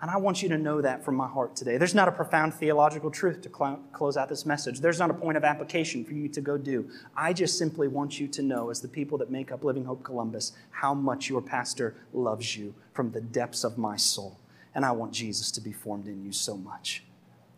And 0.00 0.10
I 0.10 0.18
want 0.18 0.42
you 0.42 0.48
to 0.50 0.58
know 0.58 0.82
that 0.82 1.02
from 1.04 1.14
my 1.14 1.28
heart 1.28 1.56
today. 1.56 1.78
There's 1.78 1.94
not 1.94 2.08
a 2.08 2.12
profound 2.12 2.52
theological 2.52 3.10
truth 3.10 3.40
to 3.42 3.48
cl- 3.48 3.80
close 3.92 4.18
out 4.18 4.28
this 4.28 4.44
message. 4.44 4.80
There's 4.80 4.98
not 4.98 5.08
a 5.08 5.14
point 5.14 5.38
of 5.38 5.44
application 5.44 6.04
for 6.04 6.12
you 6.12 6.28
to 6.28 6.40
go 6.42 6.58
do. 6.58 6.90
I 7.16 7.32
just 7.32 7.56
simply 7.56 7.88
want 7.88 8.20
you 8.20 8.28
to 8.28 8.42
know, 8.42 8.68
as 8.68 8.82
the 8.82 8.88
people 8.88 9.16
that 9.18 9.30
make 9.30 9.50
up 9.50 9.64
Living 9.64 9.84
Hope 9.84 10.02
Columbus, 10.02 10.52
how 10.72 10.92
much 10.92 11.30
your 11.30 11.40
pastor 11.40 11.94
loves 12.12 12.56
you 12.56 12.74
from 12.92 13.12
the 13.12 13.20
depths 13.20 13.64
of 13.64 13.78
my 13.78 13.96
soul. 13.96 14.36
And 14.74 14.84
I 14.84 14.90
want 14.90 15.12
Jesus 15.12 15.50
to 15.52 15.60
be 15.60 15.72
formed 15.72 16.06
in 16.06 16.22
you 16.22 16.32
so 16.32 16.56
much. 16.56 17.04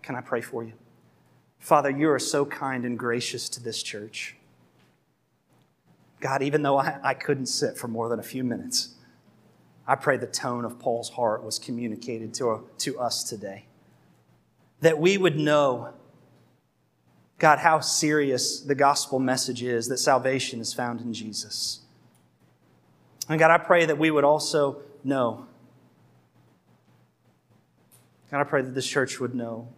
Can 0.03 0.15
I 0.15 0.21
pray 0.21 0.43
for 0.43 0.63
you? 0.63 0.75
Father, 1.59 1.91
you 1.91 2.11
are 2.11 2.19
so 2.19 2.45
kind 2.45 2.85
and 2.85 2.99
gracious 2.99 3.49
to 3.51 3.63
this 3.63 3.83
church. 3.83 4.37
God, 6.21 6.43
even 6.43 6.63
though 6.63 6.79
I, 6.79 6.99
I 7.03 7.15
couldn't 7.15 7.47
sit 7.47 7.77
for 7.77 7.89
more 7.89 8.09
than 8.09 8.19
a 8.19 8.23
few 8.23 8.45
minutes, 8.45 8.95
I 9.87 9.95
pray 9.95 10.17
the 10.17 10.27
tone 10.27 10.65
of 10.65 10.79
Paul's 10.79 11.11
heart 11.11 11.45
was 11.45 11.59
communicated 11.59 12.35
to, 12.35 12.69
to 12.79 12.99
us 12.99 13.23
today. 13.23 13.67
That 14.81 14.99
we 14.99 15.17
would 15.17 15.37
know, 15.37 15.95
God, 17.39 17.59
how 17.59 17.81
serious 17.81 18.61
the 18.61 18.75
gospel 18.75 19.19
message 19.19 19.63
is 19.63 19.89
that 19.89 19.99
salvation 19.99 20.61
is 20.61 20.75
found 20.75 21.01
in 21.01 21.13
Jesus. 21.13 21.81
And 23.29 23.39
God, 23.39 23.51
I 23.51 23.59
pray 23.59 23.87
that 23.87 23.99
we 23.99 24.11
would 24.11 24.25
also 24.25 24.83
know. 25.05 25.47
God, 28.31 28.41
I 28.41 28.45
pray 28.45 28.63
that 28.63 28.75
this 28.75 28.87
church 28.87 29.21
would 29.21 29.35
know 29.35 29.69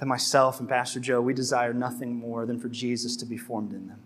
that 0.00 0.06
myself 0.06 0.60
and 0.60 0.68
Pastor 0.68 0.98
Joe, 0.98 1.20
we 1.20 1.34
desire 1.34 1.74
nothing 1.74 2.16
more 2.16 2.46
than 2.46 2.58
for 2.58 2.70
Jesus 2.70 3.16
to 3.16 3.26
be 3.26 3.36
formed 3.36 3.72
in 3.72 3.86
them. 3.86 4.00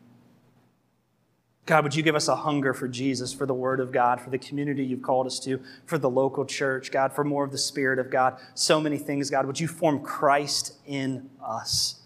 God, 1.67 1.85
would 1.85 1.95
you 1.95 2.03
give 2.03 2.17
us 2.17 2.27
a 2.27 2.35
hunger 2.35 2.75
for 2.75 2.89
Jesus, 2.89 3.33
for 3.33 3.47
the 3.47 3.55
Word 3.55 3.79
of 3.79 3.93
God, 3.93 4.21
for 4.21 4.29
the 4.29 4.37
community 4.37 4.85
you've 4.85 5.03
called 5.03 5.27
us 5.27 5.39
to, 5.41 5.63
for 5.87 5.97
the 5.97 6.11
local 6.11 6.45
church, 6.45 6.91
God, 6.91 7.13
for 7.13 7.23
more 7.23 7.45
of 7.45 7.53
the 7.53 7.59
Spirit 7.59 8.01
of 8.01 8.11
God, 8.11 8.39
so 8.55 8.81
many 8.81 8.99
things, 8.99 9.31
God. 9.31 9.47
Would 9.47 9.61
you 9.61 9.69
form 9.69 10.01
Christ 10.01 10.75
in 10.85 11.31
us? 11.43 12.03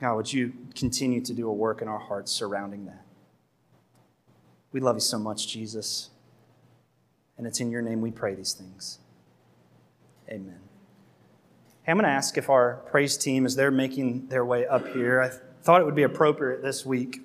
God, 0.00 0.14
would 0.14 0.32
you 0.32 0.52
continue 0.76 1.20
to 1.20 1.34
do 1.34 1.48
a 1.48 1.52
work 1.52 1.82
in 1.82 1.88
our 1.88 1.98
hearts 1.98 2.30
surrounding 2.30 2.86
that? 2.86 3.04
We 4.72 4.80
love 4.80 4.94
you 4.96 5.00
so 5.00 5.18
much, 5.18 5.48
Jesus. 5.48 6.10
And 7.36 7.46
it's 7.46 7.58
in 7.58 7.72
your 7.72 7.82
name 7.82 8.00
we 8.00 8.12
pray 8.12 8.36
these 8.36 8.52
things. 8.52 9.00
Amen. 10.30 10.69
Hey, 11.82 11.92
I'm 11.92 11.96
going 11.96 12.04
to 12.04 12.10
ask 12.10 12.36
if 12.36 12.50
our 12.50 12.82
praise 12.90 13.16
team, 13.16 13.46
as 13.46 13.56
they're 13.56 13.70
making 13.70 14.26
their 14.26 14.44
way 14.44 14.66
up 14.66 14.86
here, 14.88 15.22
I 15.22 15.30
thought 15.62 15.80
it 15.80 15.84
would 15.84 15.94
be 15.94 16.02
appropriate 16.02 16.62
this 16.62 16.84
week 16.84 17.22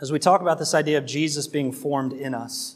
as 0.00 0.10
we 0.10 0.18
talk 0.18 0.40
about 0.40 0.58
this 0.58 0.74
idea 0.74 0.98
of 0.98 1.06
Jesus 1.06 1.46
being 1.46 1.70
formed 1.70 2.12
in 2.12 2.34
us. 2.34 2.74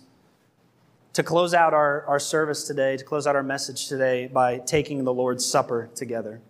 To 1.14 1.24
close 1.24 1.52
out 1.52 1.74
our, 1.74 2.04
our 2.06 2.20
service 2.20 2.62
today, 2.62 2.96
to 2.96 3.02
close 3.02 3.26
out 3.26 3.34
our 3.34 3.42
message 3.42 3.88
today 3.88 4.28
by 4.28 4.58
taking 4.58 5.02
the 5.02 5.12
Lord's 5.12 5.44
Supper 5.44 5.90
together. 5.96 6.40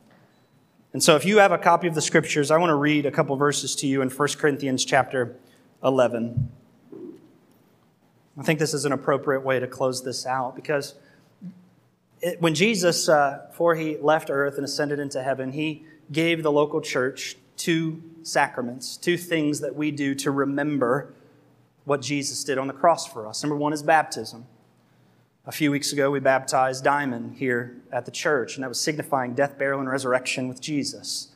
And 0.92 1.02
so 1.02 1.16
if 1.16 1.24
you 1.24 1.38
have 1.38 1.52
a 1.52 1.58
copy 1.58 1.88
of 1.88 1.94
the 1.94 2.02
scriptures, 2.02 2.50
I 2.50 2.58
want 2.58 2.68
to 2.68 2.74
read 2.74 3.06
a 3.06 3.10
couple 3.10 3.34
verses 3.36 3.74
to 3.76 3.86
you 3.86 4.02
in 4.02 4.10
1 4.10 4.28
Corinthians 4.36 4.84
chapter 4.84 5.36
11. 5.82 6.50
I 8.38 8.42
think 8.42 8.58
this 8.58 8.74
is 8.74 8.84
an 8.84 8.92
appropriate 8.92 9.40
way 9.40 9.58
to 9.58 9.66
close 9.66 10.04
this 10.04 10.26
out 10.26 10.54
because 10.54 10.96
it, 12.20 12.40
when 12.40 12.54
Jesus, 12.54 13.08
uh, 13.08 13.46
before 13.48 13.74
he 13.74 13.96
left 13.98 14.30
earth 14.30 14.56
and 14.56 14.64
ascended 14.64 14.98
into 14.98 15.22
heaven, 15.22 15.52
he 15.52 15.84
gave 16.10 16.42
the 16.42 16.52
local 16.52 16.80
church 16.80 17.36
two 17.56 18.02
sacraments, 18.22 18.96
two 18.96 19.16
things 19.16 19.60
that 19.60 19.74
we 19.74 19.90
do 19.90 20.14
to 20.14 20.30
remember 20.30 21.12
what 21.84 22.00
Jesus 22.00 22.44
did 22.44 22.58
on 22.58 22.66
the 22.66 22.72
cross 22.72 23.06
for 23.06 23.26
us. 23.26 23.42
Number 23.42 23.56
one 23.56 23.72
is 23.72 23.82
baptism. 23.82 24.46
A 25.46 25.52
few 25.52 25.70
weeks 25.70 25.92
ago, 25.92 26.10
we 26.10 26.20
baptized 26.20 26.84
Diamond 26.84 27.38
here 27.38 27.76
at 27.90 28.04
the 28.04 28.10
church, 28.10 28.54
and 28.54 28.62
that 28.62 28.68
was 28.68 28.80
signifying 28.80 29.34
death, 29.34 29.58
burial, 29.58 29.80
and 29.80 29.88
resurrection 29.88 30.46
with 30.46 30.60
Jesus. 30.60 31.28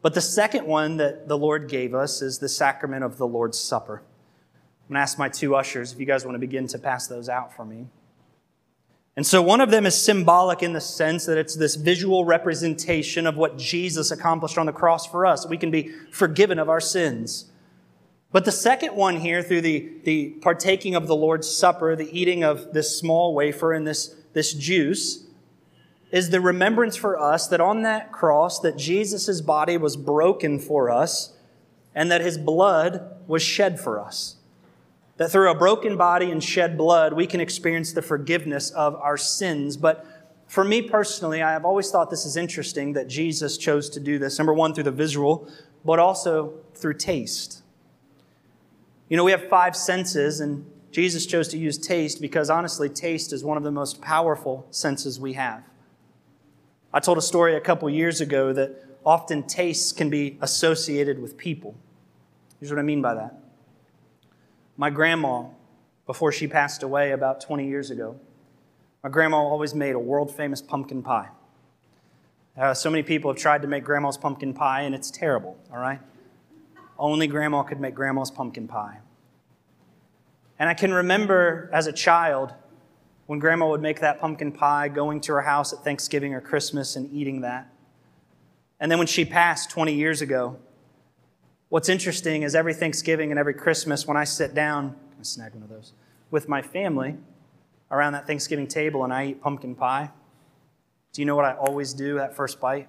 But 0.00 0.14
the 0.14 0.22
second 0.22 0.66
one 0.66 0.96
that 0.96 1.28
the 1.28 1.36
Lord 1.36 1.68
gave 1.68 1.94
us 1.94 2.22
is 2.22 2.38
the 2.38 2.48
sacrament 2.48 3.04
of 3.04 3.18
the 3.18 3.26
Lord's 3.26 3.58
Supper. 3.58 4.02
I'm 4.88 4.94
going 4.94 4.96
to 4.96 5.02
ask 5.02 5.18
my 5.18 5.28
two 5.28 5.54
ushers 5.54 5.92
if 5.92 6.00
you 6.00 6.06
guys 6.06 6.24
want 6.24 6.36
to 6.36 6.40
begin 6.40 6.66
to 6.68 6.78
pass 6.78 7.06
those 7.06 7.28
out 7.28 7.54
for 7.54 7.66
me. 7.66 7.86
And 9.16 9.26
so 9.26 9.42
one 9.42 9.60
of 9.60 9.70
them 9.70 9.86
is 9.86 10.00
symbolic 10.00 10.62
in 10.62 10.72
the 10.72 10.80
sense 10.80 11.26
that 11.26 11.36
it's 11.36 11.56
this 11.56 11.74
visual 11.74 12.24
representation 12.24 13.26
of 13.26 13.36
what 13.36 13.58
Jesus 13.58 14.10
accomplished 14.10 14.56
on 14.56 14.66
the 14.66 14.72
cross 14.72 15.06
for 15.06 15.26
us. 15.26 15.46
We 15.46 15.58
can 15.58 15.70
be 15.70 15.90
forgiven 16.12 16.58
of 16.58 16.68
our 16.68 16.80
sins. 16.80 17.50
But 18.32 18.44
the 18.44 18.52
second 18.52 18.94
one 18.94 19.16
here, 19.16 19.42
through 19.42 19.62
the, 19.62 19.90
the 20.04 20.30
partaking 20.40 20.94
of 20.94 21.08
the 21.08 21.16
Lord's 21.16 21.50
Supper, 21.50 21.96
the 21.96 22.16
eating 22.16 22.44
of 22.44 22.72
this 22.72 22.96
small 22.96 23.34
wafer 23.34 23.72
and 23.72 23.86
this, 23.86 24.14
this 24.32 24.54
juice, 24.54 25.24
is 26.12 26.30
the 26.30 26.40
remembrance 26.40 26.96
for 26.96 27.18
us 27.18 27.48
that 27.48 27.60
on 27.60 27.82
that 27.82 28.12
cross, 28.12 28.60
that 28.60 28.76
Jesus' 28.76 29.40
body 29.40 29.76
was 29.76 29.96
broken 29.96 30.58
for 30.58 30.90
us 30.90 31.36
and 31.94 32.10
that 32.10 32.20
his 32.20 32.38
blood 32.38 33.16
was 33.26 33.42
shed 33.42 33.80
for 33.80 34.00
us. 34.00 34.36
That 35.20 35.30
through 35.30 35.50
a 35.50 35.54
broken 35.54 35.98
body 35.98 36.30
and 36.30 36.42
shed 36.42 36.78
blood, 36.78 37.12
we 37.12 37.26
can 37.26 37.42
experience 37.42 37.92
the 37.92 38.00
forgiveness 38.00 38.70
of 38.70 38.94
our 38.94 39.18
sins. 39.18 39.76
But 39.76 40.06
for 40.46 40.64
me 40.64 40.80
personally, 40.80 41.42
I 41.42 41.52
have 41.52 41.66
always 41.66 41.90
thought 41.90 42.08
this 42.08 42.24
is 42.24 42.38
interesting 42.38 42.94
that 42.94 43.06
Jesus 43.06 43.58
chose 43.58 43.90
to 43.90 44.00
do 44.00 44.18
this. 44.18 44.38
Number 44.38 44.54
one, 44.54 44.72
through 44.72 44.84
the 44.84 44.90
visual, 44.90 45.46
but 45.84 45.98
also 45.98 46.54
through 46.72 46.94
taste. 46.94 47.62
You 49.10 49.18
know, 49.18 49.24
we 49.24 49.30
have 49.32 49.46
five 49.46 49.76
senses, 49.76 50.40
and 50.40 50.64
Jesus 50.90 51.26
chose 51.26 51.48
to 51.48 51.58
use 51.58 51.76
taste 51.76 52.22
because 52.22 52.48
honestly, 52.48 52.88
taste 52.88 53.34
is 53.34 53.44
one 53.44 53.58
of 53.58 53.62
the 53.62 53.70
most 53.70 54.00
powerful 54.00 54.66
senses 54.70 55.20
we 55.20 55.34
have. 55.34 55.62
I 56.94 57.00
told 57.00 57.18
a 57.18 57.22
story 57.22 57.56
a 57.56 57.60
couple 57.60 57.90
years 57.90 58.22
ago 58.22 58.54
that 58.54 58.86
often 59.04 59.42
tastes 59.42 59.92
can 59.92 60.08
be 60.08 60.38
associated 60.40 61.20
with 61.20 61.36
people. 61.36 61.74
Here's 62.58 62.72
what 62.72 62.78
I 62.78 62.84
mean 62.84 63.02
by 63.02 63.12
that. 63.16 63.39
My 64.80 64.88
grandma, 64.88 65.44
before 66.06 66.32
she 66.32 66.46
passed 66.46 66.82
away 66.82 67.12
about 67.12 67.42
20 67.42 67.68
years 67.68 67.90
ago, 67.90 68.18
my 69.04 69.10
grandma 69.10 69.36
always 69.36 69.74
made 69.74 69.94
a 69.94 69.98
world 69.98 70.34
famous 70.34 70.62
pumpkin 70.62 71.02
pie. 71.02 71.28
Uh, 72.56 72.72
so 72.72 72.90
many 72.90 73.02
people 73.02 73.30
have 73.30 73.38
tried 73.38 73.60
to 73.60 73.68
make 73.68 73.84
grandma's 73.84 74.16
pumpkin 74.16 74.54
pie, 74.54 74.80
and 74.80 74.94
it's 74.94 75.10
terrible, 75.10 75.58
all 75.70 75.78
right? 75.78 76.00
Only 76.98 77.26
grandma 77.26 77.62
could 77.62 77.78
make 77.78 77.94
grandma's 77.94 78.30
pumpkin 78.30 78.66
pie. 78.68 79.00
And 80.58 80.66
I 80.66 80.72
can 80.72 80.94
remember 80.94 81.68
as 81.74 81.86
a 81.86 81.92
child 81.92 82.54
when 83.26 83.38
grandma 83.38 83.68
would 83.68 83.82
make 83.82 84.00
that 84.00 84.18
pumpkin 84.18 84.50
pie, 84.50 84.88
going 84.88 85.20
to 85.20 85.34
her 85.34 85.42
house 85.42 85.74
at 85.74 85.80
Thanksgiving 85.84 86.32
or 86.32 86.40
Christmas 86.40 86.96
and 86.96 87.12
eating 87.12 87.42
that. 87.42 87.70
And 88.80 88.90
then 88.90 88.96
when 88.96 89.08
she 89.08 89.26
passed 89.26 89.68
20 89.68 89.92
years 89.92 90.22
ago, 90.22 90.56
what's 91.70 91.88
interesting 91.88 92.42
is 92.42 92.54
every 92.54 92.74
Thanksgiving 92.74 93.30
and 93.30 93.38
every 93.38 93.54
Christmas, 93.54 94.06
when 94.06 94.16
I 94.16 94.24
sit 94.24 94.54
down, 94.54 94.94
I 95.18 95.22
snag 95.22 95.54
one 95.54 95.62
of 95.62 95.70
those, 95.70 95.94
with 96.30 96.48
my 96.48 96.60
family 96.60 97.16
around 97.90 98.12
that 98.12 98.26
Thanksgiving 98.26 98.66
table 98.66 99.02
and 99.02 99.12
I 99.12 99.28
eat 99.28 99.40
pumpkin 99.40 99.74
pie, 99.74 100.10
do 101.12 101.22
you 101.22 101.26
know 101.26 101.34
what 101.34 101.44
I 101.44 101.54
always 101.54 101.94
do 101.94 102.16
that 102.16 102.36
first 102.36 102.60
bite? 102.60 102.88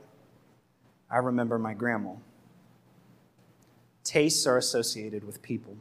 I 1.09 1.17
remember 1.17 1.57
my 1.57 1.73
grandma. 1.73 2.13
Tastes 4.03 4.45
are 4.45 4.57
associated 4.57 5.23
with 5.23 5.41
people. 5.41 5.75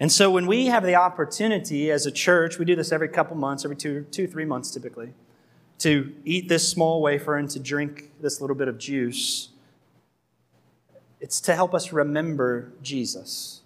And 0.00 0.12
so 0.12 0.30
when 0.30 0.46
we 0.46 0.66
have 0.66 0.84
the 0.84 0.94
opportunity 0.94 1.90
as 1.90 2.06
a 2.06 2.10
church, 2.10 2.58
we 2.58 2.64
do 2.64 2.76
this 2.76 2.92
every 2.92 3.08
couple 3.08 3.36
months, 3.36 3.64
every 3.64 3.76
two, 3.76 4.06
two, 4.10 4.26
three 4.26 4.44
months 4.44 4.70
typically, 4.70 5.12
to 5.78 6.12
eat 6.24 6.48
this 6.48 6.68
small 6.68 7.02
wafer 7.02 7.36
and 7.36 7.50
to 7.50 7.58
drink 7.58 8.12
this 8.20 8.40
little 8.40 8.56
bit 8.56 8.68
of 8.68 8.78
juice, 8.78 9.50
it's 11.20 11.40
to 11.42 11.54
help 11.54 11.74
us 11.74 11.92
remember 11.92 12.72
Jesus, 12.82 13.62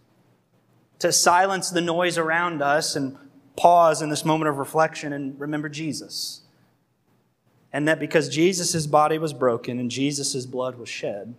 to 0.99 1.13
silence 1.13 1.71
the 1.71 1.81
noise 1.81 2.19
around 2.19 2.63
us 2.63 2.97
and 2.97 3.17
pause 3.57 4.01
in 4.01 4.09
this 4.09 4.25
moment 4.25 4.49
of 4.49 4.59
reflection 4.59 5.13
and 5.13 5.39
remember 5.39 5.69
Jesus. 5.69 6.41
And 7.73 7.89
that 7.89 7.99
because 7.99 8.29
Jesus' 8.29 8.87
body 8.87 9.19
was 9.19 9.33
broken 9.33 9.79
and 9.79 9.91
Jesus' 9.91 10.47
blood 10.47 10.79
was 10.79 10.89
shed, 10.89 11.35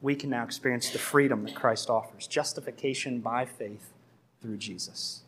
we 0.00 0.14
can 0.14 0.30
now 0.30 0.44
experience 0.44 0.90
the 0.90 0.98
freedom 0.98 1.44
that 1.44 1.54
Christ 1.54 1.90
offers 1.90 2.26
justification 2.26 3.20
by 3.20 3.44
faith 3.44 3.92
through 4.40 4.56
Jesus. 4.58 5.22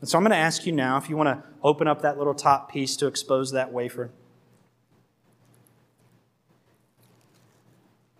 And 0.00 0.08
so 0.08 0.16
I'm 0.16 0.24
going 0.24 0.30
to 0.30 0.36
ask 0.36 0.66
you 0.66 0.72
now 0.72 0.96
if 0.96 1.08
you 1.08 1.16
want 1.16 1.28
to 1.28 1.42
open 1.62 1.88
up 1.88 2.02
that 2.02 2.18
little 2.18 2.34
top 2.34 2.70
piece 2.70 2.96
to 2.96 3.06
expose 3.06 3.52
that 3.52 3.72
wafer. 3.72 4.10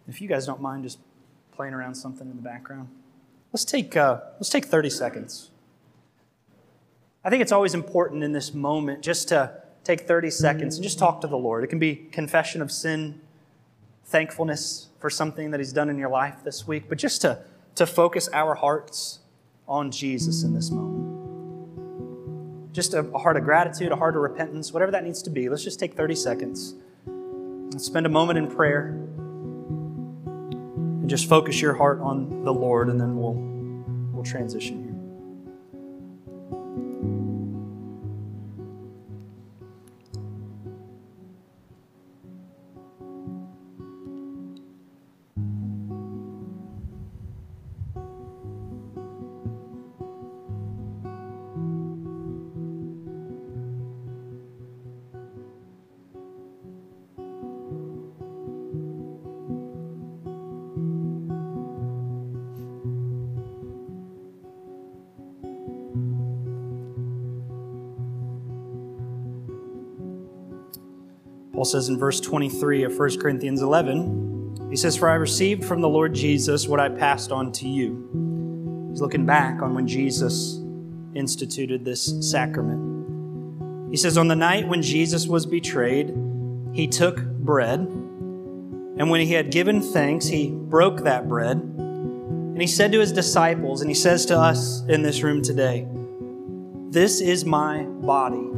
If 0.08 0.22
you 0.22 0.28
guys 0.28 0.46
don't 0.46 0.62
mind 0.62 0.84
just 0.84 0.98
playing 1.52 1.74
around 1.74 1.94
something 1.94 2.28
in 2.28 2.36
the 2.36 2.42
background, 2.42 2.88
let's 3.52 3.64
take, 3.64 3.96
uh, 3.96 4.20
let's 4.34 4.48
take 4.48 4.64
30 4.64 4.90
seconds. 4.90 5.50
I 7.24 7.30
think 7.30 7.42
it's 7.42 7.52
always 7.52 7.74
important 7.74 8.24
in 8.24 8.32
this 8.32 8.54
moment 8.54 9.02
just 9.02 9.28
to 9.28 9.60
take 9.84 10.00
30 10.02 10.30
seconds 10.30 10.76
and 10.76 10.82
just 10.82 10.98
talk 10.98 11.20
to 11.20 11.26
the 11.26 11.36
Lord. 11.36 11.62
It 11.62 11.66
can 11.66 11.78
be 11.78 11.94
confession 11.94 12.62
of 12.62 12.72
sin, 12.72 13.20
thankfulness 14.06 14.88
for 14.98 15.10
something 15.10 15.50
that 15.50 15.60
He's 15.60 15.72
done 15.72 15.90
in 15.90 15.98
your 15.98 16.08
life 16.08 16.36
this 16.42 16.66
week, 16.66 16.84
but 16.88 16.96
just 16.96 17.20
to, 17.22 17.42
to 17.74 17.86
focus 17.86 18.30
our 18.32 18.54
hearts 18.54 19.18
on 19.66 19.90
Jesus 19.90 20.42
in 20.42 20.54
this 20.54 20.70
moment. 20.70 21.06
Just 22.72 22.94
a, 22.94 23.00
a 23.00 23.18
heart 23.18 23.36
of 23.36 23.44
gratitude, 23.44 23.92
a 23.92 23.96
heart 23.96 24.16
of 24.16 24.22
repentance, 24.22 24.72
whatever 24.72 24.92
that 24.92 25.04
needs 25.04 25.22
to 25.22 25.30
be. 25.30 25.48
Let's 25.50 25.64
just 25.64 25.78
take 25.78 25.94
30 25.94 26.14
seconds 26.14 26.74
and 27.06 27.80
spend 27.80 28.06
a 28.06 28.08
moment 28.08 28.38
in 28.38 28.48
prayer 28.48 29.07
and 31.08 31.16
just 31.16 31.26
focus 31.26 31.62
your 31.62 31.72
heart 31.72 32.00
on 32.00 32.44
the 32.44 32.52
Lord, 32.52 32.90
and 32.90 33.00
then 33.00 33.16
we'll, 33.16 33.32
we'll 34.12 34.24
transition 34.24 34.87
says 71.70 71.88
in 71.88 71.98
verse 71.98 72.20
23 72.20 72.84
of 72.84 72.98
1 72.98 73.20
Corinthians 73.20 73.62
11, 73.62 74.68
he 74.70 74.76
says, 74.76 74.96
For 74.96 75.08
I 75.08 75.14
received 75.14 75.64
from 75.64 75.80
the 75.80 75.88
Lord 75.88 76.14
Jesus 76.14 76.66
what 76.66 76.80
I 76.80 76.88
passed 76.88 77.32
on 77.32 77.52
to 77.52 77.68
you. 77.68 78.88
He's 78.90 79.00
looking 79.00 79.26
back 79.26 79.62
on 79.62 79.74
when 79.74 79.86
Jesus 79.86 80.60
instituted 81.14 81.84
this 81.84 82.14
sacrament. 82.20 83.90
He 83.90 83.96
says, 83.96 84.18
On 84.18 84.28
the 84.28 84.36
night 84.36 84.68
when 84.68 84.82
Jesus 84.82 85.26
was 85.26 85.46
betrayed, 85.46 86.14
he 86.72 86.86
took 86.86 87.22
bread, 87.24 87.80
and 87.80 89.10
when 89.10 89.20
he 89.20 89.32
had 89.32 89.50
given 89.50 89.80
thanks, 89.80 90.26
he 90.26 90.50
broke 90.50 91.04
that 91.04 91.28
bread, 91.28 91.56
and 91.56 92.60
he 92.60 92.66
said 92.66 92.92
to 92.92 93.00
his 93.00 93.12
disciples, 93.12 93.80
and 93.80 93.90
he 93.90 93.94
says 93.94 94.26
to 94.26 94.38
us 94.38 94.82
in 94.88 95.02
this 95.02 95.22
room 95.22 95.42
today, 95.42 95.86
This 96.90 97.20
is 97.20 97.44
my 97.44 97.84
body 97.84 98.50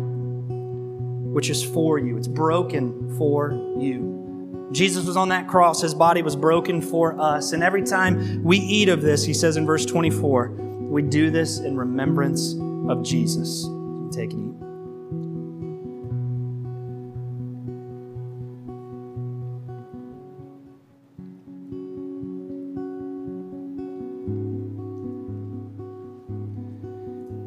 which 1.33 1.51
is 1.51 1.63
for 1.63 1.99
you. 1.99 2.17
It's 2.17 2.29
broken 2.29 3.17
for 3.17 3.53
you. 3.79 4.69
Jesus 4.73 5.07
was 5.07 5.17
on 5.17 5.31
that 5.31 5.49
cross, 5.49 5.83
his 5.83 5.95
body 5.95 6.23
was 6.23 6.37
broken 6.37 6.81
for 6.81 7.21
us. 7.21 7.53
And 7.53 7.63
every 7.63 7.83
time 7.83 8.43
we 8.45 8.59
eat 8.59 8.89
of 8.89 9.03
this, 9.03 9.25
he 9.25 9.35
says 9.35 9.57
in 9.57 9.67
verse 9.67 9.85
24, 9.85 10.51
we 10.91 11.03
do 11.03 11.31
this 11.31 11.59
in 11.59 11.77
remembrance 11.77 12.55
of 12.89 13.03
Jesus. 13.03 13.65
Take 14.13 14.33
and 14.33 14.55
eat. 14.55 14.71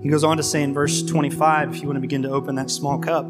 He 0.03 0.09
goes 0.09 0.25
on 0.25 0.35
to 0.35 0.43
say 0.43 0.61
in 0.61 0.73
verse 0.73 1.01
25, 1.01 1.75
if 1.75 1.81
you 1.81 1.87
want 1.87 1.95
to 1.95 2.01
begin 2.01 2.23
to 2.23 2.29
open 2.29 2.55
that 2.55 2.69
small 2.69 2.99
cup, 2.99 3.25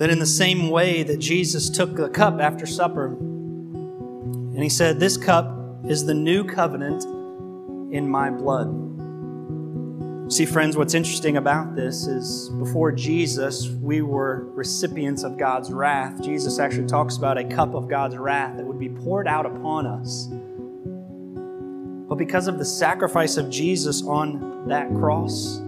that 0.00 0.08
in 0.08 0.18
the 0.18 0.26
same 0.26 0.70
way 0.70 1.02
that 1.02 1.18
Jesus 1.18 1.68
took 1.68 1.94
the 1.94 2.08
cup 2.08 2.40
after 2.40 2.64
supper, 2.64 3.08
and 3.08 4.62
he 4.62 4.70
said, 4.70 4.98
This 4.98 5.18
cup 5.18 5.54
is 5.86 6.06
the 6.06 6.14
new 6.14 6.42
covenant 6.42 7.04
in 7.92 8.08
my 8.08 8.30
blood. 8.30 8.68
See, 10.32 10.46
friends, 10.46 10.74
what's 10.74 10.94
interesting 10.94 11.36
about 11.36 11.76
this 11.76 12.06
is 12.06 12.48
before 12.48 12.92
Jesus, 12.92 13.68
we 13.68 14.00
were 14.00 14.46
recipients 14.54 15.22
of 15.22 15.36
God's 15.36 15.70
wrath. 15.70 16.22
Jesus 16.22 16.58
actually 16.58 16.86
talks 16.86 17.18
about 17.18 17.36
a 17.36 17.44
cup 17.44 17.74
of 17.74 17.86
God's 17.86 18.16
wrath 18.16 18.56
that 18.56 18.64
would 18.64 18.78
be 18.78 18.88
poured 18.88 19.28
out 19.28 19.44
upon 19.44 19.86
us. 19.86 20.28
But 22.08 22.14
because 22.14 22.48
of 22.48 22.58
the 22.58 22.64
sacrifice 22.64 23.36
of 23.36 23.50
Jesus 23.50 24.02
on 24.02 24.66
that 24.68 24.88
cross, 24.94 25.60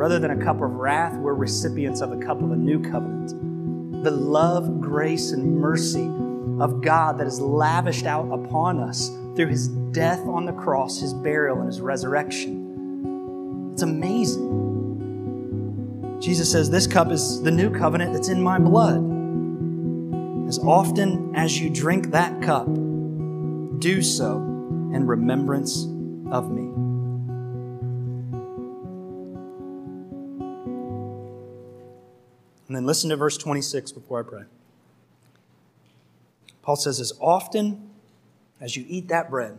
rather 0.00 0.18
than 0.18 0.30
a 0.30 0.42
cup 0.42 0.62
of 0.62 0.70
wrath, 0.76 1.14
we're 1.18 1.34
recipients 1.34 2.00
of 2.00 2.10
a 2.10 2.16
cup 2.16 2.40
of 2.40 2.52
a 2.52 2.56
new 2.56 2.80
covenant. 2.80 4.02
The 4.02 4.10
love, 4.10 4.80
grace, 4.80 5.32
and 5.32 5.58
mercy 5.60 6.10
of 6.58 6.80
God 6.80 7.18
that 7.18 7.26
is 7.26 7.38
lavished 7.38 8.06
out 8.06 8.32
upon 8.32 8.80
us 8.80 9.10
through 9.36 9.48
his 9.48 9.68
death 9.68 10.20
on 10.20 10.46
the 10.46 10.54
cross, 10.54 11.00
his 11.00 11.12
burial, 11.12 11.58
and 11.58 11.66
his 11.66 11.82
resurrection. 11.82 13.72
It's 13.74 13.82
amazing. 13.82 14.48
Jesus 16.18 16.50
says, 16.50 16.70
This 16.70 16.86
cup 16.86 17.10
is 17.10 17.42
the 17.42 17.50
new 17.50 17.68
covenant 17.70 18.14
that's 18.14 18.30
in 18.30 18.40
my 18.40 18.58
blood. 18.58 19.04
As 20.48 20.58
often 20.60 21.36
as 21.36 21.60
you 21.60 21.68
drink 21.68 22.12
that 22.12 22.40
cup, 22.40 22.64
do 23.80 24.00
so 24.00 24.38
in 24.94 25.06
remembrance 25.06 25.84
of 26.30 26.50
me. 26.50 26.89
And 32.70 32.76
then 32.76 32.86
listen 32.86 33.10
to 33.10 33.16
verse 33.16 33.36
26 33.36 33.90
before 33.90 34.20
I 34.20 34.22
pray. 34.22 34.42
Paul 36.62 36.76
says, 36.76 37.00
As 37.00 37.12
often 37.20 37.90
as 38.60 38.76
you 38.76 38.84
eat 38.86 39.08
that 39.08 39.28
bread, 39.28 39.58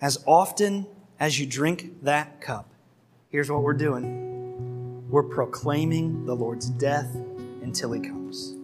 as 0.00 0.22
often 0.24 0.86
as 1.18 1.40
you 1.40 1.44
drink 1.44 2.04
that 2.04 2.40
cup, 2.40 2.70
here's 3.30 3.50
what 3.50 3.64
we're 3.64 3.72
doing 3.72 5.10
we're 5.10 5.24
proclaiming 5.24 6.24
the 6.24 6.36
Lord's 6.36 6.68
death 6.68 7.12
until 7.62 7.90
he 7.90 8.00
comes. 8.00 8.54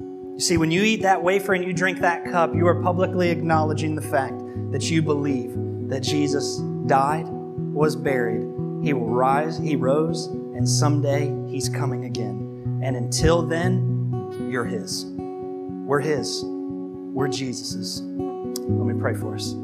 You 0.00 0.40
see, 0.40 0.56
when 0.56 0.70
you 0.70 0.82
eat 0.82 1.02
that 1.02 1.22
wafer 1.22 1.52
and 1.52 1.62
you 1.62 1.74
drink 1.74 2.00
that 2.00 2.24
cup, 2.24 2.54
you 2.54 2.66
are 2.66 2.82
publicly 2.82 3.28
acknowledging 3.28 3.94
the 3.94 4.00
fact 4.00 4.38
that 4.72 4.88
you 4.88 5.02
believe 5.02 5.52
that 5.90 6.00
Jesus 6.00 6.60
died, 6.86 7.26
was 7.28 7.94
buried, 7.94 8.40
he 8.82 8.94
will 8.94 9.10
rise, 9.10 9.58
he 9.58 9.76
rose, 9.76 10.28
and 10.28 10.66
someday 10.66 11.30
he's 11.50 11.68
coming 11.68 12.06
again. 12.06 12.45
And 12.86 12.94
until 12.94 13.42
then, 13.42 14.48
you're 14.48 14.64
his. 14.64 15.06
We're 15.06 15.98
his. 15.98 16.44
We're 16.44 17.26
Jesus's. 17.26 18.00
Let 18.00 18.86
me 18.86 18.94
pray 19.00 19.16
for 19.16 19.34
us. 19.34 19.56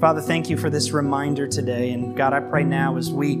Father, 0.00 0.20
thank 0.20 0.50
you 0.50 0.56
for 0.56 0.68
this 0.68 0.90
reminder 0.90 1.46
today. 1.46 1.92
And 1.92 2.16
God, 2.16 2.32
I 2.32 2.40
pray 2.40 2.64
now 2.64 2.96
as 2.96 3.08
we 3.08 3.36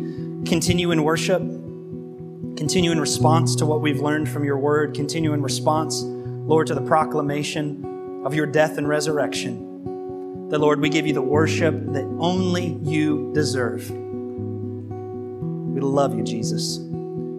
continue 0.46 0.92
in 0.92 1.02
worship, 1.02 1.40
continue 1.40 2.92
in 2.92 3.00
response 3.00 3.56
to 3.56 3.66
what 3.66 3.80
we've 3.80 3.98
learned 3.98 4.28
from 4.28 4.44
your 4.44 4.58
word, 4.58 4.94
continue 4.94 5.32
in 5.32 5.42
response, 5.42 6.02
Lord, 6.04 6.68
to 6.68 6.76
the 6.76 6.82
proclamation 6.82 8.22
of 8.24 8.32
your 8.32 8.46
death 8.46 8.78
and 8.78 8.86
resurrection. 8.86 10.50
That, 10.50 10.60
Lord, 10.60 10.78
we 10.78 10.88
give 10.88 11.04
you 11.04 11.14
the 11.14 11.20
worship 11.20 11.74
that 11.94 12.04
only 12.20 12.78
you 12.80 13.32
deserve. 13.34 13.90
We 13.90 15.80
love 15.80 16.16
you, 16.16 16.22
Jesus. 16.22 16.85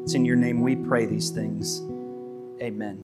It's 0.08 0.14
in 0.14 0.24
your 0.24 0.38
name 0.38 0.62
we 0.62 0.78
pray 0.78 1.06
these 1.06 1.32
things. 1.32 1.82
Amen. 2.62 3.04